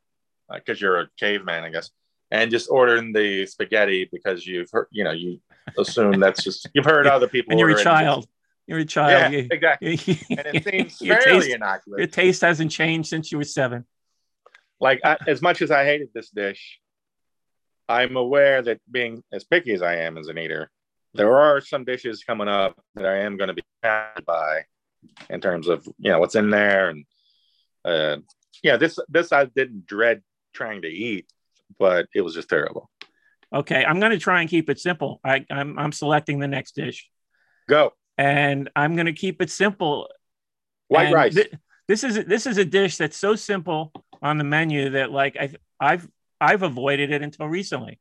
because 0.52 0.80
you're 0.80 1.00
a 1.00 1.08
caveman, 1.18 1.64
I 1.64 1.70
guess, 1.70 1.90
and 2.30 2.50
just 2.50 2.68
ordering 2.70 3.12
the 3.12 3.46
spaghetti 3.46 4.08
because 4.10 4.46
you've 4.46 4.70
heard, 4.72 4.88
you 4.90 5.04
know, 5.04 5.12
you 5.12 5.40
assume 5.78 6.20
that's 6.20 6.42
just 6.44 6.68
you've 6.74 6.84
heard 6.84 7.06
other 7.06 7.28
people. 7.28 7.52
And 7.52 7.60
you're 7.60 7.68
a 7.68 7.72
order 7.72 7.80
it 7.80 7.84
child. 7.84 8.26
You're 8.66 8.78
a 8.78 8.82
Yeah, 8.82 8.86
child. 8.86 9.32
You- 9.32 9.48
exactly. 9.50 9.94
you- 10.04 10.16
And 10.38 10.46
it 10.56 10.64
seems 10.64 11.00
your, 11.00 11.20
fairly 11.20 11.48
taste, 11.48 11.82
your 11.86 12.06
taste 12.06 12.40
hasn't 12.42 12.70
changed 12.70 13.08
since 13.08 13.30
you 13.32 13.38
were 13.38 13.44
seven. 13.44 13.84
Like 14.80 15.00
I, 15.04 15.16
as 15.26 15.42
much 15.42 15.62
as 15.62 15.70
I 15.70 15.84
hated 15.84 16.08
this 16.14 16.30
dish, 16.30 16.78
I'm 17.88 18.16
aware 18.16 18.62
that 18.62 18.80
being 18.90 19.22
as 19.32 19.44
picky 19.44 19.72
as 19.72 19.82
I 19.82 19.96
am 19.96 20.16
as 20.18 20.28
an 20.28 20.38
eater, 20.38 20.70
there 21.14 21.36
are 21.36 21.60
some 21.60 21.84
dishes 21.84 22.24
coming 22.24 22.48
up 22.48 22.80
that 22.94 23.04
I 23.06 23.18
am 23.18 23.36
going 23.36 23.48
to 23.48 23.54
be 23.54 23.62
happy 23.82 24.22
by 24.26 24.64
in 25.30 25.40
terms 25.40 25.68
of 25.68 25.84
you 25.98 26.10
know 26.10 26.18
what's 26.20 26.36
in 26.36 26.48
there 26.48 26.88
and 26.88 27.04
uh 27.84 28.16
yeah 28.62 28.76
this 28.76 28.98
this 29.08 29.32
I 29.32 29.44
didn't 29.46 29.84
dread 29.86 30.22
trying 30.54 30.82
to 30.82 30.88
eat, 30.88 31.26
but 31.78 32.06
it 32.14 32.20
was 32.22 32.34
just 32.34 32.48
terrible. 32.48 32.88
Okay, 33.52 33.84
I'm 33.84 34.00
going 34.00 34.12
to 34.12 34.18
try 34.18 34.40
and 34.40 34.48
keep 34.48 34.70
it 34.70 34.78
simple. 34.80 35.20
I, 35.24 35.44
I'm 35.50 35.78
I'm 35.78 35.92
selecting 35.92 36.38
the 36.38 36.48
next 36.48 36.74
dish, 36.74 37.08
Go 37.68 37.92
and 38.18 38.70
I'm 38.76 38.94
going 38.94 39.06
to 39.06 39.12
keep 39.12 39.40
it 39.42 39.50
simple. 39.50 40.08
white 40.88 41.06
And 41.06 41.14
rice. 41.14 41.34
thi- 41.34 41.50
this 41.88 42.04
is 42.04 42.24
this 42.24 42.46
is 42.46 42.58
a 42.58 42.64
dish 42.64 42.96
that's 42.96 43.16
so 43.16 43.34
simple 43.34 43.92
on 44.22 44.38
the 44.38 44.44
menu 44.44 44.90
that 44.90 45.10
like 45.10 45.36
I 45.38 45.54
I've 45.80 46.08
I've 46.40 46.62
avoided 46.62 47.10
it 47.12 47.22
until 47.22 47.46
recently. 47.46 48.00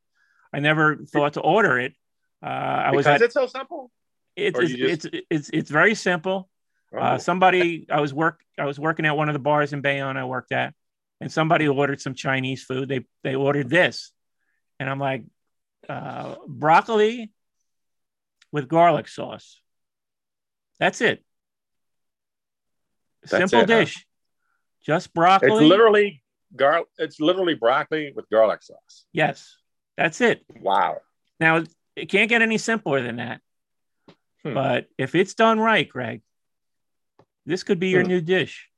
I 0.52 0.60
never 0.60 0.96
thought 0.96 1.34
to 1.34 1.40
order 1.40 1.78
it. 1.78 1.94
Uh, 2.42 2.46
I 2.48 2.90
was 2.92 3.04
because 3.06 3.20
at 3.20 3.24
it's 3.26 3.34
so 3.34 3.46
simple. 3.46 3.90
it's 4.36 4.58
it's, 4.58 4.72
just- 4.72 5.04
it's 5.06 5.24
it's 5.30 5.50
it's 5.52 5.70
very 5.70 5.94
simple. 5.94 6.48
Uh, 6.94 7.14
Oh, 7.14 7.18
somebody 7.18 7.86
I 7.90 8.00
was 8.00 8.12
work 8.14 8.40
I 8.58 8.64
was 8.66 8.78
working 8.78 9.06
at 9.06 9.16
one 9.16 9.28
of 9.28 9.32
the 9.34 9.38
bars 9.38 9.72
in 9.72 9.80
Bayonne 9.80 10.16
I 10.16 10.24
worked 10.24 10.52
at, 10.52 10.74
and 11.20 11.30
somebody 11.32 11.66
ordered 11.68 12.00
some 12.00 12.14
Chinese 12.14 12.62
food. 12.64 12.88
They 12.88 13.06
they 13.24 13.34
ordered 13.34 13.68
this, 13.70 14.12
and 14.78 14.88
I'm 14.90 14.98
like, 14.98 15.24
uh, 15.88 16.36
broccoli 16.46 17.30
with 18.52 18.68
garlic 18.68 19.08
sauce. 19.08 19.60
That's 20.78 21.00
it. 21.00 21.24
That's 23.22 23.50
Simple 23.50 23.60
it, 23.60 23.70
huh? 23.70 23.80
dish. 23.80 24.06
Just 24.84 25.14
broccoli. 25.14 25.50
it's 25.52 25.60
literally 25.60 26.22
gar. 26.56 26.82
It's 26.98 27.20
literally 27.20 27.54
broccoli 27.54 28.12
with 28.14 28.28
garlic 28.30 28.62
sauce. 28.62 29.04
yes, 29.12 29.56
that's 29.96 30.20
it. 30.20 30.44
Wow. 30.60 30.98
Now 31.38 31.62
it 31.94 32.06
can't 32.06 32.28
get 32.28 32.42
any 32.42 32.58
simpler 32.58 33.00
than 33.02 33.16
that. 33.16 33.40
Hmm. 34.42 34.54
But 34.54 34.86
if 34.98 35.14
it's 35.14 35.34
done 35.34 35.60
right, 35.60 35.88
Greg, 35.88 36.22
this 37.46 37.62
could 37.62 37.78
be 37.78 37.88
your 37.90 38.02
Hmm. 38.02 38.08
new 38.08 38.20
dish. 38.20 38.68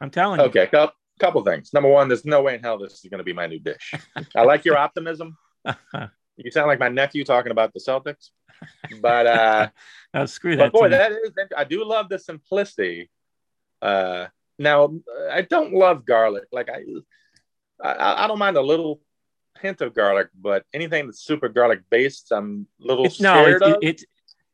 I'm 0.00 0.10
telling 0.10 0.40
you. 0.40 0.46
Okay, 0.46 0.66
couple, 0.66 0.94
couple 1.18 1.44
things. 1.44 1.72
Number 1.72 1.88
one, 1.88 2.08
there's 2.08 2.26
no 2.26 2.42
way 2.42 2.56
in 2.56 2.60
hell 2.62 2.76
this 2.78 2.92
is 2.92 3.08
going 3.10 3.18
to 3.18 3.24
be 3.24 3.32
my 3.32 3.46
new 3.46 3.58
dish. 3.58 3.94
I 4.36 4.42
like 4.42 4.66
your 4.66 4.76
optimism. 4.76 5.38
You 6.36 6.50
sound 6.50 6.66
like 6.66 6.80
my 6.80 6.88
nephew 6.88 7.24
talking 7.24 7.52
about 7.52 7.72
the 7.72 7.78
Celtics. 7.78 8.30
But 9.00 9.26
uh, 9.26 9.68
oh, 10.14 10.26
screw 10.26 10.56
but 10.56 10.72
boy, 10.72 10.88
that 10.88 11.12
is 11.12 11.30
I 11.56 11.62
do 11.62 11.84
love 11.84 12.08
the 12.08 12.18
simplicity. 12.18 13.08
Uh, 13.80 14.26
now 14.58 14.94
I 15.30 15.42
don't 15.42 15.72
love 15.74 16.04
garlic. 16.04 16.44
Like 16.50 16.68
I, 16.70 16.82
I, 17.80 18.24
I 18.24 18.26
don't 18.26 18.38
mind 18.40 18.56
a 18.56 18.62
little 18.62 19.00
hint 19.60 19.80
of 19.80 19.94
garlic, 19.94 20.28
but 20.34 20.64
anything 20.72 21.06
that's 21.06 21.22
super 21.22 21.48
garlic 21.48 21.82
based, 21.88 22.32
I'm 22.32 22.66
a 22.82 22.86
little 22.86 23.04
It's, 23.06 23.20
no, 23.20 23.34
scared 23.44 23.62
it, 23.62 23.68
of. 23.68 23.72
it, 23.74 23.78
it's 23.82 24.04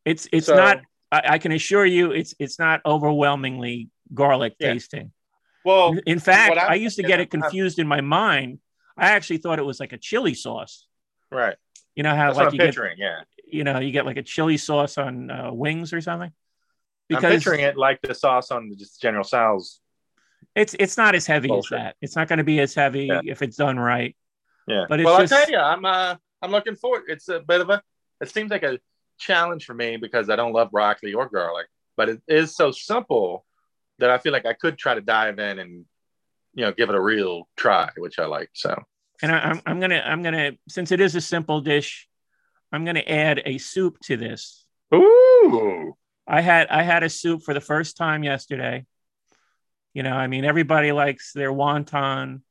it's 0.05 0.29
it's 0.33 0.47
So- 0.49 0.57
not. 0.57 0.83
I, 1.13 1.23
I 1.25 1.39
can 1.39 1.53
assure 1.53 1.87
you, 1.87 2.13
it's 2.13 2.35
it's 2.39 2.59
not 2.59 2.83
overwhelmingly 2.85 3.89
garlic 4.13 4.55
Yeah. 4.61 4.75
tasting. 4.75 5.13
well, 5.65 5.97
In- 6.07 6.21
fact, 6.21 6.59
I'm 6.59 6.73
I 6.73 6.75
used 6.75 6.97
to 6.97 7.03
get 7.03 7.21
it 7.21 7.31
confused 7.31 7.79
in 7.79 7.89
my 7.89 8.01
mind. 8.03 8.59
I 8.99 9.13
actually 9.13 9.39
thought 9.39 9.59
it 9.59 9.65
was 9.65 9.81
like 9.81 9.93
a 9.95 9.99
chili 9.99 10.35
sauce. 10.35 10.87
Right. 11.31 11.57
You 11.95 12.03
know 12.03 12.15
how 12.15 12.27
That's 12.29 12.37
like 12.39 12.45
what 12.47 12.55
you 12.55 12.61
I'm 12.61 12.67
get 12.67 12.75
picturing. 12.75 12.99
yeah, 12.99 13.21
you 13.47 13.65
know 13.65 13.79
you 13.79 13.91
get 13.93 14.07
like 14.07 14.17
a 14.17 14.23
chili 14.23 14.57
sauce 14.57 14.97
on 14.99 15.31
uh, 15.31 15.53
wings 15.53 15.93
or 15.93 16.01
something. 16.01 16.33
I'm 17.13 17.21
picturing 17.23 17.61
it 17.61 17.77
like 17.77 18.01
the 18.03 18.15
sauce 18.15 18.51
on 18.53 18.73
just 18.79 19.01
General 19.03 19.25
Tso's. 19.25 19.81
it's 20.55 20.75
it's 20.79 20.97
not 20.97 21.15
as 21.17 21.27
heavy 21.27 21.49
Bullshit. 21.49 21.79
as 21.79 21.83
that. 21.85 21.97
It's 22.01 22.17
not 22.17 22.29
going 22.29 22.39
to 22.39 22.45
be 22.45 22.61
as 22.61 22.75
heavy 22.75 23.07
Yeah. 23.07 23.21
if 23.25 23.43
it's 23.43 23.57
done 23.57 23.79
right. 23.79 24.17
Yeah, 24.69 24.85
But 24.89 25.01
it's 25.01 25.07
well, 25.07 25.19
just- 25.21 25.33
I 25.33 25.41
tell 25.45 25.51
you, 25.51 25.59
I'm 25.59 25.85
uh, 25.85 26.15
I'm 26.43 26.51
looking 26.53 26.77
forward. 26.77 27.05
It's 27.09 27.29
a 27.29 27.41
bit 27.41 27.61
of 27.61 27.71
a. 27.71 27.83
It 28.21 28.31
seems 28.31 28.51
like 28.51 28.63
a 28.63 28.79
challenge 29.19 29.65
for 29.65 29.75
me 29.75 29.97
because 29.97 30.31
I 30.31 30.37
don't 30.37 30.53
love 30.53 30.71
broccoli 30.71 31.13
or 31.15 31.29
garlic, 31.29 31.67
but 31.97 32.09
it 32.09 32.23
is 32.29 32.55
so 32.57 32.71
simple 32.71 33.45
that 33.99 34.11
I 34.11 34.19
feel 34.19 34.33
like 34.33 34.47
I 34.47 34.53
could 34.55 34.79
try 34.79 34.95
to 34.95 35.01
dive 35.01 35.39
in 35.41 35.59
and 35.59 35.85
you 36.55 36.65
know 36.65 36.73
give 36.73 36.89
it 36.89 36.95
a 36.95 37.01
real 37.01 37.49
try, 37.57 37.91
which 37.97 38.19
I 38.21 38.27
like. 38.27 38.51
So 38.55 38.81
And 39.23 39.33
I, 39.33 39.39
I'm 39.39 39.63
I'm 39.67 39.81
gonna 39.81 40.03
I'm 40.05 40.23
gonna 40.23 40.53
since 40.69 40.93
it 40.93 41.01
is 41.01 41.15
a 41.15 41.21
simple 41.21 41.61
dish, 41.61 42.09
I'm 42.73 42.85
gonna 42.85 43.01
add 43.07 43.43
a 43.45 43.59
soup 43.59 43.99
to 44.05 44.17
this. 44.17 44.65
ooh, 44.95 45.95
I 46.27 46.41
had 46.41 46.69
I 46.69 46.83
had 46.83 47.03
a 47.03 47.11
soup 47.11 47.43
for 47.43 47.55
the 47.55 47.61
first 47.61 47.97
time 47.97 48.23
yesterday. 48.25 48.87
You 49.93 50.03
know, 50.03 50.13
I 50.13 50.27
mean, 50.29 50.45
everybody 50.45 50.93
likes 50.93 51.33
their 51.33 51.53
wonton. 51.53 52.43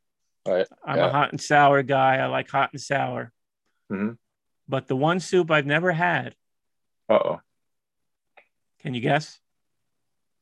Right, 0.48 0.68
I'm 0.86 1.00
a 1.00 1.12
hot 1.12 1.32
and 1.32 1.42
sour 1.42 1.84
guy. 1.84 2.18
I 2.18 2.28
like 2.28 2.50
hot 2.50 2.72
and 2.74 2.82
sour. 2.82 3.32
Mhm. 3.92 4.18
But 4.68 4.88
the 4.88 4.96
one 4.96 5.20
soup 5.20 5.50
I've 5.50 5.66
never 5.66 5.92
had, 5.92 6.36
uh 7.10 7.14
oh, 7.14 7.42
can 8.82 8.94
you 8.94 9.02
guess? 9.02 9.40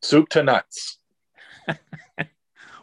soup 0.02 0.30
to 0.30 0.44
nuts. 0.44 0.98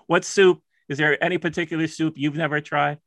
What 0.07 0.25
soup? 0.25 0.61
Is 0.89 0.99
there 0.99 1.23
any 1.25 1.39
particular 1.39 1.87
soup 1.87 2.15
you've 2.17 2.37
never 2.37 2.61
tried? 2.61 2.99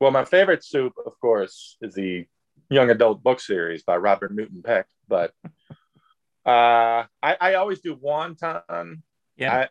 Well, 0.00 0.10
my 0.10 0.24
favorite 0.24 0.64
soup, 0.64 0.92
of 1.04 1.18
course, 1.20 1.76
is 1.80 1.94
the 1.94 2.26
young 2.70 2.90
adult 2.90 3.22
book 3.22 3.40
series 3.40 3.82
by 3.82 3.96
Robert 3.96 4.34
Newton 4.34 4.62
Peck. 4.62 4.86
But 5.08 5.32
uh, 6.46 7.04
I, 7.22 7.36
I 7.40 7.54
always 7.54 7.80
do 7.80 7.96
wonton. 7.96 9.02
Yeah. 9.36 9.66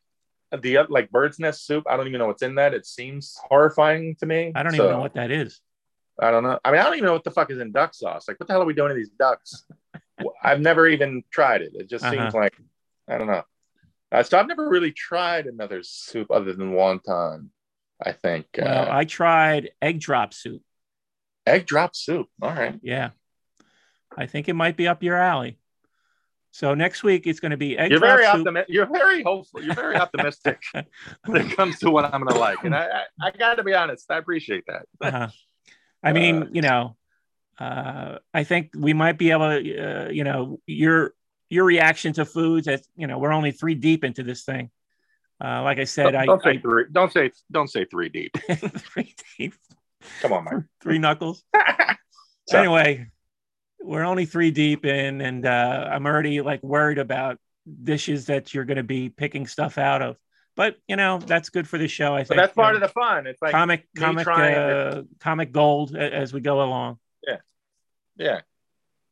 I, 0.51 0.57
the 0.57 0.79
like 0.89 1.09
bird's 1.11 1.39
nest 1.39 1.65
soup. 1.65 1.85
I 1.89 1.97
don't 1.97 2.07
even 2.07 2.19
know 2.19 2.27
what's 2.27 2.43
in 2.43 2.55
that. 2.55 2.73
It 2.73 2.85
seems 2.85 3.35
horrifying 3.49 4.15
to 4.19 4.25
me. 4.25 4.51
I 4.55 4.63
don't 4.63 4.73
So, 4.73 4.83
even 4.85 4.91
know 4.91 4.99
what 5.01 5.15
that 5.15 5.31
is. 5.31 5.59
I 6.19 6.29
don't 6.29 6.43
know. 6.43 6.59
I 6.63 6.71
mean, 6.71 6.79
I 6.79 6.83
don't 6.83 6.93
even 6.93 7.05
know 7.07 7.13
what 7.13 7.23
the 7.23 7.31
fuck 7.31 7.49
is 7.49 7.57
in 7.59 7.71
duck 7.71 7.95
sauce. 7.95 8.27
Like, 8.27 8.39
what 8.39 8.45
the 8.47 8.53
hell 8.53 8.61
are 8.61 8.65
we 8.65 8.75
doing 8.75 8.89
to 8.89 8.95
these 8.95 9.09
ducks? 9.09 9.65
I've 10.43 10.61
never 10.61 10.87
even 10.87 11.23
tried 11.31 11.61
it. 11.63 11.71
It 11.73 11.89
just 11.89 12.03
seems 12.03 12.35
Uh-huh. 12.35 12.37
like 12.37 12.55
I 13.07 13.17
don't 13.17 13.27
know. 13.27 13.41
Uh, 14.11 14.21
so 14.21 14.37
I've 14.37 14.47
never 14.47 14.69
really 14.69 14.91
tried 14.91 15.47
another 15.47 15.81
soup 15.81 16.27
other 16.29 16.53
than 16.53 16.73
wonton. 16.73 17.47
I 18.01 18.11
think. 18.11 18.47
Well, 18.57 18.89
uh, 18.89 18.95
I 18.95 19.05
tried 19.05 19.71
egg 19.81 19.99
drop 19.99 20.33
soup. 20.33 20.61
egg 21.47 21.65
drop 21.65 21.95
soup. 21.95 22.27
All 22.41 22.49
right. 22.51 22.79
Yeah. 22.81 23.11
I 24.17 24.25
think 24.27 24.47
it 24.47 24.53
might 24.53 24.77
be 24.77 24.87
up 24.87 25.01
your 25.03 25.15
alley. 25.17 25.57
So 26.51 26.75
next 26.75 27.01
week 27.03 27.25
it's 27.25 27.39
going 27.39 27.51
to 27.51 27.57
be 27.57 27.77
egg 27.77 27.89
You're 27.89 27.99
drop 27.99 28.11
very 28.17 28.25
soup. 28.25 28.35
optimistic. 28.35 28.73
You're 28.73 28.85
very 28.85 29.23
hopeful. 29.23 29.63
You're 29.63 29.73
very 29.73 29.95
optimistic 29.95 30.61
when 31.25 31.41
it 31.47 31.55
comes 31.57 31.79
to 31.79 31.89
what 31.89 32.05
I'm 32.05 32.21
going 32.21 32.33
to 32.33 32.39
like. 32.39 32.63
And 32.63 32.75
I, 32.75 32.85
I, 32.85 33.27
I 33.27 33.31
got 33.31 33.55
to 33.55 33.63
be 33.63 33.73
honest. 33.73 34.09
I 34.11 34.17
appreciate 34.17 34.63
that. 34.67 34.85
Uh-huh. 35.01 35.27
I 36.03 36.13
mean, 36.13 36.43
Uh, 36.43 36.47
you 36.51 36.61
know, 36.61 36.95
uh, 37.57 38.19
I 38.33 38.43
think 38.43 38.71
we 38.75 38.93
might 38.93 39.17
be 39.17 39.31
able 39.31 39.49
to, 39.49 40.05
uh, 40.07 40.09
you 40.09 40.23
know, 40.23 40.59
your 40.67 41.13
your 41.49 41.63
reaction 41.65 42.13
to 42.13 42.25
foods. 42.25 42.65
That 42.65 42.81
you 42.95 43.07
know, 43.07 43.17
we're 43.19 43.31
only 43.31 43.51
three 43.51 43.75
deep 43.75 44.03
into 44.03 44.21
this 44.23 44.43
thing. 44.43 44.69
Uh, 45.43 45.61
like 45.61 45.77
I 45.77 45.83
said, 45.83 46.11
Don't, 46.11 46.15
I, 46.15 46.25
don't 46.25 46.41
say 46.41 46.49
I 46.51 46.57
three. 46.57 46.85
Don't 46.91 47.11
say. 47.11 47.31
Don't 47.51 47.69
say 47.69 47.85
three 47.85 48.07
deep. 48.09 48.31
three 48.51 49.13
deep, 49.37 49.53
Come 50.21 50.31
on, 50.33 50.43
man. 50.45 50.69
three 50.81 50.99
knuckles. 50.99 51.43
So- 52.45 52.57
Anyway, 52.59 53.07
we're 53.81 54.03
only 54.03 54.25
three 54.25 54.51
deep 54.51 54.85
in, 54.85 55.21
and 55.21 55.45
uh, 55.45 55.87
I'm 55.89 56.05
already 56.05 56.41
like 56.41 56.61
worried 56.61 56.97
about 56.97 57.37
dishes 57.83 58.25
that 58.25 58.53
you're 58.53 58.65
going 58.65 58.77
to 58.77 58.83
be 58.83 59.07
picking 59.07 59.47
stuff 59.47 59.77
out 59.77 60.01
of. 60.01 60.17
But 60.57 60.75
you 60.87 60.97
know, 60.97 61.19
that's 61.19 61.47
good 61.49 61.69
for 61.69 61.77
the 61.77 61.87
show. 61.87 62.13
I 62.13 62.19
But 62.19 62.27
think 62.27 62.37
that's 62.41 62.53
part 62.53 62.75
you 62.75 62.81
of 62.81 62.81
the 62.81 62.89
fun. 62.93 63.27
It's 63.27 63.41
like, 63.41 63.51
comic, 63.53 63.87
comic, 63.97 64.27
uh, 64.27 65.03
comic 65.21 65.53
gold 65.53 65.95
as 65.95 66.33
we 66.33 66.41
go 66.41 66.61
along. 66.61 66.99
Yeah, 67.25 67.37
yeah, 68.17 68.41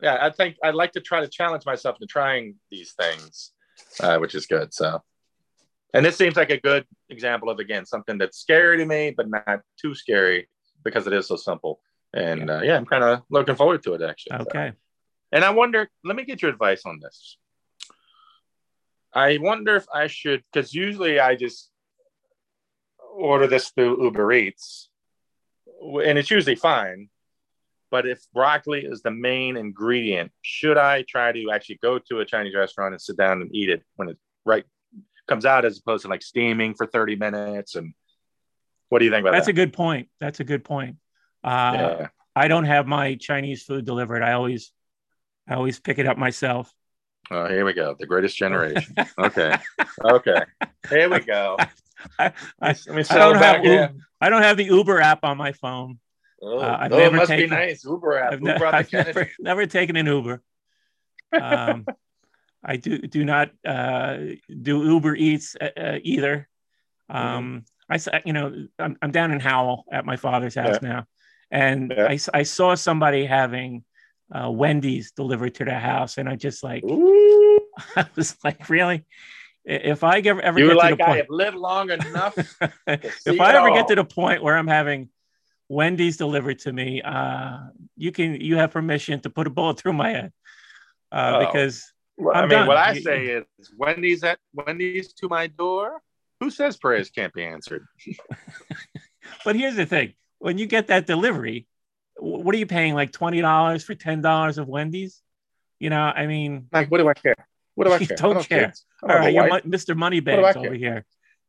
yeah. 0.01 0.17
I 0.21 0.29
think 0.29 0.57
I'd 0.61 0.75
like 0.75 0.91
to 0.93 0.99
try 0.99 1.21
to 1.21 1.29
challenge 1.29 1.65
myself 1.65 1.97
to 1.99 2.05
trying 2.05 2.55
these 2.69 2.91
things, 2.91 3.51
uh, 4.01 4.17
which 4.17 4.35
is 4.35 4.45
good. 4.45 4.73
So, 4.73 5.01
and 5.93 6.05
this 6.05 6.15
seems 6.15 6.35
like 6.35 6.49
a 6.49 6.59
good 6.59 6.85
example 7.09 7.49
of 7.49 7.59
again 7.59 7.85
something 7.85 8.17
that's 8.17 8.37
scary 8.39 8.77
to 8.77 8.85
me, 8.85 9.13
but 9.15 9.29
not 9.29 9.61
too 9.79 9.93
scary 9.93 10.47
because 10.83 11.07
it 11.07 11.13
is 11.13 11.27
so 11.27 11.35
simple. 11.35 11.79
And 12.13 12.47
yeah, 12.47 12.55
uh, 12.55 12.61
yeah 12.61 12.77
I'm 12.77 12.85
kind 12.85 13.03
of 13.03 13.23
looking 13.29 13.55
forward 13.55 13.83
to 13.83 13.93
it 13.93 14.01
actually. 14.01 14.37
So. 14.37 14.43
Okay. 14.43 14.73
And 15.31 15.45
I 15.45 15.51
wonder, 15.51 15.89
let 16.03 16.15
me 16.15 16.25
get 16.25 16.41
your 16.41 16.51
advice 16.51 16.81
on 16.85 16.99
this. 17.01 17.37
I 19.13 19.37
wonder 19.41 19.75
if 19.75 19.85
I 19.93 20.07
should, 20.07 20.43
because 20.51 20.73
usually 20.73 21.19
I 21.19 21.35
just 21.35 21.69
order 23.13 23.47
this 23.47 23.69
through 23.69 24.03
Uber 24.03 24.31
Eats, 24.31 24.89
and 25.81 26.17
it's 26.17 26.31
usually 26.31 26.55
fine. 26.55 27.09
But 27.89 28.07
if 28.07 28.21
broccoli 28.33 28.85
is 28.85 29.01
the 29.01 29.11
main 29.11 29.57
ingredient, 29.57 30.31
should 30.41 30.77
I 30.77 31.03
try 31.07 31.33
to 31.33 31.51
actually 31.51 31.79
go 31.81 31.99
to 31.99 32.19
a 32.19 32.25
Chinese 32.25 32.55
restaurant 32.55 32.93
and 32.93 33.01
sit 33.01 33.17
down 33.17 33.41
and 33.41 33.53
eat 33.53 33.69
it 33.69 33.83
when 33.97 34.07
it's 34.09 34.21
right 34.45 34.65
comes 35.27 35.45
out, 35.45 35.65
as 35.65 35.79
opposed 35.79 36.03
to 36.03 36.07
like 36.09 36.21
steaming 36.21 36.73
for 36.73 36.85
thirty 36.85 37.15
minutes? 37.15 37.75
And 37.75 37.93
what 38.89 38.99
do 38.99 39.05
you 39.05 39.11
think 39.11 39.21
about 39.21 39.31
that? 39.31 39.37
That's 39.37 39.47
a 39.47 39.53
good 39.53 39.73
point. 39.73 40.09
That's 40.19 40.39
a 40.39 40.43
good 40.43 40.63
point. 40.63 40.97
Uh, 41.43 41.71
yeah. 41.73 42.07
I 42.35 42.47
don't 42.47 42.65
have 42.65 42.87
my 42.87 43.15
Chinese 43.15 43.63
food 43.63 43.85
delivered. 43.85 44.23
I 44.23 44.33
always, 44.33 44.71
I 45.47 45.55
always 45.55 45.79
pick 45.79 45.97
it 45.99 46.07
up 46.07 46.17
myself. 46.17 46.71
Oh, 47.29 47.47
here 47.47 47.63
we 47.65 47.73
go. 47.73 47.95
The 47.99 48.05
greatest 48.05 48.35
generation. 48.37 48.95
Okay. 49.19 49.55
okay. 50.03 50.41
Here 50.89 51.09
we 51.09 51.19
go. 51.19 51.57
I, 52.19 52.33
I, 52.61 52.75
Let 52.87 52.87
me 52.89 53.03
I 53.09 53.17
don't 53.17 53.35
have. 53.35 53.63
Uber, 53.63 53.93
I 54.19 54.29
don't 54.29 54.41
have 54.41 54.57
the 54.57 54.65
Uber 54.65 54.99
app 55.01 55.23
on 55.23 55.37
my 55.37 55.51
phone. 55.51 55.99
Oh, 56.41 56.59
Uh, 56.59 56.77
I've 56.79 56.91
oh, 56.91 56.97
never 56.97 57.15
it 57.15 57.17
must 57.19 57.29
taken- 57.29 57.49
be 57.49 57.55
nice. 57.55 57.85
Uber 57.85 58.17
app. 58.17 58.33
I've, 58.33 58.41
ne- 58.41 58.53
Uber 58.53 58.65
I've 58.73 58.91
never, 58.91 59.29
never 59.39 59.65
taken 59.67 59.95
an 59.95 60.07
Uber. 60.07 60.41
Um, 61.39 61.85
I 62.63 62.77
do 62.77 62.97
do 62.99 63.25
not 63.25 63.49
uh, 63.65 64.17
do 64.61 64.83
Uber 64.83 65.15
Eats 65.15 65.55
uh, 65.59 65.69
uh, 65.79 65.99
either. 66.03 66.47
Um, 67.09 67.65
I 67.89 67.95
s- 67.95 68.07
you 68.25 68.33
know 68.33 68.67
I'm, 68.79 68.97
I'm 69.01 69.11
down 69.11 69.31
in 69.31 69.39
Howell 69.39 69.85
at 69.91 70.05
my 70.05 70.15
father's 70.15 70.55
house 70.55 70.81
now, 70.81 71.05
and 71.49 71.93
Yeah. 71.95 72.05
I, 72.07 72.19
I 72.33 72.43
saw 72.43 72.75
somebody 72.75 73.25
having 73.25 73.83
uh, 74.33 74.49
Wendy's 74.49 75.11
delivered 75.11 75.55
to 75.55 75.65
their 75.65 75.79
house, 75.79 76.17
and 76.17 76.29
I 76.29 76.35
just 76.35 76.63
like 76.63 76.83
Ooh. 76.83 77.59
I 77.95 78.05
was 78.15 78.37
like, 78.43 78.69
really? 78.69 79.05
If 79.65 80.03
I 80.03 80.19
ever 80.19 80.41
ever 80.41 80.59
You 80.59 80.67
get 80.67 80.75
were 80.75 80.81
to 80.81 80.87
like, 80.87 80.97
the 80.97 81.03
I 81.03 81.07
point, 81.07 81.17
have 81.17 81.29
lived 81.29 81.57
long 81.57 81.89
enough. 81.91 82.37
if 82.87 83.39
I 83.41 83.53
ever 83.55 83.69
all." 83.69 83.75
get 83.75 83.87
to 83.89 83.95
the 83.95 84.05
point 84.05 84.41
where 84.43 84.55
I'm 84.57 84.67
having 84.67 85.09
Wendy's 85.67 86.17
delivered 86.17 86.59
to 86.59 86.73
me, 86.73 87.01
uh, 87.01 87.57
you 87.97 88.11
can 88.11 88.39
you 88.41 88.55
have 88.57 88.71
permission 88.71 89.19
to 89.21 89.29
put 89.29 89.47
a 89.47 89.49
bullet 89.49 89.77
through 89.79 89.93
my 89.93 90.09
head 90.11 90.31
uh, 91.11 91.33
Oh. 91.41 91.45
because 91.45 91.90
Well, 92.21 92.35
I 92.35 92.41
mean, 92.41 92.49
done. 92.49 92.67
what 92.67 92.77
I 92.77 92.99
say 92.99 93.25
is, 93.27 93.45
Wendy's 93.77 94.23
at 94.23 94.39
Wendy's 94.53 95.13
to 95.13 95.27
my 95.27 95.47
door. 95.47 96.01
Who 96.39 96.49
says 96.49 96.77
prayers 96.77 97.09
can't 97.09 97.33
be 97.33 97.43
answered? 97.43 97.85
but 99.45 99.55
here's 99.55 99.75
the 99.75 99.85
thing 99.85 100.13
when 100.39 100.57
you 100.57 100.65
get 100.65 100.87
that 100.87 101.05
delivery 101.05 101.67
what 102.17 102.53
are 102.53 102.57
you 102.57 102.65
paying 102.65 102.93
like 102.93 103.11
$20 103.11 103.83
for 103.83 103.95
$10 103.95 104.57
of 104.57 104.67
wendy's 104.67 105.21
you 105.79 105.89
know 105.89 106.01
i 106.01 106.27
mean 106.27 106.67
Like, 106.71 106.89
what 106.91 106.97
do 106.99 107.07
I 107.07 107.13
care? 107.13 107.35
What 107.75 107.87
do 107.87 107.93
I 107.93 107.99
care? 108.05 108.17
don't 108.17 108.37
I 108.37 108.43
care. 108.43 108.73
Don't 109.01 109.11
all 109.11 109.17
right 109.17 109.33
you're 109.33 109.47
mr 109.61 109.95
moneybags 109.95 110.57
over 110.57 110.73
here 110.73 111.05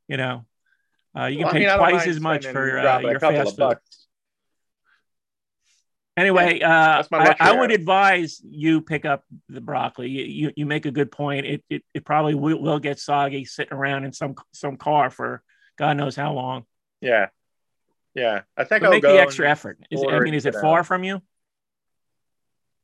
you 0.09 0.17
know 0.17 0.45
uh, 1.19 1.27
you 1.27 1.39
can 1.39 1.47
Well, 1.47 1.55
I 1.55 1.59
pay 1.59 1.67
I 1.67 1.77
don't 1.77 1.91
twice 1.91 2.07
as 2.07 2.21
much 2.21 2.47
for 2.47 2.79
uh, 2.79 3.01
your 3.01 3.21
fast 3.21 3.51
food 3.51 3.57
bucks. 3.59 4.02
Anyway 6.17 6.61
uh, 6.61 7.03
I, 7.13 7.37
I 7.41 7.53
would 7.53 7.71
advise 7.71 8.41
you 8.45 8.81
pick 8.81 9.05
up 9.05 9.25
the 9.49 9.61
broccoli 9.61 10.09
you, 10.09 10.25
you, 10.25 10.53
you 10.57 10.67
make 10.67 10.87
a 10.87 10.91
good 10.91 11.11
point 11.11 11.47
it, 11.47 11.65
it, 11.71 11.83
it 11.95 12.05
probably 12.05 12.35
will, 12.35 12.61
will 12.61 12.79
get 12.79 12.99
soggy 12.99 13.45
sitting 13.45 13.73
around 13.73 14.05
in 14.05 14.13
some 14.13 14.35
some 14.53 14.77
car 14.77 15.11
for 15.11 15.43
god 15.79 15.97
knows 15.97 16.17
how 16.17 16.33
long 16.33 16.65
Yeah, 17.01 17.29
yeah. 18.15 18.43
I 18.57 18.65
think 18.65 18.83
but 18.83 18.87
I'll 18.87 18.93
make 18.93 19.03
go 19.03 19.15
the 19.15 19.21
extra 19.21 19.49
effort 19.49 19.79
is, 19.91 20.05
i 20.09 20.21
mean 20.21 20.35
is 20.35 20.47
it 20.47 20.55
uh, 20.55 20.61
far 20.61 20.85
from 20.85 21.05
you 21.05 21.23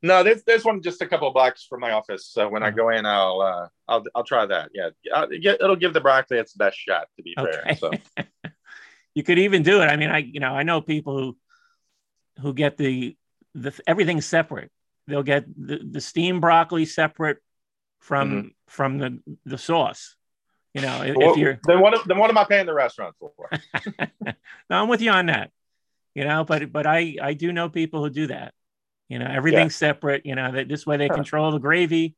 No, 0.01 0.23
there's 0.23 0.43
there's 0.43 0.63
one 0.63 0.81
just 0.81 1.01
a 1.01 1.07
couple 1.07 1.27
of 1.27 1.33
blocks 1.33 1.65
from 1.65 1.81
my 1.81 1.91
office. 1.91 2.25
So 2.25 2.47
when 2.47 2.63
I 2.63 2.67
Uh-huh. 2.67 2.77
go 2.77 2.89
in, 2.89 3.05
I'll 3.05 3.41
uh, 3.41 3.67
I'll 3.87 4.03
I'll 4.15 4.23
try 4.23 4.45
that. 4.45 4.71
Yeah, 4.73 4.91
I'll 5.13 5.27
get, 5.27 5.61
it'll 5.61 5.75
give 5.75 5.93
the 5.93 5.99
broccoli 5.99 6.37
its 6.39 6.53
best 6.53 6.77
shot. 6.77 7.07
To 7.17 7.21
be 7.21 7.35
fair, 7.35 7.67
so 7.75 7.91
you 9.13 9.23
could 9.23 9.39
even 9.39 9.61
do 9.61 9.81
it. 9.81 9.87
I 9.87 9.97
mean, 9.97 10.09
I 10.09 10.19
you 10.19 10.39
know 10.39 10.53
I 10.55 10.63
know 10.63 10.79
people 10.79 11.17
who 11.17 11.37
who 12.41 12.53
get 12.53 12.77
the 12.77 13.15
the 13.53 13.77
everything 13.87 14.21
separate. 14.21 14.71
They'll 15.07 15.23
get 15.23 15.45
the, 15.57 15.79
the 15.83 16.01
steamed 16.01 16.41
broccoli 16.41 16.85
separate 16.85 17.37
from 17.99 18.29
Mm-hmm. 18.29 18.47
from 18.67 18.97
the 18.97 19.19
the 19.45 19.57
sauce. 19.57 20.15
You 20.73 20.81
know, 20.81 21.01
if, 21.01 21.15
Well, 21.15 21.31
if 21.31 21.37
you're 21.37 21.59
then 21.65 21.81
what 21.81 22.07
then 22.07 22.17
what 22.17 22.29
am 22.29 22.37
I 22.37 22.43
paying 22.43 22.65
the 22.65 22.73
restaurant 22.73 23.15
for? 23.19 23.33
no, 23.99 24.33
I'm 24.69 24.87
with 24.87 25.01
you 25.01 25.11
on 25.11 25.27
that. 25.27 25.51
You 26.15 26.23
know, 26.25 26.43
but 26.43 26.71
but 26.71 26.85
I 26.85 27.15
I 27.21 27.33
do 27.33 27.51
know 27.51 27.69
people 27.69 28.03
who 28.03 28.09
do 28.09 28.27
that. 28.27 28.53
You 29.09 29.19
know, 29.19 29.25
everything's 29.25 29.75
separate. 29.75 30.25
You 30.25 30.35
know, 30.35 30.51
that 30.51 30.67
this 30.67 30.85
way 30.85 30.97
they 30.97 31.09
Huh. 31.09 31.15
control 31.15 31.51
the 31.51 31.59
gravy. 31.59 32.15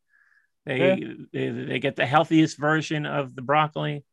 They, 0.66 0.78
Yeah. 0.78 0.96
they 1.34 1.50
they 1.50 1.80
get 1.80 1.96
the 1.96 2.06
healthiest 2.06 2.58
version 2.58 3.06
of 3.06 3.36
the 3.36 3.42
broccoli. 3.42 4.04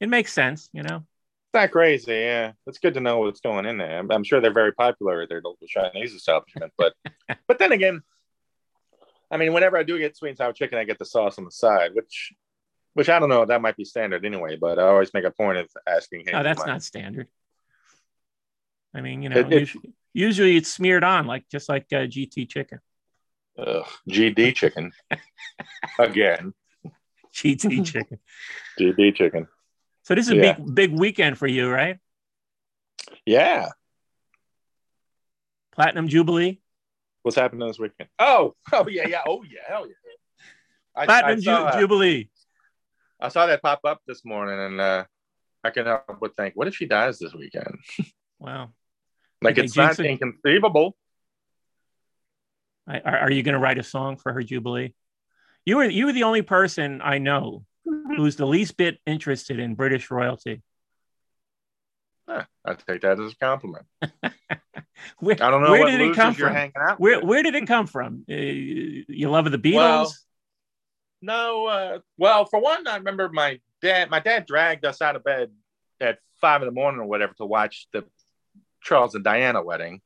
It 0.00 0.08
makes 0.08 0.32
sense, 0.32 0.68
you 0.72 0.82
know. 0.82 1.06
Not 1.54 1.70
crazy. 1.70 2.12
Yeah, 2.12 2.52
it's 2.66 2.78
good 2.78 2.94
to 2.94 3.00
know 3.00 3.20
what's 3.20 3.40
going 3.40 3.64
in 3.64 3.78
there. 3.78 3.98
I'm, 4.00 4.10
I'm 4.10 4.24
sure 4.24 4.40
they're 4.40 4.52
very 4.52 4.72
popular 4.72 5.22
at 5.22 5.28
their 5.28 5.40
local 5.40 5.68
Chinese 5.68 6.12
establishment. 6.12 6.72
But 6.76 6.94
but 7.46 7.58
then 7.60 7.70
again, 7.70 8.02
I 9.30 9.36
mean, 9.36 9.52
whenever 9.52 9.78
I 9.78 9.84
do 9.84 9.96
get 9.98 10.16
sweet 10.16 10.30
and 10.30 10.38
sour 10.38 10.52
chicken, 10.52 10.78
I 10.78 10.84
get 10.84 10.98
the 10.98 11.04
sauce 11.04 11.38
on 11.38 11.44
the 11.44 11.52
side, 11.52 11.92
which 11.94 12.32
which 12.94 13.08
I 13.08 13.20
don't 13.20 13.28
know. 13.28 13.44
That 13.44 13.62
might 13.62 13.76
be 13.76 13.84
standard 13.84 14.24
anyway. 14.24 14.56
But 14.56 14.80
I 14.80 14.82
always 14.82 15.14
make 15.14 15.24
a 15.24 15.30
point 15.30 15.58
of 15.58 15.68
asking. 15.86 16.24
Hey, 16.26 16.32
No, 16.32 16.42
that's 16.42 16.66
not 16.66 16.82
standard. 16.82 17.28
I 18.92 19.00
mean, 19.00 19.22
you 19.22 19.28
know, 19.28 19.38
It- 19.38 19.52
it- 19.52 19.60
usually, 19.60 19.92
usually 20.12 20.56
it's 20.56 20.72
smeared 20.72 21.04
on 21.04 21.26
like 21.26 21.48
just 21.48 21.68
like 21.68 21.86
uh, 21.92 22.06
GT 22.06 22.48
chicken. 22.48 22.80
Ugh, 23.58 23.86
GD 24.08 24.56
chicken 24.56 24.92
again. 26.00 26.52
GT 27.32 27.86
chicken. 27.86 28.18
GD 28.78 29.14
chicken. 29.14 29.46
So 30.04 30.14
this 30.14 30.26
is 30.26 30.32
a 30.32 30.36
Yeah. 30.36 30.54
big 30.54 30.74
big 30.74 30.92
weekend 30.92 31.38
for 31.38 31.46
you, 31.46 31.70
right? 31.70 31.98
Yeah. 33.26 33.70
Platinum 35.72 36.08
Jubilee, 36.08 36.60
What's 37.22 37.36
happening 37.36 37.66
this 37.66 37.78
weekend? 37.78 38.10
Oh, 38.18 38.54
oh 38.72 38.86
yeah, 38.86 39.08
yeah, 39.08 39.22
oh 39.26 39.42
yeah, 39.42 39.60
hell 39.66 39.86
yeah. 39.86 39.94
I, 40.94 41.02
I, 41.02 41.06
Platinum 41.06 41.40
Ju- 41.40 41.44
saw, 41.44 41.64
uh, 41.64 41.78
Jubilee. 41.80 42.28
I 43.18 43.28
saw 43.28 43.46
that 43.46 43.62
pop 43.62 43.80
up 43.84 44.02
this 44.06 44.24
morning, 44.24 44.60
and 44.60 44.80
uh, 44.80 45.04
I 45.64 45.70
can 45.70 45.86
help 45.86 46.04
but 46.20 46.36
think, 46.36 46.54
what 46.54 46.68
if 46.68 46.76
she 46.76 46.86
dies 46.86 47.18
this 47.18 47.34
weekend? 47.34 47.78
Wow. 48.40 48.72
Like 49.40 49.56
it's 49.56 49.74
not 49.74 49.96
jinx 49.96 50.00
inconceivable. 50.00 50.94
I, 52.86 52.98
are, 53.00 53.18
are 53.20 53.30
you 53.30 53.42
going 53.42 53.54
to 53.54 53.58
write 53.58 53.78
a 53.78 53.82
song 53.82 54.16
for 54.18 54.34
her 54.34 54.42
Jubilee? 54.42 54.94
You 55.64 55.78
were 55.78 55.84
you 55.84 56.04
were 56.06 56.12
the 56.12 56.24
only 56.24 56.42
person 56.42 57.00
I 57.02 57.18
know 57.18 57.64
who's 58.16 58.36
the 58.36 58.46
least 58.46 58.76
bit 58.76 58.98
interested 59.06 59.58
in 59.58 59.74
British 59.74 60.10
royalty. 60.10 60.62
Huh, 62.28 62.44
I 62.64 62.74
take 62.74 63.02
that 63.02 63.20
as 63.20 63.32
a 63.32 63.36
compliment. 63.36 63.86
Where, 65.18 65.36
I 65.40 65.50
don't 65.50 65.62
know 65.62 65.72
where 65.72 65.86
did 65.86 66.00
it 66.00 66.14
come 66.14 66.34
from? 66.34 66.52
hanging 66.52 66.72
out 66.80 66.98
Where 66.98 67.20
where 67.20 67.42
did 67.42 67.54
it 67.54 67.66
come 67.66 67.86
from? 67.86 68.24
Uh, 68.30 68.34
you 68.34 69.28
love 69.28 69.44
of 69.44 69.52
the 69.52 69.58
Beatles? 69.58 69.74
Well, 69.74 70.14
No, 71.20 71.66
uh, 71.66 71.98
well, 72.16 72.46
for 72.46 72.60
one, 72.60 72.86
I 72.86 72.96
remember 72.96 73.28
my 73.28 73.60
dad. 73.82 74.08
My 74.08 74.20
dad 74.20 74.46
dragged 74.46 74.84
us 74.84 75.02
out 75.02 75.16
of 75.16 75.24
bed 75.24 75.50
at 76.00 76.18
five 76.40 76.62
in 76.62 76.66
the 76.66 76.72
morning 76.72 77.00
or 77.00 77.06
whatever 77.06 77.34
to 77.34 77.44
watch 77.44 77.86
the 77.92 78.04
Charles 78.82 79.14
and 79.14 79.24
Diana 79.24 79.62
wedding. 79.62 80.00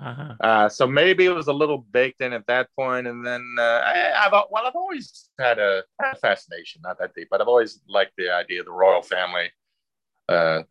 Uh-huh. 0.00 0.34
Uh, 0.40 0.68
so 0.68 0.86
maybe 0.86 1.26
it 1.26 1.34
was 1.34 1.48
a 1.48 1.52
little 1.52 1.78
baked 1.78 2.20
in 2.20 2.32
at 2.32 2.46
that 2.46 2.68
point, 2.76 3.06
and 3.06 3.26
then 3.26 3.44
uh, 3.58 3.62
I, 3.62 4.26
I've 4.26 4.32
well, 4.50 4.66
I've 4.66 4.76
always 4.76 5.28
had 5.38 5.58
a, 5.58 5.82
had 6.00 6.14
a 6.14 6.16
fascination, 6.16 6.82
not 6.84 6.98
that 7.00 7.14
deep, 7.14 7.28
but 7.30 7.40
I've 7.40 7.48
always 7.48 7.80
liked 7.88 8.12
the 8.16 8.30
idea 8.30 8.60
of 8.60 8.66
the 8.66 8.72
royal 8.72 9.02
family. 9.02 9.50
Uh, 10.28 10.62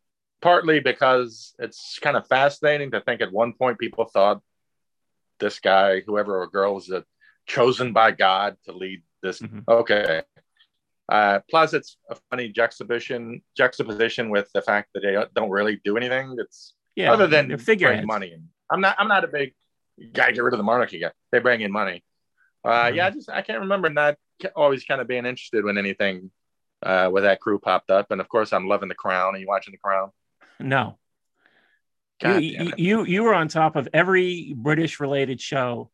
partly 0.42 0.80
because 0.80 1.56
it's 1.60 2.00
kind 2.00 2.16
of 2.16 2.28
fascinating 2.28 2.92
to 2.92 3.02
think 3.02 3.22
at 3.22 3.32
one 3.32 3.54
point 3.54 3.80
people 3.80 4.06
thought 4.06 4.42
this 5.40 5.60
guy, 5.60 6.02
whoever 6.02 6.42
or 6.42 6.48
girl, 6.48 6.76
was 6.76 6.90
a, 6.90 7.04
chosen 7.48 7.92
by 7.94 8.12
God 8.12 8.56
to 8.66 8.72
lead 8.72 9.02
this. 9.22 9.42
Mhm. 9.42 9.64
Okay. 9.68 10.22
Uh, 11.10 11.40
plus, 11.50 11.74
it's 11.74 11.98
a 12.10 12.16
funny 12.30 12.50
juxtaposition 12.50 13.42
juxtaposition 13.56 14.30
with 14.30 14.52
the 14.54 14.62
fact 14.62 14.90
that 14.94 15.02
they 15.02 15.16
don't 15.36 15.50
really 15.50 15.80
do 15.84 15.98
anything. 15.98 16.36
It's 16.38 16.76
Yeah. 16.96 17.14
other 17.14 17.28
than 17.28 17.48
bring 17.48 18.06
money 18.06 18.34
in. 18.34 18.50
I'm 18.70 18.82
not. 18.82 18.96
I'm 19.00 19.08
not 19.08 19.24
a 19.24 19.28
big 19.28 19.54
guy. 20.14 20.32
Get 20.32 20.44
rid 20.44 20.54
of 20.54 20.58
the 20.58 20.64
monarchy 20.64 21.00
guy. 21.00 21.12
They 21.32 21.40
bring 21.40 21.62
in 21.62 21.72
money. 21.72 22.04
Uh, 22.64 22.86
Mhm. 22.86 22.96
Yeah, 22.96 23.08
I 23.08 23.10
just 23.12 23.30
I 23.30 23.42
can't 23.42 23.62
remember 23.62 23.90
not 23.90 24.16
always 24.56 24.84
kind 24.84 25.02
of 25.02 25.08
being 25.08 25.26
interested 25.26 25.64
when 25.64 25.78
anything 25.78 26.32
uh, 26.84 27.10
with 27.12 27.24
that 27.24 27.40
crew 27.40 27.60
popped 27.60 27.90
up. 27.90 28.12
And 28.12 28.22
of 28.22 28.30
course, 28.30 28.54
I'm 28.54 28.68
loving 28.68 28.90
the 28.90 28.96
Crown. 28.96 29.36
Are 29.36 29.38
you 29.38 29.48
watching 29.48 29.72
the 29.72 29.78
Crown? 29.78 30.12
No. 30.60 30.98
God 32.22 32.42
you, 32.44 32.74
you, 32.78 33.06
you 33.06 33.24
were 33.24 33.34
on 33.34 33.48
top 33.48 33.76
of 33.76 33.88
every 33.94 34.54
British 34.58 35.00
related 35.00 35.40
show. 35.40 35.92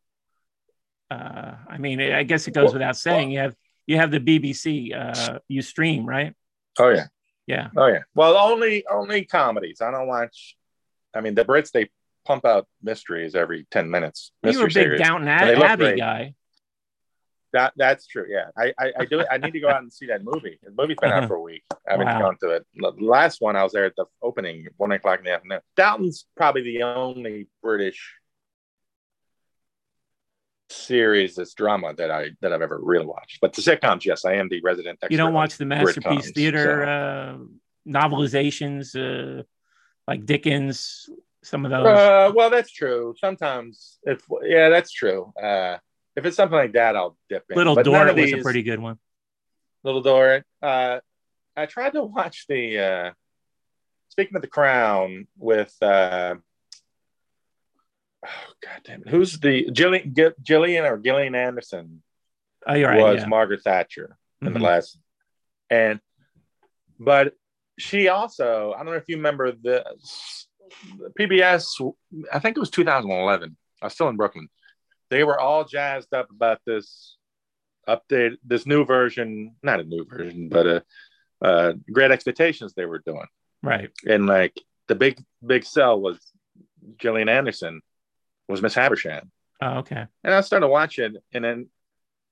Uh, 1.10 1.52
I 1.68 1.76
mean, 1.78 2.00
I 2.00 2.22
guess 2.22 2.48
it 2.48 2.54
goes 2.54 2.64
Well- 2.66 2.74
without 2.74 2.96
saying. 2.96 3.30
You 3.30 3.38
have 3.40 3.54
you 3.86 3.98
have 3.98 4.10
the 4.10 4.20
BBC. 4.20 4.94
Uh, 4.94 5.38
you 5.48 5.60
stream, 5.62 6.06
right? 6.06 6.34
Oh 6.78 6.88
yeah. 6.88 7.06
Yeah. 7.46 7.68
Oh 7.76 7.86
yeah. 7.86 8.02
Well, 8.14 8.36
only 8.38 8.84
only 8.90 9.26
comedies. 9.26 9.80
I 9.82 9.90
don't 9.90 10.06
watch. 10.06 10.56
I 11.14 11.20
mean, 11.20 11.34
the 11.34 11.44
Brits 11.44 11.70
they 11.70 11.90
pump 12.24 12.44
out 12.44 12.66
mysteries 12.82 13.34
every 13.34 13.66
ten 13.70 13.90
minutes. 13.90 14.32
You 14.42 14.58
were 14.58 14.64
a 14.64 14.66
big 14.68 14.72
series. 14.72 15.00
Downton 15.00 15.28
Abbey 15.28 15.84
great. 15.84 15.98
guy. 15.98 16.34
That 17.52 17.72
that's 17.76 18.06
true. 18.08 18.26
Yeah, 18.28 18.46
I 18.56 18.72
I, 18.78 18.92
I 19.00 19.04
do. 19.04 19.24
I 19.30 19.38
need 19.38 19.52
to 19.52 19.60
go 19.60 19.68
out 19.68 19.80
and 19.82 19.92
see 19.92 20.06
that 20.06 20.24
movie. 20.24 20.58
The 20.62 20.72
movie's 20.76 20.96
been 21.00 21.12
out 21.12 21.28
for 21.28 21.36
a 21.36 21.40
week. 21.40 21.62
I 21.86 21.92
haven't 21.92 22.06
Wow. 22.06 22.20
gone 22.22 22.36
to 22.42 22.50
it. 22.50 22.66
The 22.74 22.92
last 22.98 23.40
one 23.40 23.54
I 23.54 23.62
was 23.62 23.72
there 23.72 23.84
at 23.84 23.94
the 23.96 24.06
opening, 24.20 24.66
one 24.76 24.90
o'clock 24.90 25.20
in 25.20 25.24
the 25.26 25.30
afternoon. 25.32 25.60
Downton's 25.76 26.26
probably 26.36 26.62
the 26.62 26.82
only 26.82 27.46
British 27.62 28.16
series 30.68 31.36
that's 31.36 31.54
drama 31.54 31.94
that 31.94 32.10
I 32.10 32.30
that 32.40 32.52
I've 32.52 32.62
ever 32.62 32.80
really 32.82 33.06
watched. 33.06 33.40
But 33.40 33.52
the 33.52 33.62
sitcoms, 33.62 34.04
yes, 34.04 34.24
I 34.24 34.34
am 34.34 34.48
the 34.48 34.60
resident. 34.62 34.98
You 35.08 35.16
don't 35.16 35.32
watch 35.32 35.56
the 35.56 35.64
masterpiece 35.64 36.30
Britcoms, 36.32 36.34
theater 36.34 36.84
so. 36.84 36.90
uh, 36.90 38.00
novelizations 38.08 38.96
uh, 39.40 39.44
like 40.08 40.26
Dickens. 40.26 41.08
Some 41.44 41.64
of 41.66 41.70
those. 41.70 41.86
Uh, 41.86 42.32
well, 42.34 42.48
that's 42.50 42.70
true. 42.70 43.14
Sometimes, 43.18 43.98
if 44.04 44.22
yeah, 44.42 44.70
that's 44.70 44.90
true. 44.90 45.32
Uh, 45.40 45.76
if 46.16 46.24
it's 46.24 46.36
something 46.36 46.56
like 46.56 46.72
that, 46.72 46.96
I'll 46.96 47.18
dip 47.28 47.44
in. 47.50 47.56
Little 47.56 47.74
But 47.74 47.84
Dorrit 47.86 48.16
was 48.16 48.32
a 48.32 48.38
pretty 48.38 48.62
good 48.62 48.80
one. 48.80 48.98
Little 49.82 50.02
Dorrit. 50.02 50.44
Uh, 50.62 51.00
I 51.56 51.66
tried 51.66 51.92
to 51.92 52.02
watch 52.02 52.46
the. 52.48 52.78
Uh, 52.78 53.10
speaking 54.08 54.36
of 54.36 54.42
the 54.42 54.48
Crown 54.48 55.26
with. 55.38 55.74
Uh, 55.82 56.36
oh 58.24 58.28
God 58.62 58.80
damn 58.84 59.02
it! 59.02 59.08
Who's 59.08 59.38
the 59.38 59.66
Jillian, 59.66 60.34
Gillian 60.42 60.84
or 60.86 60.96
Gillian 60.96 61.34
Anderson 61.34 62.02
Oh, 62.66 62.72
you're 62.74 62.88
right. 62.88 62.98
was 62.98 63.20
yeah. 63.20 63.26
Margaret 63.26 63.62
Thatcher 63.62 64.16
in 64.40 64.54
the 64.54 64.58
Mhm. 64.58 64.62
last, 64.62 64.98
and 65.68 66.00
but 66.98 67.34
she 67.78 68.08
also 68.08 68.72
I 68.72 68.78
don't 68.78 68.86
know 68.86 68.92
if 68.94 69.08
you 69.08 69.16
remember 69.16 69.52
the 69.52 69.84
PBS. 71.18 71.94
I 72.32 72.38
think 72.38 72.56
it 72.56 72.60
was 72.60 72.70
2011. 72.70 73.56
I 73.82 73.86
was 73.86 73.92
still 73.94 74.08
in 74.08 74.16
Brooklyn. 74.16 74.48
They 75.10 75.24
were 75.24 75.38
all 75.38 75.64
jazzed 75.64 76.12
up 76.14 76.30
about 76.30 76.60
this 76.66 77.16
update, 77.88 78.36
this 78.44 78.66
new 78.66 78.84
version, 78.84 79.54
not 79.62 79.80
a 79.80 79.84
new 79.84 80.04
version, 80.04 80.48
but 80.48 80.66
a 80.66 80.84
uh, 81.42 81.72
Great 81.92 82.10
Expectations 82.10 82.72
they 82.74 82.86
were 82.86 83.02
doing, 83.04 83.26
Right. 83.62 83.90
and 84.08 84.26
like 84.26 84.58
the 84.88 84.94
big 84.94 85.22
big 85.44 85.64
sell 85.64 86.00
was 86.00 86.18
Gillian 86.98 87.28
Anderson 87.28 87.82
was 88.48 88.62
Miss 88.62 88.74
Havisham. 88.74 89.30
Oh, 89.60 89.78
okay. 89.78 90.06
And 90.22 90.34
I 90.34 90.40
started 90.40 90.68
watching, 90.68 91.16
and 91.32 91.44
then, 91.44 91.68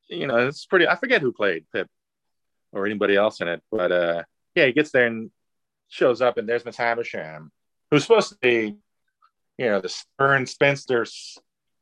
you 0.09 0.26
know, 0.26 0.49
it's 0.49 0.66
pretty. 0.66 0.89
I 0.89 0.97
forget 0.97 1.20
who 1.22 1.33
played 1.33 1.66
Pip 1.72 1.89
or 2.72 2.87
anybody 2.87 3.16
else 3.16 3.41
in 3.41 3.49
it, 3.49 3.62
but 3.70 3.93
uh, 3.93 4.22
yeah, 4.55 4.66
he 4.66 4.72
gets 4.72 4.91
there 4.93 5.07
and 5.07 5.30
shows 5.89 6.22
up, 6.22 6.39
and 6.39 6.49
there's 6.49 6.64
Miss 6.64 6.76
Havisham, 6.76 7.51
who's 7.93 8.03
supposed 8.03 8.30
to 8.30 8.38
be, 8.40 8.76
you 9.59 9.66
know, 9.66 9.80
the 9.80 9.88
stern 9.90 10.47
spinster, 10.47 11.05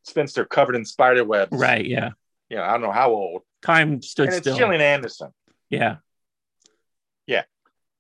spinster 0.03 0.45
covered 0.45 0.75
in 0.75 0.85
spider 0.85 1.25
webs. 1.25 1.57
Right. 1.57 1.87
Yeah. 1.87 2.11
You 2.49 2.57
know, 2.57 2.65
I 2.65 2.73
don't 2.73 2.83
know 2.83 2.91
how 2.93 3.11
old. 3.13 3.43
Time 3.63 4.03
stood 4.03 4.27
And 4.27 4.37
it's 4.37 4.45
still. 4.45 4.57
Gillian 4.59 4.83
Anderson. 4.83 5.31
Yeah. 5.71 5.97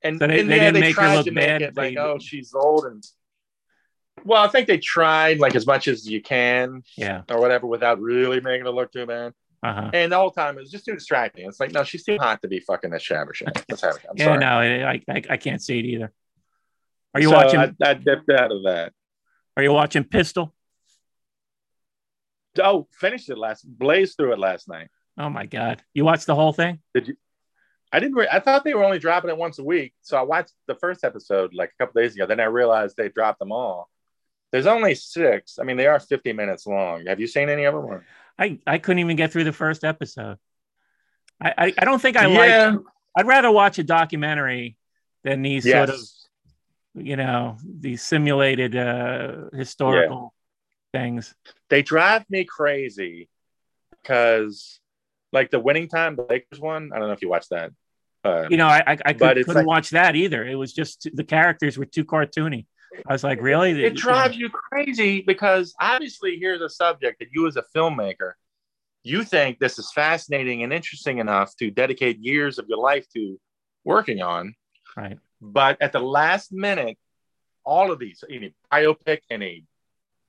And, 0.02 0.18
So 0.18 0.26
they- 0.26 0.40
and 0.40 0.50
they 0.50 0.56
yeah, 0.56 0.60
didn't 0.62 0.74
they 0.74 0.80
make 0.80 0.96
her 0.96 1.02
tried 1.02 1.14
look 1.16 1.24
to 1.26 1.30
make 1.30 1.46
bad, 1.46 1.60
it 1.62 1.76
like, 1.76 1.96
oh, 1.98 2.18
she's 2.18 2.54
old 2.54 2.86
and. 2.86 3.04
Well, 4.24 4.42
I 4.42 4.48
think 4.48 4.66
they 4.66 4.78
tried 4.78 5.38
like 5.40 5.54
as 5.54 5.66
much 5.66 5.88
as 5.88 6.08
you 6.08 6.22
can 6.22 6.82
Yeah. 6.96 7.22
or 7.30 7.38
whatever 7.38 7.66
without 7.66 8.00
really 8.00 8.40
making 8.40 8.66
it 8.66 8.70
look 8.70 8.90
too 8.92 9.04
bad. 9.04 9.34
Uh 9.62 9.74
huh. 9.74 9.90
And 9.92 10.10
the 10.10 10.16
whole 10.16 10.30
time 10.30 10.56
it 10.56 10.62
was 10.62 10.70
just 10.70 10.86
too 10.86 10.94
distracting. 10.94 11.46
It's 11.46 11.60
like, 11.60 11.72
no, 11.72 11.84
she's 11.84 12.02
too 12.02 12.16
hot 12.18 12.40
to 12.40 12.48
be 12.48 12.60
fucking. 12.60 12.90
Let's 12.90 13.08
have. 13.08 13.28
I'm 14.08 14.16
Yeah. 14.16 14.24
sorry. 14.24 14.38
No, 14.38 14.46
I, 14.46 15.02
I 15.06 15.22
I 15.28 15.36
can't 15.36 15.60
see 15.62 15.78
it 15.78 15.84
either. 15.84 16.12
Are 17.14 17.20
you 17.20 17.28
So 17.28 17.34
watching? 17.36 17.60
I, 17.60 17.72
I 17.82 17.94
dipped 17.94 18.30
out 18.30 18.52
of 18.52 18.62
that. 18.64 18.92
Are 19.56 19.62
you 19.62 19.72
watching 19.72 20.04
Pistol? 20.04 20.54
Oh, 22.62 22.88
finished 22.92 23.28
it 23.30 23.38
last. 23.38 23.64
Blazed 23.66 24.16
through 24.16 24.32
it 24.32 24.38
last 24.38 24.68
night. 24.68 24.88
Oh 25.18 25.28
my 25.28 25.46
God! 25.46 25.82
You 25.94 26.04
watched 26.04 26.26
the 26.26 26.34
whole 26.34 26.52
thing? 26.52 26.80
Did 26.94 27.08
you? 27.08 27.16
I 27.92 28.00
didn't. 28.00 28.14
Re- 28.16 28.28
I 28.30 28.40
thought 28.40 28.64
they 28.64 28.74
were 28.74 28.84
only 28.84 28.98
dropping 28.98 29.30
it 29.30 29.36
once 29.36 29.58
a 29.58 29.64
week. 29.64 29.92
So 30.02 30.16
I 30.16 30.22
watched 30.22 30.52
the 30.66 30.74
first 30.76 31.04
episode 31.04 31.52
like 31.54 31.70
a 31.78 31.84
couple 31.84 32.00
days 32.00 32.14
ago. 32.14 32.26
Then 32.26 32.40
I 32.40 32.44
realized 32.44 32.96
they 32.96 33.08
dropped 33.08 33.38
them 33.40 33.52
all. 33.52 33.88
There's 34.52 34.66
only 34.66 34.94
six. 34.94 35.58
I 35.60 35.64
mean, 35.64 35.76
they 35.76 35.86
are 35.86 36.00
50 36.00 36.32
minutes 36.32 36.66
long. 36.66 37.06
Have 37.06 37.20
you 37.20 37.26
seen 37.28 37.48
any 37.48 37.64
of 37.64 37.74
them? 37.74 37.84
Or? 37.84 38.04
I 38.38 38.58
I 38.66 38.78
couldn't 38.78 39.00
even 39.00 39.16
get 39.16 39.32
through 39.32 39.44
the 39.44 39.52
first 39.52 39.84
episode. 39.84 40.38
I 41.40 41.54
I, 41.56 41.74
I 41.78 41.84
don't 41.84 42.00
think 42.00 42.16
I 42.16 42.26
like. 42.26 42.78
I'd 43.16 43.26
rather 43.26 43.50
watch 43.50 43.78
a 43.78 43.84
documentary 43.84 44.76
than 45.24 45.42
these 45.42 45.66
Yes. 45.66 45.88
sort 45.88 45.98
of 45.98 46.04
you 46.94 47.16
know 47.16 47.56
these 47.64 48.02
simulated 48.02 48.74
uh 48.76 49.48
historical 49.52 50.34
things. 50.92 51.34
they 51.68 51.82
drive 51.82 52.24
me 52.28 52.44
crazy 52.44 53.28
because 54.02 54.80
like 55.32 55.50
the 55.50 55.60
winning 55.60 55.88
time 55.88 56.16
the 56.16 56.26
lakers 56.28 56.58
one 56.58 56.90
i 56.92 56.98
don't 56.98 57.06
know 57.08 57.12
if 57.14 57.22
you 57.22 57.28
watched 57.28 57.50
that 57.50 57.70
uh, 58.22 58.46
You 58.50 58.58
know, 58.58 58.66
I 58.66 58.82
I, 58.86 58.98
I 59.06 59.12
could, 59.14 59.36
couldn't 59.46 59.54
like- 59.54 59.66
watch 59.66 59.90
that 59.90 60.14
either. 60.14 60.44
It 60.44 60.54
was 60.56 60.74
just 60.74 61.08
the 61.14 61.24
characters 61.24 61.78
were 61.78 61.86
too 61.86 62.04
cartoony. 62.04 62.66
I 63.06 63.12
was 63.14 63.24
like, 63.24 63.40
really? 63.40 63.82
it 63.82 63.96
drives 63.96 64.36
you 64.36 64.50
crazy 64.50 65.22
because 65.22 65.72
obviously 65.80 66.36
here's 66.38 66.60
a 66.60 66.68
subject 66.68 67.20
that 67.20 67.28
you 67.32 67.46
as 67.46 67.56
a 67.56 67.64
filmmaker 67.74 68.32
you 69.04 69.24
think 69.24 69.58
this 69.58 69.78
is 69.78 69.90
fascinating 69.92 70.62
and 70.62 70.70
interesting 70.70 71.16
enough 71.16 71.56
to 71.56 71.70
dedicate 71.70 72.18
years 72.20 72.58
of 72.58 72.66
your 72.68 72.76
life 72.76 73.06
to 73.16 73.40
working 73.84 74.20
on 74.20 74.54
right. 74.98 75.18
But 75.40 75.80
at 75.80 75.92
the 75.92 76.00
last 76.00 76.52
minute 76.52 76.96
all 77.64 77.90
of 77.92 77.98
these 77.98 78.22
any 78.30 78.54
biopic 78.72 79.20
any 79.30 79.64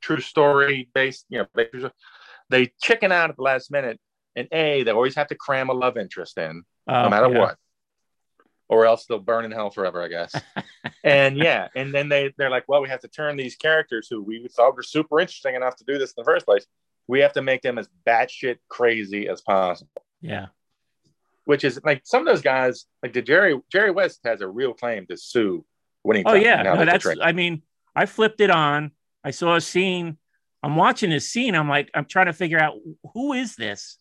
true 0.01 0.19
story 0.19 0.89
based 0.93 1.25
you 1.29 1.39
know 1.39 1.89
they 2.49 2.71
chicken 2.81 3.11
out 3.11 3.29
at 3.29 3.35
the 3.37 3.41
last 3.43 3.71
minute 3.71 3.99
and 4.35 4.47
a 4.51 4.83
they 4.83 4.91
always 4.91 5.15
have 5.15 5.27
to 5.27 5.35
cram 5.35 5.69
a 5.69 5.73
love 5.73 5.97
interest 5.97 6.37
in 6.37 6.63
Oh, 6.87 7.03
no 7.03 7.09
matter 7.09 7.29
yeah. 7.31 7.39
what 7.39 7.57
or 8.67 8.85
else 8.85 9.05
they'll 9.05 9.19
burn 9.19 9.45
in 9.45 9.51
hell 9.51 9.69
forever 9.69 10.01
i 10.03 10.07
guess 10.07 10.33
and 11.03 11.37
yeah 11.37 11.67
and 11.75 11.93
then 11.93 12.09
they 12.09 12.33
they're 12.37 12.49
like 12.49 12.67
well 12.67 12.81
we 12.81 12.89
have 12.89 13.01
to 13.01 13.07
turn 13.07 13.37
these 13.37 13.55
characters 13.55 14.07
who 14.09 14.21
we 14.23 14.47
thought 14.47 14.75
were 14.75 14.81
super 14.83 15.19
interesting 15.19 15.55
enough 15.55 15.75
to 15.75 15.83
do 15.83 15.97
this 15.97 16.11
in 16.11 16.21
the 16.21 16.25
first 16.25 16.45
place 16.45 16.65
we 17.07 17.19
have 17.19 17.33
to 17.33 17.41
make 17.41 17.61
them 17.61 17.77
as 17.77 17.87
batshit 18.07 18.57
crazy 18.69 19.27
as 19.27 19.41
possible 19.41 19.91
Yeah. 20.21 20.47
Which 21.51 21.63
is 21.65 21.79
like 21.83 22.01
some 22.05 22.21
of 22.21 22.25
those 22.25 22.41
guys 22.41 22.85
like 23.03 23.11
the 23.13 23.21
jerry 23.21 23.59
jerry 23.69 23.91
west 23.91 24.21
has 24.23 24.39
a 24.39 24.47
real 24.47 24.73
claim 24.73 25.05
to 25.05 25.17
sue 25.17 25.65
winning 26.03 26.23
Oh 26.25 26.33
yeah. 26.33 26.63
No, 26.63 26.77
that 26.77 26.85
that's. 26.85 27.07
I 27.21 27.31
mean, 27.33 27.61
I 27.95 28.05
flipped 28.05 28.41
it 28.41 28.49
on. 28.49 28.91
I 29.23 29.31
saw 29.31 29.55
a 29.55 29.61
scene. 29.61 30.17
I'm 30.63 30.75
watching 30.75 31.09
this 31.09 31.29
scene. 31.29 31.53
I'm 31.55 31.67
like, 31.69 31.91
I'm 31.93 32.05
trying 32.05 32.27
to 32.27 32.33
figure 32.33 32.59
out 32.59 32.75
who 33.13 33.33
is 33.33 33.55
this. 33.55 33.97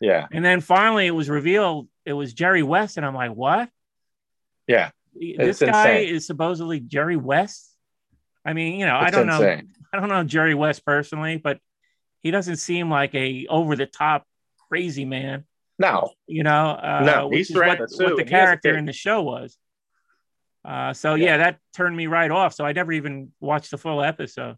yeah 0.00 0.26
And 0.32 0.44
then 0.44 0.60
finally, 0.60 1.06
it 1.06 1.10
was 1.20 1.28
revealed 1.28 1.88
it 2.06 2.12
was 2.12 2.32
Jerry 2.32 2.62
West, 2.62 2.96
and 2.96 3.04
I'm 3.06 3.14
like, 3.14 3.32
what? 3.32 3.68
yeah 4.66 4.90
This 5.14 5.60
It's 5.60 5.70
guy 5.70 5.90
insane. 5.98 6.14
is 6.14 6.26
supposedly 6.26 6.80
Jerry 6.80 7.16
West. 7.16 7.70
I 8.46 8.52
mean, 8.52 8.78
you 8.78 8.86
know, 8.86 8.96
I 8.96 9.10
don't 9.10 9.26
know. 9.26 9.40
I 9.92 10.00
don't 10.00 10.08
know 10.08 10.24
Jerry 10.24 10.54
West 10.54 10.84
personally, 10.84 11.36
but 11.36 11.58
he 12.22 12.30
doesn't 12.30 12.56
seem 12.56 12.90
like 12.90 13.14
a 13.14 13.46
over 13.48 13.76
the 13.76 13.86
top 13.86 14.24
crazy 14.68 15.04
man. 15.04 15.44
No 15.78 16.10
You 16.26 16.42
know, 16.44 16.70
uh, 16.70 17.02
No, 17.04 17.28
which 17.28 17.50
is 17.50 17.56
what, 17.56 17.78
what 17.78 17.88
the 17.90 17.96
and 17.96 18.00
he 18.00 18.04
has 18.04 18.18
a 18.20 18.24
character 18.24 18.76
in 18.76 18.84
the 18.84 18.92
show 18.92 19.22
was. 19.22 19.56
Uh, 20.64 20.92
so 20.94 21.14
yeah. 21.14 21.26
Yeah. 21.26 21.36
that 21.38 21.58
turned 21.76 21.96
me 21.96 22.06
right 22.06 22.30
off. 22.30 22.54
So 22.54 22.64
I 22.64 22.72
never 22.72 22.92
even 22.92 23.32
watched 23.40 23.70
the 23.70 23.78
full 23.78 24.02
episode. 24.02 24.56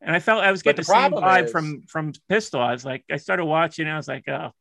And 0.00 0.14
I 0.16 0.20
felt 0.20 0.42
I 0.42 0.50
was 0.50 0.62
But 0.62 0.76
getting 0.76 0.84
the 0.84 0.92
the, 0.92 1.10
same 1.10 1.12
vibe 1.12 1.44
is- 1.44 1.52
from 1.52 1.82
from 1.82 2.12
Pistol. 2.28 2.60
I 2.60 2.72
was 2.72 2.84
like, 2.84 3.04
I 3.10 3.16
started 3.18 3.44
watching, 3.44 3.86
and 3.86 3.92
I 3.92 3.96
was 3.98 4.08
like, 4.08 4.26
oh, 4.28 4.52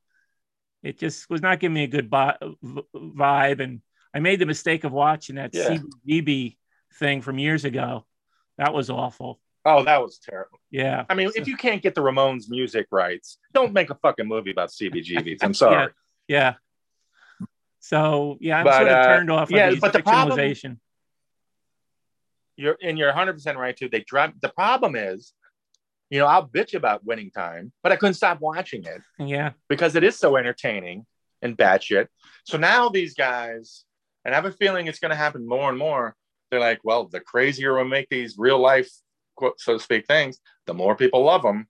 it 0.83 0.99
just 0.99 1.29
was 1.29 1.41
not 1.41 1.59
giving 1.61 1.75
me 1.75 1.83
a 1.83 1.87
good 1.87 2.09
vibe. 2.09 3.59
And 3.61 3.81
I 4.13 4.19
made 4.19 4.39
the 4.39 4.45
mistake 4.45 4.83
of 4.83 4.91
watching 4.91 5.35
that 5.35 5.53
Yeah. 5.53 5.77
CBGB 6.07 6.57
thing 6.95 7.21
from 7.21 7.39
years 7.39 7.63
ago. 7.63 8.05
That 8.57 8.73
was 8.73 8.89
awful. 8.89 9.39
Oh, 9.65 9.83
that 9.83 10.01
was 10.01 10.19
terrible. 10.19 10.59
Yeah. 10.71 11.05
I 11.09 11.13
mean, 11.15 11.31
So- 11.31 11.41
if 11.41 11.47
you 11.47 11.57
can't 11.57 11.81
get 11.81 11.95
the 11.95 12.01
Ramones 12.01 12.49
music 12.49 12.87
rights, 12.91 13.37
don't 13.53 13.73
make 13.73 13.89
a 13.89 13.95
fucking 13.95 14.27
movie 14.27 14.51
about 14.51 14.69
CBGBs. 14.69 15.39
I'm 15.41 15.53
sorry. 15.53 15.91
Yeah. 16.27 16.55
So 17.79 18.37
yeah, 18.39 18.59
I'm 18.59 18.65
But, 18.65 18.75
sort 18.75 18.87
of 18.87 18.93
uh, 18.93 19.07
turned 19.07 19.31
off 19.31 19.51
yeah, 19.51 19.73
but 19.79 19.93
the 19.93 20.03
problem- 20.03 20.39
You're 22.57 22.77
and 22.83 22.97
you're 22.97 23.07
100 23.07 23.33
percent 23.33 23.57
right 23.57 23.75
too. 23.75 23.89
They 23.89 24.01
drive. 24.01 24.33
The 24.41 24.49
problem 24.49 24.95
is, 24.95 25.33
you 26.09 26.19
know, 26.19 26.25
I'll 26.25 26.47
bitch 26.47 26.73
about 26.73 27.05
Winning 27.05 27.31
Time, 27.31 27.71
but 27.83 27.91
I 27.91 27.95
couldn't 27.95 28.15
stop 28.15 28.41
watching 28.41 28.83
it 28.83 29.01
yeah. 29.17 29.51
because 29.69 29.95
it 29.95 30.03
is 30.03 30.17
so 30.17 30.35
entertaining 30.35 31.05
and 31.41 31.57
batshit. 31.57 32.07
So 32.43 32.57
now 32.57 32.89
these 32.89 33.13
guys, 33.13 33.85
and 34.25 34.33
I 34.33 34.37
have 34.37 34.45
a 34.45 34.51
feeling 34.51 34.87
it's 34.87 34.99
going 34.99 35.11
to 35.11 35.15
happen 35.15 35.47
more 35.47 35.69
and 35.69 35.77
more. 35.77 36.15
They're 36.51 36.59
like, 36.59 36.79
well, 36.83 37.05
the 37.05 37.19
crazier 37.19 37.77
we 37.77 37.87
make 37.87 38.09
these 38.09 38.35
real 38.37 38.59
life, 38.59 38.89
so 39.57 39.73
to 39.73 39.79
speak, 39.79 40.05
things, 40.07 40.39
the 40.65 40.73
more 40.73 40.95
people 40.95 41.23
love 41.23 41.41
them. 41.41 41.67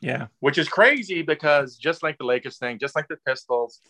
Yeah. 0.00 0.26
which 0.40 0.58
is 0.58 0.68
crazy 0.68 1.22
because 1.22 1.76
just 1.76 2.02
like 2.02 2.18
the 2.18 2.24
Lakers 2.24 2.58
thing, 2.58 2.80
just 2.80 2.96
like 2.96 3.06
the 3.06 3.18
Pistols, 3.24 3.80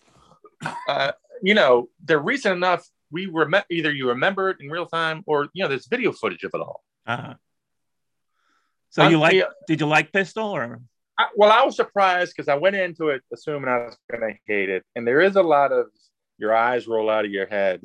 uh, 0.89 1.13
you 1.43 1.55
know, 1.55 1.89
they're 2.05 2.19
recent 2.19 2.55
enough. 2.55 2.87
We 3.11 3.27
remember 3.27 3.67
either 3.71 3.91
you 3.91 4.09
remember 4.09 4.51
it 4.51 4.59
in 4.61 4.71
real 4.71 4.87
time 4.87 5.23
or 5.27 5.49
you 5.55 5.63
know 5.63 5.69
there's 5.69 5.87
video 5.87 6.13
footage 6.13 6.45
of 6.45 6.53
it 6.55 6.61
all. 6.61 6.83
Uh-huh. 7.07 7.35
So 8.91 9.09
you 9.09 9.19
like? 9.19 9.35
yeah, 9.35 9.45
Did 9.67 9.81
you 9.81 9.87
like 9.87 10.13
Pistol 10.13 10.51
or? 10.51 10.81
I, 11.19 11.29
well, 11.35 11.51
I 11.51 11.65
was 11.65 11.77
surprised 11.77 12.35
because 12.37 12.49
I 12.49 12.57
went 12.57 12.77
into 12.77 13.09
it 13.09 13.23
assuming 13.33 13.69
I 13.69 13.79
was 13.79 13.97
going 14.11 14.21
to 14.21 14.39
hate 14.47 14.69
it, 14.69 14.85
and 14.95 15.07
there 15.07 15.21
is 15.21 15.37
a 15.37 15.43
lot 15.43 15.73
of 15.73 15.87
your 16.39 16.55
eyes 16.55 16.87
roll 16.87 17.09
out 17.09 17.25
of 17.25 17.31
your 17.31 17.47
head 17.47 17.83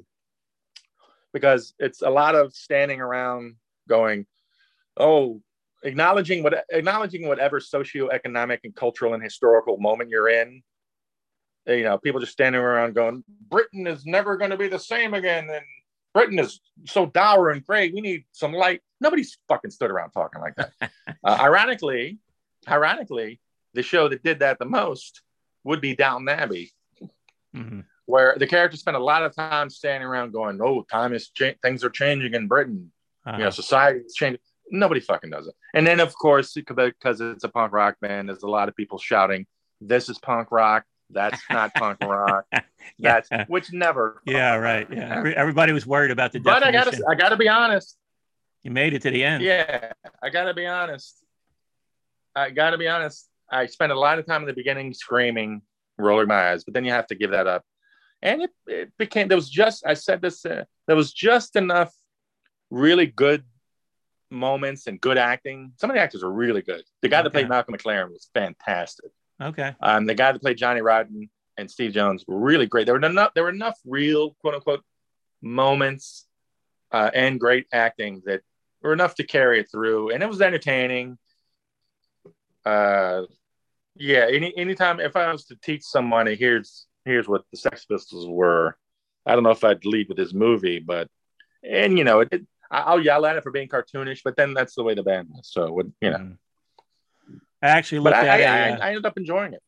because 1.33 1.73
it's 1.79 2.01
a 2.01 2.09
lot 2.09 2.35
of 2.35 2.53
standing 2.53 2.99
around 2.99 3.55
going, 3.87 4.25
"Oh." 4.99 5.41
Acknowledging 5.83 6.41
what 6.41 6.65
acknowledging 6.71 7.27
whatever 7.27 7.59
socioeconomic 7.59 8.59
and 8.63 8.75
cultural 8.75 9.13
and 9.13 9.21
historical 9.21 9.77
moment 9.77 10.09
you're 10.09 10.27
in, 10.27 10.63
you 11.67 11.83
know, 11.83 11.99
people 11.99 12.19
just 12.19 12.31
standing 12.31 12.59
around 12.59 12.95
going, 12.95 13.23
Britain 13.47 13.85
is 13.85 14.03
never 14.05 14.37
going 14.37 14.49
to 14.49 14.57
be 14.57 14.67
the 14.67 14.79
same 14.79 15.13
again. 15.13 15.47
And 15.49 15.63
Britain 16.15 16.39
is 16.39 16.59
so 16.87 17.05
dour 17.05 17.51
and 17.51 17.63
gray. 17.63 17.91
We 17.91 18.01
need 18.01 18.25
some 18.31 18.53
light. 18.53 18.81
Nobody's 18.99 19.37
fucking 19.47 19.69
stood 19.69 19.91
around 19.91 20.11
talking 20.11 20.41
like 20.41 20.55
that. 20.55 20.71
uh, 21.23 21.37
ironically, 21.39 22.17
ironically, 22.67 23.39
the 23.75 23.83
show 23.83 24.09
that 24.09 24.23
did 24.23 24.39
that 24.39 24.57
the 24.57 24.65
most 24.65 25.21
would 25.63 25.79
be 25.79 25.95
Downton 25.95 26.27
Abbey, 26.27 26.71
Mhm. 27.55 27.85
where 28.05 28.35
the 28.37 28.47
characters 28.47 28.79
spent 28.79 28.97
a 28.97 29.03
lot 29.03 29.23
of 29.23 29.35
time 29.35 29.69
standing 29.69 30.07
around 30.07 30.31
going, 30.33 30.59
"Oh, 30.59 30.81
time 30.83 31.13
is 31.13 31.29
cha- 31.29 31.53
things 31.61 31.83
are 31.83 31.91
changing 31.91 32.33
in 32.33 32.47
Britain. 32.47 32.91
Uh-huh. 33.25 33.37
You 33.37 33.43
know, 33.43 33.49
society 33.51 33.99
is 33.99 34.15
changing." 34.15 34.41
Nobody 34.69 34.99
fucking 34.99 35.29
does 35.29 35.47
it. 35.47 35.55
And 35.73 35.85
then, 35.87 35.99
of 35.99 36.13
course, 36.13 36.53
because 36.53 37.21
it's 37.21 37.43
a 37.43 37.49
punk 37.49 37.73
rock 37.73 37.97
band, 38.01 38.29
there's 38.29 38.43
a 38.43 38.49
lot 38.49 38.67
of 38.69 38.75
people 38.75 38.97
shouting, 38.97 39.45
"This 39.81 40.09
is 40.09 40.17
punk 40.19 40.51
rock. 40.51 40.83
That's 41.09 41.41
not 41.49 41.73
punk 41.73 41.99
rock. 42.03 42.45
That's 42.99 43.29
which 43.47 43.71
never." 43.71 44.21
yeah. 44.25 44.55
Right. 44.55 44.87
Yeah. 44.91 45.17
Every, 45.17 45.35
everybody 45.35 45.71
was 45.71 45.85
worried 45.85 46.11
about 46.11 46.33
the 46.33 46.39
But 46.39 46.63
I 46.63 46.71
gotta, 46.71 47.01
I 47.09 47.15
gotta 47.15 47.37
be 47.37 47.47
honest. 47.47 47.97
you 48.63 48.71
made 48.71 48.93
it 48.93 49.01
to 49.03 49.11
the 49.11 49.23
end. 49.23 49.43
Yeah, 49.43 49.91
I 50.21 50.29
gotta 50.29 50.53
be 50.53 50.65
honest. 50.65 51.23
I 52.35 52.49
gotta 52.49 52.77
be 52.77 52.87
honest. 52.87 53.29
I 53.49 53.65
spent 53.67 53.91
a 53.91 53.99
lot 53.99 54.19
of 54.19 54.25
time 54.25 54.41
in 54.41 54.47
the 54.47 54.53
beginning 54.53 54.93
screaming, 54.93 55.61
rolling 55.97 56.27
my 56.27 56.51
eyes, 56.51 56.63
but 56.65 56.73
then 56.73 56.83
you 56.83 56.91
have 56.91 57.07
to 57.07 57.15
give 57.15 57.31
that 57.31 57.47
up. 57.47 57.63
And 58.21 58.41
it, 58.41 58.49
it 58.65 58.91
became 58.97 59.27
there 59.29 59.37
was 59.37 59.49
just 59.49 59.85
I 59.85 59.93
said 59.93 60.21
this 60.21 60.45
uh, 60.45 60.65
there 60.87 60.95
was 60.95 61.13
just 61.13 61.55
enough 61.55 61.93
really 62.69 63.05
good 63.05 63.43
moments 64.29 64.87
and 64.87 64.99
good 64.99 65.17
acting. 65.17 65.73
Some 65.77 65.89
of 65.89 65.95
the 65.95 66.01
actors 66.01 66.23
are 66.23 66.31
really 66.31 66.61
good. 66.61 66.83
The 67.01 67.09
guy 67.09 67.21
that 67.21 67.29
played 67.31 67.49
Malcolm 67.49 67.75
McLaren 67.75 68.09
was 68.09 68.29
fantastic. 68.33 69.11
Okay. 69.41 69.75
Um, 69.81 70.05
the 70.05 70.15
guy 70.15 70.31
that 70.31 70.41
played 70.41 70.57
Johnny 70.57 70.81
Rotten 70.81 71.29
and 71.57 71.69
Steve 71.69 71.93
Jones 71.93 72.25
were 72.27 72.37
really 72.37 72.65
great. 72.65 72.85
There 72.85 72.95
were 72.97 73.05
enough. 73.05 73.33
There 73.33 73.43
were 73.43 73.49
enough 73.49 73.79
real 73.85 74.31
quote 74.41 74.55
unquote 74.55 74.83
moments 75.41 76.25
uh, 76.91 77.11
and 77.13 77.39
great 77.39 77.67
acting 77.71 78.21
that 78.25 78.41
were 78.81 78.93
enough 78.93 79.15
to 79.15 79.23
carry 79.23 79.59
it 79.59 79.69
through, 79.71 80.11
and 80.11 80.23
it 80.23 80.29
was 80.29 80.41
entertaining. 80.41 81.17
Uh, 82.65 83.23
yeah. 83.95 84.27
Any 84.29 84.55
anytime 84.57 84.99
if 84.99 85.15
I 85.15 85.31
was 85.31 85.45
to 85.45 85.55
teach 85.55 85.83
someone, 85.83 86.27
here's 86.27 86.85
here's 87.05 87.27
what 87.27 87.43
the 87.51 87.57
Sex 87.57 87.85
Pistols 87.85 88.27
were. 88.27 88.77
I 89.25 89.33
don't 89.33 89.43
know 89.43 89.51
if 89.51 89.63
I'd 89.63 89.85
lead 89.85 90.07
with 90.07 90.17
this 90.17 90.33
movie, 90.33 90.79
but 90.79 91.07
and 91.63 91.97
you 91.97 92.03
know 92.03 92.21
it. 92.21 92.29
it 92.31 92.47
I- 92.69 92.81
I'll 92.81 93.01
yell 93.01 93.25
at 93.25 93.35
it 93.37 93.43
for 93.43 93.51
being 93.51 93.67
cartoonish, 93.67 94.21
but 94.23 94.35
then 94.35 94.53
that's 94.53 94.75
the 94.75 94.83
way 94.83 94.93
the 94.93 95.03
band 95.03 95.29
was. 95.29 95.47
So, 95.51 95.71
would 95.71 95.93
you 96.01 96.09
know? 96.11 96.17
Mhm. 96.17 96.37
I 97.61 97.67
actually 97.69 97.99
looked 97.99 98.17
I, 98.17 98.27
at 98.27 98.39
I, 98.39 98.67
it. 98.69 98.71
uh, 98.79 98.83
I 98.83 98.87
ended 98.89 99.05
up 99.05 99.17
enjoying 99.17 99.53
it. 99.53 99.63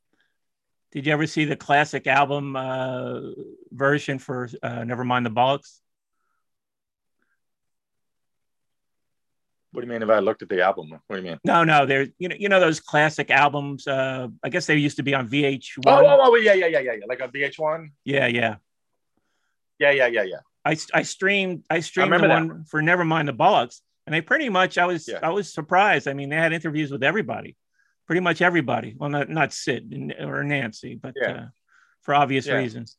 did 0.92 1.06
you 1.06 1.14
ever 1.14 1.26
see 1.28 1.46
the 1.46 1.56
classic 1.56 2.08
album 2.08 2.56
uh, 2.56 3.20
version 3.72 4.20
for 4.20 4.50
uh, 4.62 4.84
Never 4.84 5.04
Mind 5.04 5.26
the 5.26 5.32
Bollocks? 5.32 5.80
What 9.72 9.82
do 9.82 9.88
you 9.88 9.94
mean 9.94 10.02
if 10.02 10.10
I 10.10 10.18
looked 10.20 10.42
at 10.42 10.50
the 10.50 10.64
album? 10.64 10.90
What 10.90 11.16
do 11.18 11.22
you 11.22 11.30
mean? 11.30 11.40
No, 11.44 11.64
no. 11.64 11.86
There's 11.86 12.10
you 12.18 12.28
know 12.28 12.36
you 12.40 12.50
know 12.50 12.60
those 12.60 12.80
classic 12.80 13.30
albums. 13.30 13.88
Uh, 13.88 14.30
I 14.44 14.50
guess 14.50 14.66
they 14.66 14.76
used 14.78 14.98
to 14.98 15.04
be 15.04 15.14
on 15.14 15.28
VH1. 15.30 15.84
Oh, 15.86 16.04
oh, 16.06 16.18
oh, 16.22 16.36
yeah, 16.38 16.54
yeah, 16.54 16.66
yeah, 16.68 16.80
yeah, 16.80 16.94
yeah. 16.94 17.06
Like 17.08 17.22
on 17.22 17.32
VH1. 17.32 17.92
Yeah, 18.04 18.26
yeah. 18.26 18.56
Yeah, 19.78 19.92
yeah, 19.92 20.08
yeah, 20.08 20.24
yeah. 20.24 20.40
I, 20.70 21.00
I 21.00 21.04
streamed 21.04 21.64
I 21.70 21.80
streamed 21.82 22.12
remember 22.12 22.28
the 22.28 22.34
that 22.48 22.56
one 22.56 22.64
for 22.66 22.82
Nevermind 22.82 23.26
the 23.28 23.34
Bollocks, 23.34 23.82
and 24.06 24.14
they 24.14 24.22
pretty 24.22 24.50
much 24.50 24.78
I 24.78 24.86
was 24.86 25.08
Yeah. 25.08 25.20
I 25.24 25.30
was 25.30 25.52
surprised. 25.54 26.08
I 26.08 26.14
mean, 26.14 26.30
they 26.30 26.36
had 26.36 26.54
interviews 26.54 26.92
with 26.92 27.04
everybody, 27.04 27.56
pretty 28.06 28.22
much 28.22 28.42
everybody. 28.42 28.96
Well, 28.98 29.10
not 29.10 29.30
not 29.30 29.54
Sid 29.54 30.14
or 30.20 30.44
Nancy, 30.44 30.96
but 30.96 31.14
Yeah. 31.22 31.32
uh, 31.32 31.46
for 32.02 32.14
obvious 32.16 32.46
Yeah. 32.48 32.56
reasons. 32.58 32.98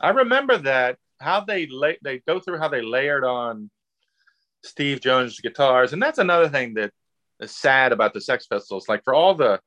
I 0.00 0.10
remember 0.10 0.56
that 0.58 0.96
how 1.20 1.40
they 1.40 1.66
lay 1.66 1.98
they 2.02 2.18
go 2.18 2.40
through 2.40 2.58
how 2.58 2.68
they 2.68 2.82
layered 2.82 3.24
on 3.24 3.70
Steve 4.64 5.00
Jones' 5.00 5.40
guitars, 5.40 5.92
and 5.92 6.02
that's 6.02 6.18
another 6.18 6.48
thing 6.48 6.74
that 6.74 6.92
is 7.40 7.54
sad 7.54 7.92
about 7.92 8.12
the 8.14 8.20
Sex 8.20 8.46
Pistols. 8.46 8.88
Like 8.88 9.04
for 9.04 9.14
all 9.14 9.34
the 9.34 9.60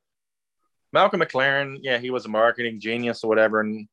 Malcolm 0.92 1.20
McLaren, 1.20 1.78
yeah, 1.82 1.98
he 1.98 2.10
was 2.10 2.24
a 2.24 2.28
marketing 2.28 2.78
genius 2.80 3.24
or 3.24 3.28
whatever, 3.28 3.60
and 3.60 3.88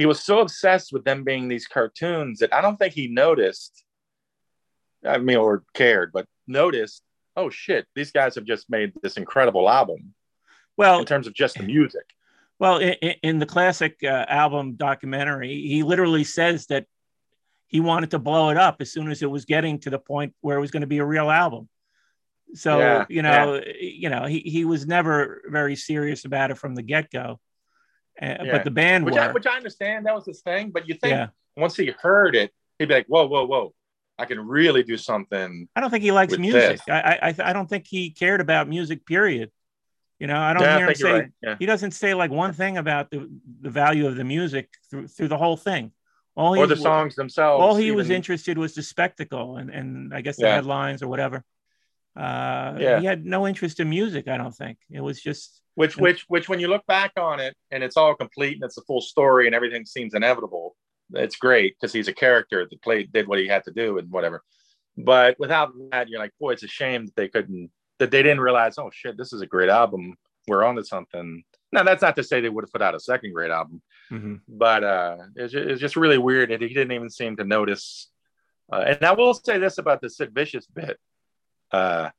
he 0.00 0.06
was 0.06 0.24
so 0.24 0.38
obsessed 0.40 0.94
with 0.94 1.04
them 1.04 1.24
being 1.24 1.46
these 1.46 1.66
cartoons 1.66 2.38
that 2.38 2.54
I 2.54 2.62
don't 2.62 2.78
think 2.78 2.94
he 2.94 3.06
noticed. 3.06 3.84
I 5.06 5.18
mean, 5.18 5.36
or 5.36 5.62
cared, 5.74 6.10
but 6.10 6.24
noticed. 6.46 7.02
Oh 7.36 7.50
shit! 7.50 7.86
These 7.94 8.10
guys 8.10 8.34
have 8.36 8.46
just 8.46 8.70
made 8.70 8.94
this 9.02 9.18
incredible 9.18 9.68
album 9.68 10.14
Well, 10.78 11.00
in 11.00 11.04
terms 11.04 11.26
of 11.26 11.34
just 11.34 11.58
the 11.58 11.64
music. 11.64 12.04
Well, 12.58 12.78
in, 12.78 12.94
in 13.22 13.38
the 13.40 13.44
classic 13.44 13.98
uh, 14.02 14.24
album 14.26 14.76
documentary, 14.76 15.60
he 15.60 15.82
literally 15.82 16.24
says 16.24 16.64
that 16.68 16.86
he 17.66 17.80
wanted 17.80 18.12
to 18.12 18.18
blow 18.18 18.48
it 18.48 18.56
up 18.56 18.80
as 18.80 18.90
soon 18.90 19.10
as 19.10 19.22
it 19.22 19.30
was 19.30 19.44
getting 19.44 19.80
to 19.80 19.90
the 19.90 19.98
point 19.98 20.32
where 20.40 20.56
it 20.56 20.62
was 20.62 20.70
going 20.70 20.80
to 20.80 20.86
be 20.86 20.98
a 20.98 21.04
real 21.04 21.28
album. 21.28 21.68
So 22.54 22.78
Yeah, 22.78 23.04
you 23.10 23.20
know, 23.20 23.60
you 23.78 24.08
know, 24.08 24.24
he, 24.24 24.38
he 24.38 24.64
was 24.64 24.86
never 24.86 25.42
very 25.46 25.76
serious 25.76 26.24
about 26.24 26.50
it 26.50 26.56
from 26.56 26.74
the 26.74 26.82
get 26.82 27.10
go. 27.10 27.38
Uh, 28.20 28.26
Yeah. 28.44 28.52
But 28.52 28.64
the 28.64 28.70
band 28.70 29.04
Which 29.04 29.16
I, 29.16 29.32
which 29.32 29.46
I 29.46 29.56
understand 29.56 30.06
that 30.06 30.14
was 30.14 30.26
his 30.26 30.40
thing, 30.42 30.70
but 30.70 30.88
you 30.88 30.94
think 30.94 31.12
yeah. 31.12 31.28
once 31.56 31.76
he 31.76 31.92
heard 32.00 32.34
it, 32.36 32.52
he'd 32.78 32.88
be 32.88 32.94
like, 32.94 33.06
"Whoa, 33.06 33.26
whoa, 33.26 33.44
whoa! 33.46 33.74
I 34.18 34.24
can 34.26 34.40
really 34.46 34.82
do 34.82 34.96
something." 34.96 35.68
I 35.74 35.80
don't 35.80 35.90
think 35.90 36.04
he 36.04 36.12
likes 36.12 36.36
music. 36.38 36.80
I, 36.88 37.00
I 37.00 37.18
I 37.28 37.34
I 37.50 37.52
don't 37.52 37.68
think 37.68 37.86
he 37.86 38.10
cared 38.10 38.40
about 38.40 38.68
music. 38.68 39.04
Period. 39.06 39.50
You 40.18 40.26
know, 40.26 40.38
I 40.38 40.52
don't 40.52 40.62
Yeah, 40.62 40.74
I 40.74 40.78
hear 40.78 40.88
him 40.88 40.94
say 40.94 41.12
right. 41.12 41.30
Yeah. 41.42 41.56
he 41.58 41.64
doesn't 41.66 41.92
say 41.92 42.12
like 42.12 42.30
one 42.30 42.52
thing 42.52 42.76
about 42.76 43.10
the 43.10 43.26
the 43.62 43.70
value 43.70 44.06
of 44.06 44.16
the 44.16 44.24
music 44.24 44.68
through 44.90 45.08
through 45.08 45.28
the 45.28 45.38
whole 45.38 45.56
thing. 45.56 45.92
All 46.36 46.56
Or 46.58 46.66
the 46.66 46.76
songs 46.76 47.16
themselves. 47.16 47.60
all 47.62 47.74
he 47.74 47.90
was 47.90 48.08
interested 48.10 48.56
was 48.58 48.74
the 48.74 48.82
spectacle 48.82 49.56
and, 49.56 49.68
and 49.70 50.14
I 50.14 50.20
guess 50.20 50.36
the 50.36 50.44
Yeah. 50.46 50.54
headlines 50.56 51.02
or 51.02 51.08
whatever. 51.08 51.42
Uh, 52.16 52.76
Yeah. 52.78 53.00
He 53.00 53.06
had 53.06 53.24
no 53.24 53.46
interest 53.46 53.80
in 53.80 53.88
music. 53.88 54.28
I 54.28 54.36
don't 54.36 54.54
think 54.54 54.78
it 54.90 55.00
was 55.00 55.20
just 55.20 55.59
which, 55.74 55.96
which, 55.96 56.24
which, 56.28 56.48
when 56.48 56.60
you 56.60 56.68
look 56.68 56.86
back 56.86 57.12
on 57.16 57.40
it 57.40 57.56
and 57.70 57.82
it's 57.82 57.96
all 57.96 58.14
complete 58.14 58.54
and 58.54 58.64
it's 58.64 58.78
a 58.78 58.82
full 58.82 59.00
story 59.00 59.46
and 59.46 59.54
everything 59.54 59.86
seems 59.86 60.14
inevitable, 60.14 60.76
it's 61.14 61.36
great 61.36 61.74
because 61.74 61.92
he's 61.92 62.08
a 62.08 62.12
character 62.12 62.66
that 62.68 62.82
played, 62.82 63.12
did 63.12 63.26
what 63.26 63.38
he 63.38 63.48
had 63.48 63.64
to 63.64 63.72
do 63.72 63.98
and 63.98 64.10
whatever. 64.10 64.42
But 64.96 65.36
without 65.38 65.72
that, 65.90 66.08
you're 66.08 66.20
like, 66.20 66.32
boy, 66.38 66.52
it's 66.52 66.62
a 66.62 66.68
shame 66.68 67.06
that 67.06 67.16
they 67.16 67.28
couldn't, 67.28 67.70
that 67.98 68.10
they 68.10 68.22
didn't 68.22 68.40
realize, 68.40 68.78
oh 68.78 68.90
shit, 68.92 69.16
this 69.16 69.32
is 69.32 69.40
a 69.40 69.46
great 69.46 69.70
album. 69.70 70.16
We're 70.48 70.64
on 70.64 70.76
to 70.76 70.84
something. 70.84 71.44
Now, 71.72 71.84
that's 71.84 72.02
not 72.02 72.16
to 72.16 72.24
say 72.24 72.40
they 72.40 72.48
would 72.48 72.64
have 72.64 72.72
put 72.72 72.82
out 72.82 72.94
a 72.94 73.00
second 73.00 73.32
great 73.32 73.50
album, 73.50 73.82
but 74.48 74.82
uh, 74.84 75.16
it's, 75.36 75.52
just, 75.52 75.68
it's 75.68 75.80
just 75.80 75.96
really 75.96 76.18
weird 76.18 76.50
that 76.50 76.60
he 76.60 76.68
didn't 76.68 76.92
even 76.92 77.10
seem 77.10 77.36
to 77.36 77.44
notice 77.44 78.08
Uh, 78.72 78.84
and 78.86 79.04
I 79.04 79.12
will 79.12 79.34
say 79.34 79.58
this 79.58 79.78
about 79.78 80.00
the 80.00 80.08
Sid 80.08 80.32
Vicious 80.32 80.66
bit. 80.66 80.98
Uh, 81.72 82.10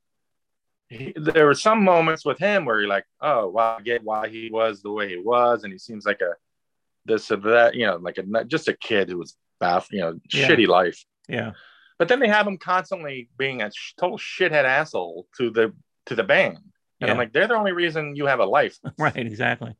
he, 0.91 1.13
there 1.15 1.45
were 1.45 1.53
some 1.53 1.83
moments 1.83 2.25
with 2.25 2.37
him 2.37 2.65
where 2.65 2.79
you're 2.79 2.89
like, 2.89 3.05
oh, 3.21 3.47
wow, 3.47 3.77
I 3.79 3.81
get 3.81 4.03
why 4.03 4.27
he 4.27 4.49
was 4.51 4.81
the 4.81 4.91
way 4.91 5.09
he 5.09 5.17
was, 5.17 5.63
and 5.63 5.71
he 5.71 5.79
seems 5.79 6.05
like 6.05 6.21
a 6.21 6.33
this 7.05 7.31
or 7.31 7.37
that, 7.37 7.73
you 7.75 7.85
know, 7.85 7.95
like 7.97 8.17
a 8.17 8.43
just 8.45 8.67
a 8.67 8.73
kid 8.73 9.09
who 9.09 9.17
was 9.17 9.35
baff, 9.61 9.87
you 9.91 9.99
know, 10.01 10.19
Yeah. 10.31 10.47
shitty 10.47 10.67
life. 10.67 11.03
Yeah. 11.27 11.51
But 11.97 12.07
then 12.09 12.19
they 12.19 12.27
have 12.27 12.45
him 12.47 12.57
constantly 12.57 13.29
being 13.37 13.61
a 13.61 13.71
sh- 13.71 13.93
total 13.99 14.17
shithead 14.17 14.65
asshole 14.65 15.27
to 15.37 15.49
the 15.49 15.73
to 16.07 16.15
the 16.15 16.23
band, 16.23 16.57
and 16.57 16.63
Yeah. 16.99 17.11
I'm 17.11 17.17
like, 17.17 17.31
they're 17.31 17.47
the 17.47 17.55
only 17.55 17.71
reason 17.71 18.15
you 18.15 18.25
have 18.25 18.39
a 18.39 18.45
life. 18.45 18.77
Right. 18.99 19.15
Exactly. 19.17 19.75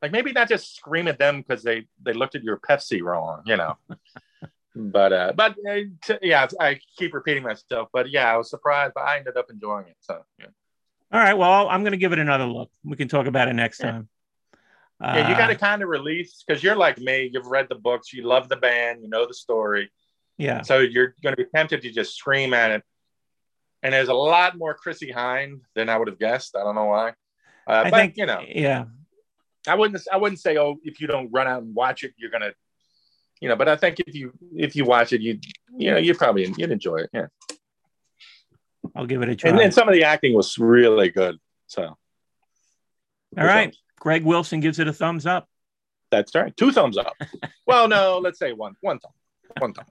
Like 0.00 0.12
maybe 0.12 0.32
not 0.32 0.48
just 0.48 0.76
scream 0.76 1.08
at 1.08 1.18
them 1.18 1.42
because 1.42 1.62
they 1.64 1.86
they 2.02 2.12
looked 2.12 2.36
at 2.36 2.44
your 2.44 2.58
Pepsi 2.58 3.02
wrong, 3.02 3.42
you 3.46 3.56
know. 3.56 3.76
but 4.74 5.12
uh, 5.12 5.32
but 5.34 5.56
uh, 5.68 5.76
t- 6.04 6.18
yeah, 6.22 6.46
I 6.60 6.78
keep 6.96 7.14
repeating 7.14 7.42
myself. 7.42 7.88
But 7.92 8.10
yeah, 8.10 8.32
I 8.32 8.36
was 8.36 8.50
surprised, 8.50 8.92
but 8.94 9.04
I 9.04 9.18
ended 9.18 9.36
up 9.36 9.46
enjoying 9.50 9.86
it. 9.88 9.96
So 10.00 10.24
yeah, 10.38 10.46
All 11.12 11.20
right. 11.20 11.34
Well, 11.34 11.68
I'm 11.68 11.82
going 11.82 11.92
to 11.92 11.98
give 11.98 12.12
it 12.12 12.18
another 12.18 12.44
look. 12.46 12.70
We 12.84 12.96
can 12.96 13.08
talk 13.08 13.26
about 13.26 13.48
it 13.48 13.54
next 13.54 13.80
Yeah. 13.80 13.90
time. 13.92 14.08
yeah 15.00 15.28
you 15.28 15.34
Uh, 15.34 15.38
got 15.38 15.46
to 15.48 15.56
kind 15.56 15.82
of 15.82 15.88
release 15.88 16.42
because 16.46 16.62
you're 16.62 16.76
like 16.76 16.98
me. 16.98 17.30
You've 17.32 17.46
read 17.46 17.66
the 17.68 17.74
books, 17.76 18.12
you 18.12 18.22
love 18.24 18.48
the 18.48 18.56
band, 18.56 19.02
you 19.02 19.08
know 19.08 19.26
the 19.26 19.34
story. 19.34 19.90
Yeah. 20.36 20.62
So 20.62 20.78
you're 20.78 21.14
going 21.22 21.34
to 21.36 21.42
be 21.44 21.48
tempted 21.54 21.82
to 21.82 21.90
just 21.90 22.14
scream 22.16 22.54
at 22.54 22.70
it. 22.70 22.82
And 23.82 23.92
there's 23.94 24.08
a 24.08 24.14
lot 24.14 24.56
more 24.58 24.74
Chrissie 24.74 25.12
Hynde 25.12 25.60
than 25.74 25.88
I 25.88 25.96
would 25.96 26.08
have 26.08 26.18
guessed. 26.18 26.56
I 26.56 26.60
don't 26.64 26.74
know 26.74 26.86
why. 26.86 27.10
Uh, 27.66 27.84
I 27.86 27.90
but 27.90 27.96
think 27.96 28.16
you 28.16 28.26
know, 28.26 28.42
Yeah. 28.46 28.84
I 29.66 29.74
wouldn't. 29.74 30.00
I 30.12 30.16
wouldn't 30.16 30.40
say, 30.40 30.56
oh, 30.56 30.76
if 30.82 31.00
you 31.00 31.06
don't 31.06 31.30
run 31.32 31.46
out 31.46 31.62
and 31.62 31.74
watch 31.74 32.02
it, 32.02 32.12
you're 32.16 32.30
gonna, 32.30 32.52
you 33.40 33.48
know. 33.48 33.56
But 33.56 33.68
I 33.68 33.76
think 33.76 34.00
if 34.00 34.14
you 34.14 34.32
if 34.54 34.76
you 34.76 34.84
watch 34.84 35.12
it, 35.12 35.20
you 35.20 35.38
you 35.76 35.90
know 35.90 35.98
you 35.98 36.14
probably 36.14 36.52
you'd 36.56 36.70
enjoy 36.70 36.98
it. 36.98 37.10
Yeah. 37.12 37.26
I'll 38.94 39.06
give 39.06 39.22
it 39.22 39.28
a 39.28 39.36
try. 39.36 39.50
And 39.50 39.58
then 39.58 39.72
some 39.72 39.88
of 39.88 39.94
the 39.94 40.04
acting 40.04 40.34
was 40.34 40.58
really 40.58 41.10
good. 41.10 41.36
So. 41.66 41.96
All 43.36 43.44
right. 43.44 43.74
Greg 43.98 44.24
Wilson 44.24 44.60
gives 44.60 44.78
it 44.78 44.88
a 44.88 44.92
thumbs 44.92 45.26
up. 45.26 45.48
That's 46.10 46.34
right. 46.34 46.56
Two 46.56 46.72
thumbs 46.72 46.96
up. 46.96 47.14
well, 47.66 47.88
no, 47.88 48.18
let's 48.18 48.38
say 48.38 48.52
one. 48.52 48.74
One 48.80 48.98
thumb. 48.98 49.12
One 49.58 49.74
thumb. 49.74 49.86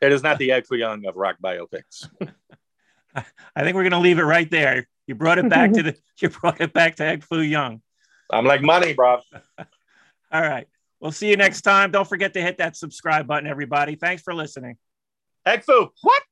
It 0.00 0.12
is 0.12 0.22
not 0.22 0.38
the 0.38 0.52
Ed 0.52 0.64
Young 0.70 1.06
of 1.06 1.16
rock 1.16 1.36
biopics. 1.42 2.08
I 3.14 3.62
think 3.62 3.74
we're 3.74 3.82
going 3.82 3.92
to 3.92 3.98
leave 3.98 4.18
it 4.18 4.24
right 4.24 4.50
there. 4.50 4.88
You 5.06 5.14
brought 5.14 5.38
it 5.38 5.48
back 5.48 5.72
to 5.72 5.82
the. 5.82 5.96
You 6.20 6.28
brought 6.28 6.60
it 6.60 6.72
back 6.72 6.96
to 6.96 7.04
Egg 7.04 7.24
Foo 7.24 7.40
Young. 7.40 7.82
I'm 8.30 8.44
like 8.44 8.62
money, 8.62 8.92
bro. 8.92 9.18
All 9.58 10.40
right. 10.40 10.68
We'll 11.02 11.10
see 11.10 11.28
you 11.28 11.36
next 11.36 11.62
time. 11.62 11.90
Don't 11.90 12.08
forget 12.08 12.34
to 12.34 12.40
hit 12.40 12.58
that 12.58 12.76
subscribe 12.76 13.26
button, 13.26 13.48
everybody. 13.48 13.96
Thanks 13.96 14.22
for 14.22 14.32
listening. 14.32 14.76
Egg 15.44 15.64
foo. 15.64 15.90
What? 16.00 16.22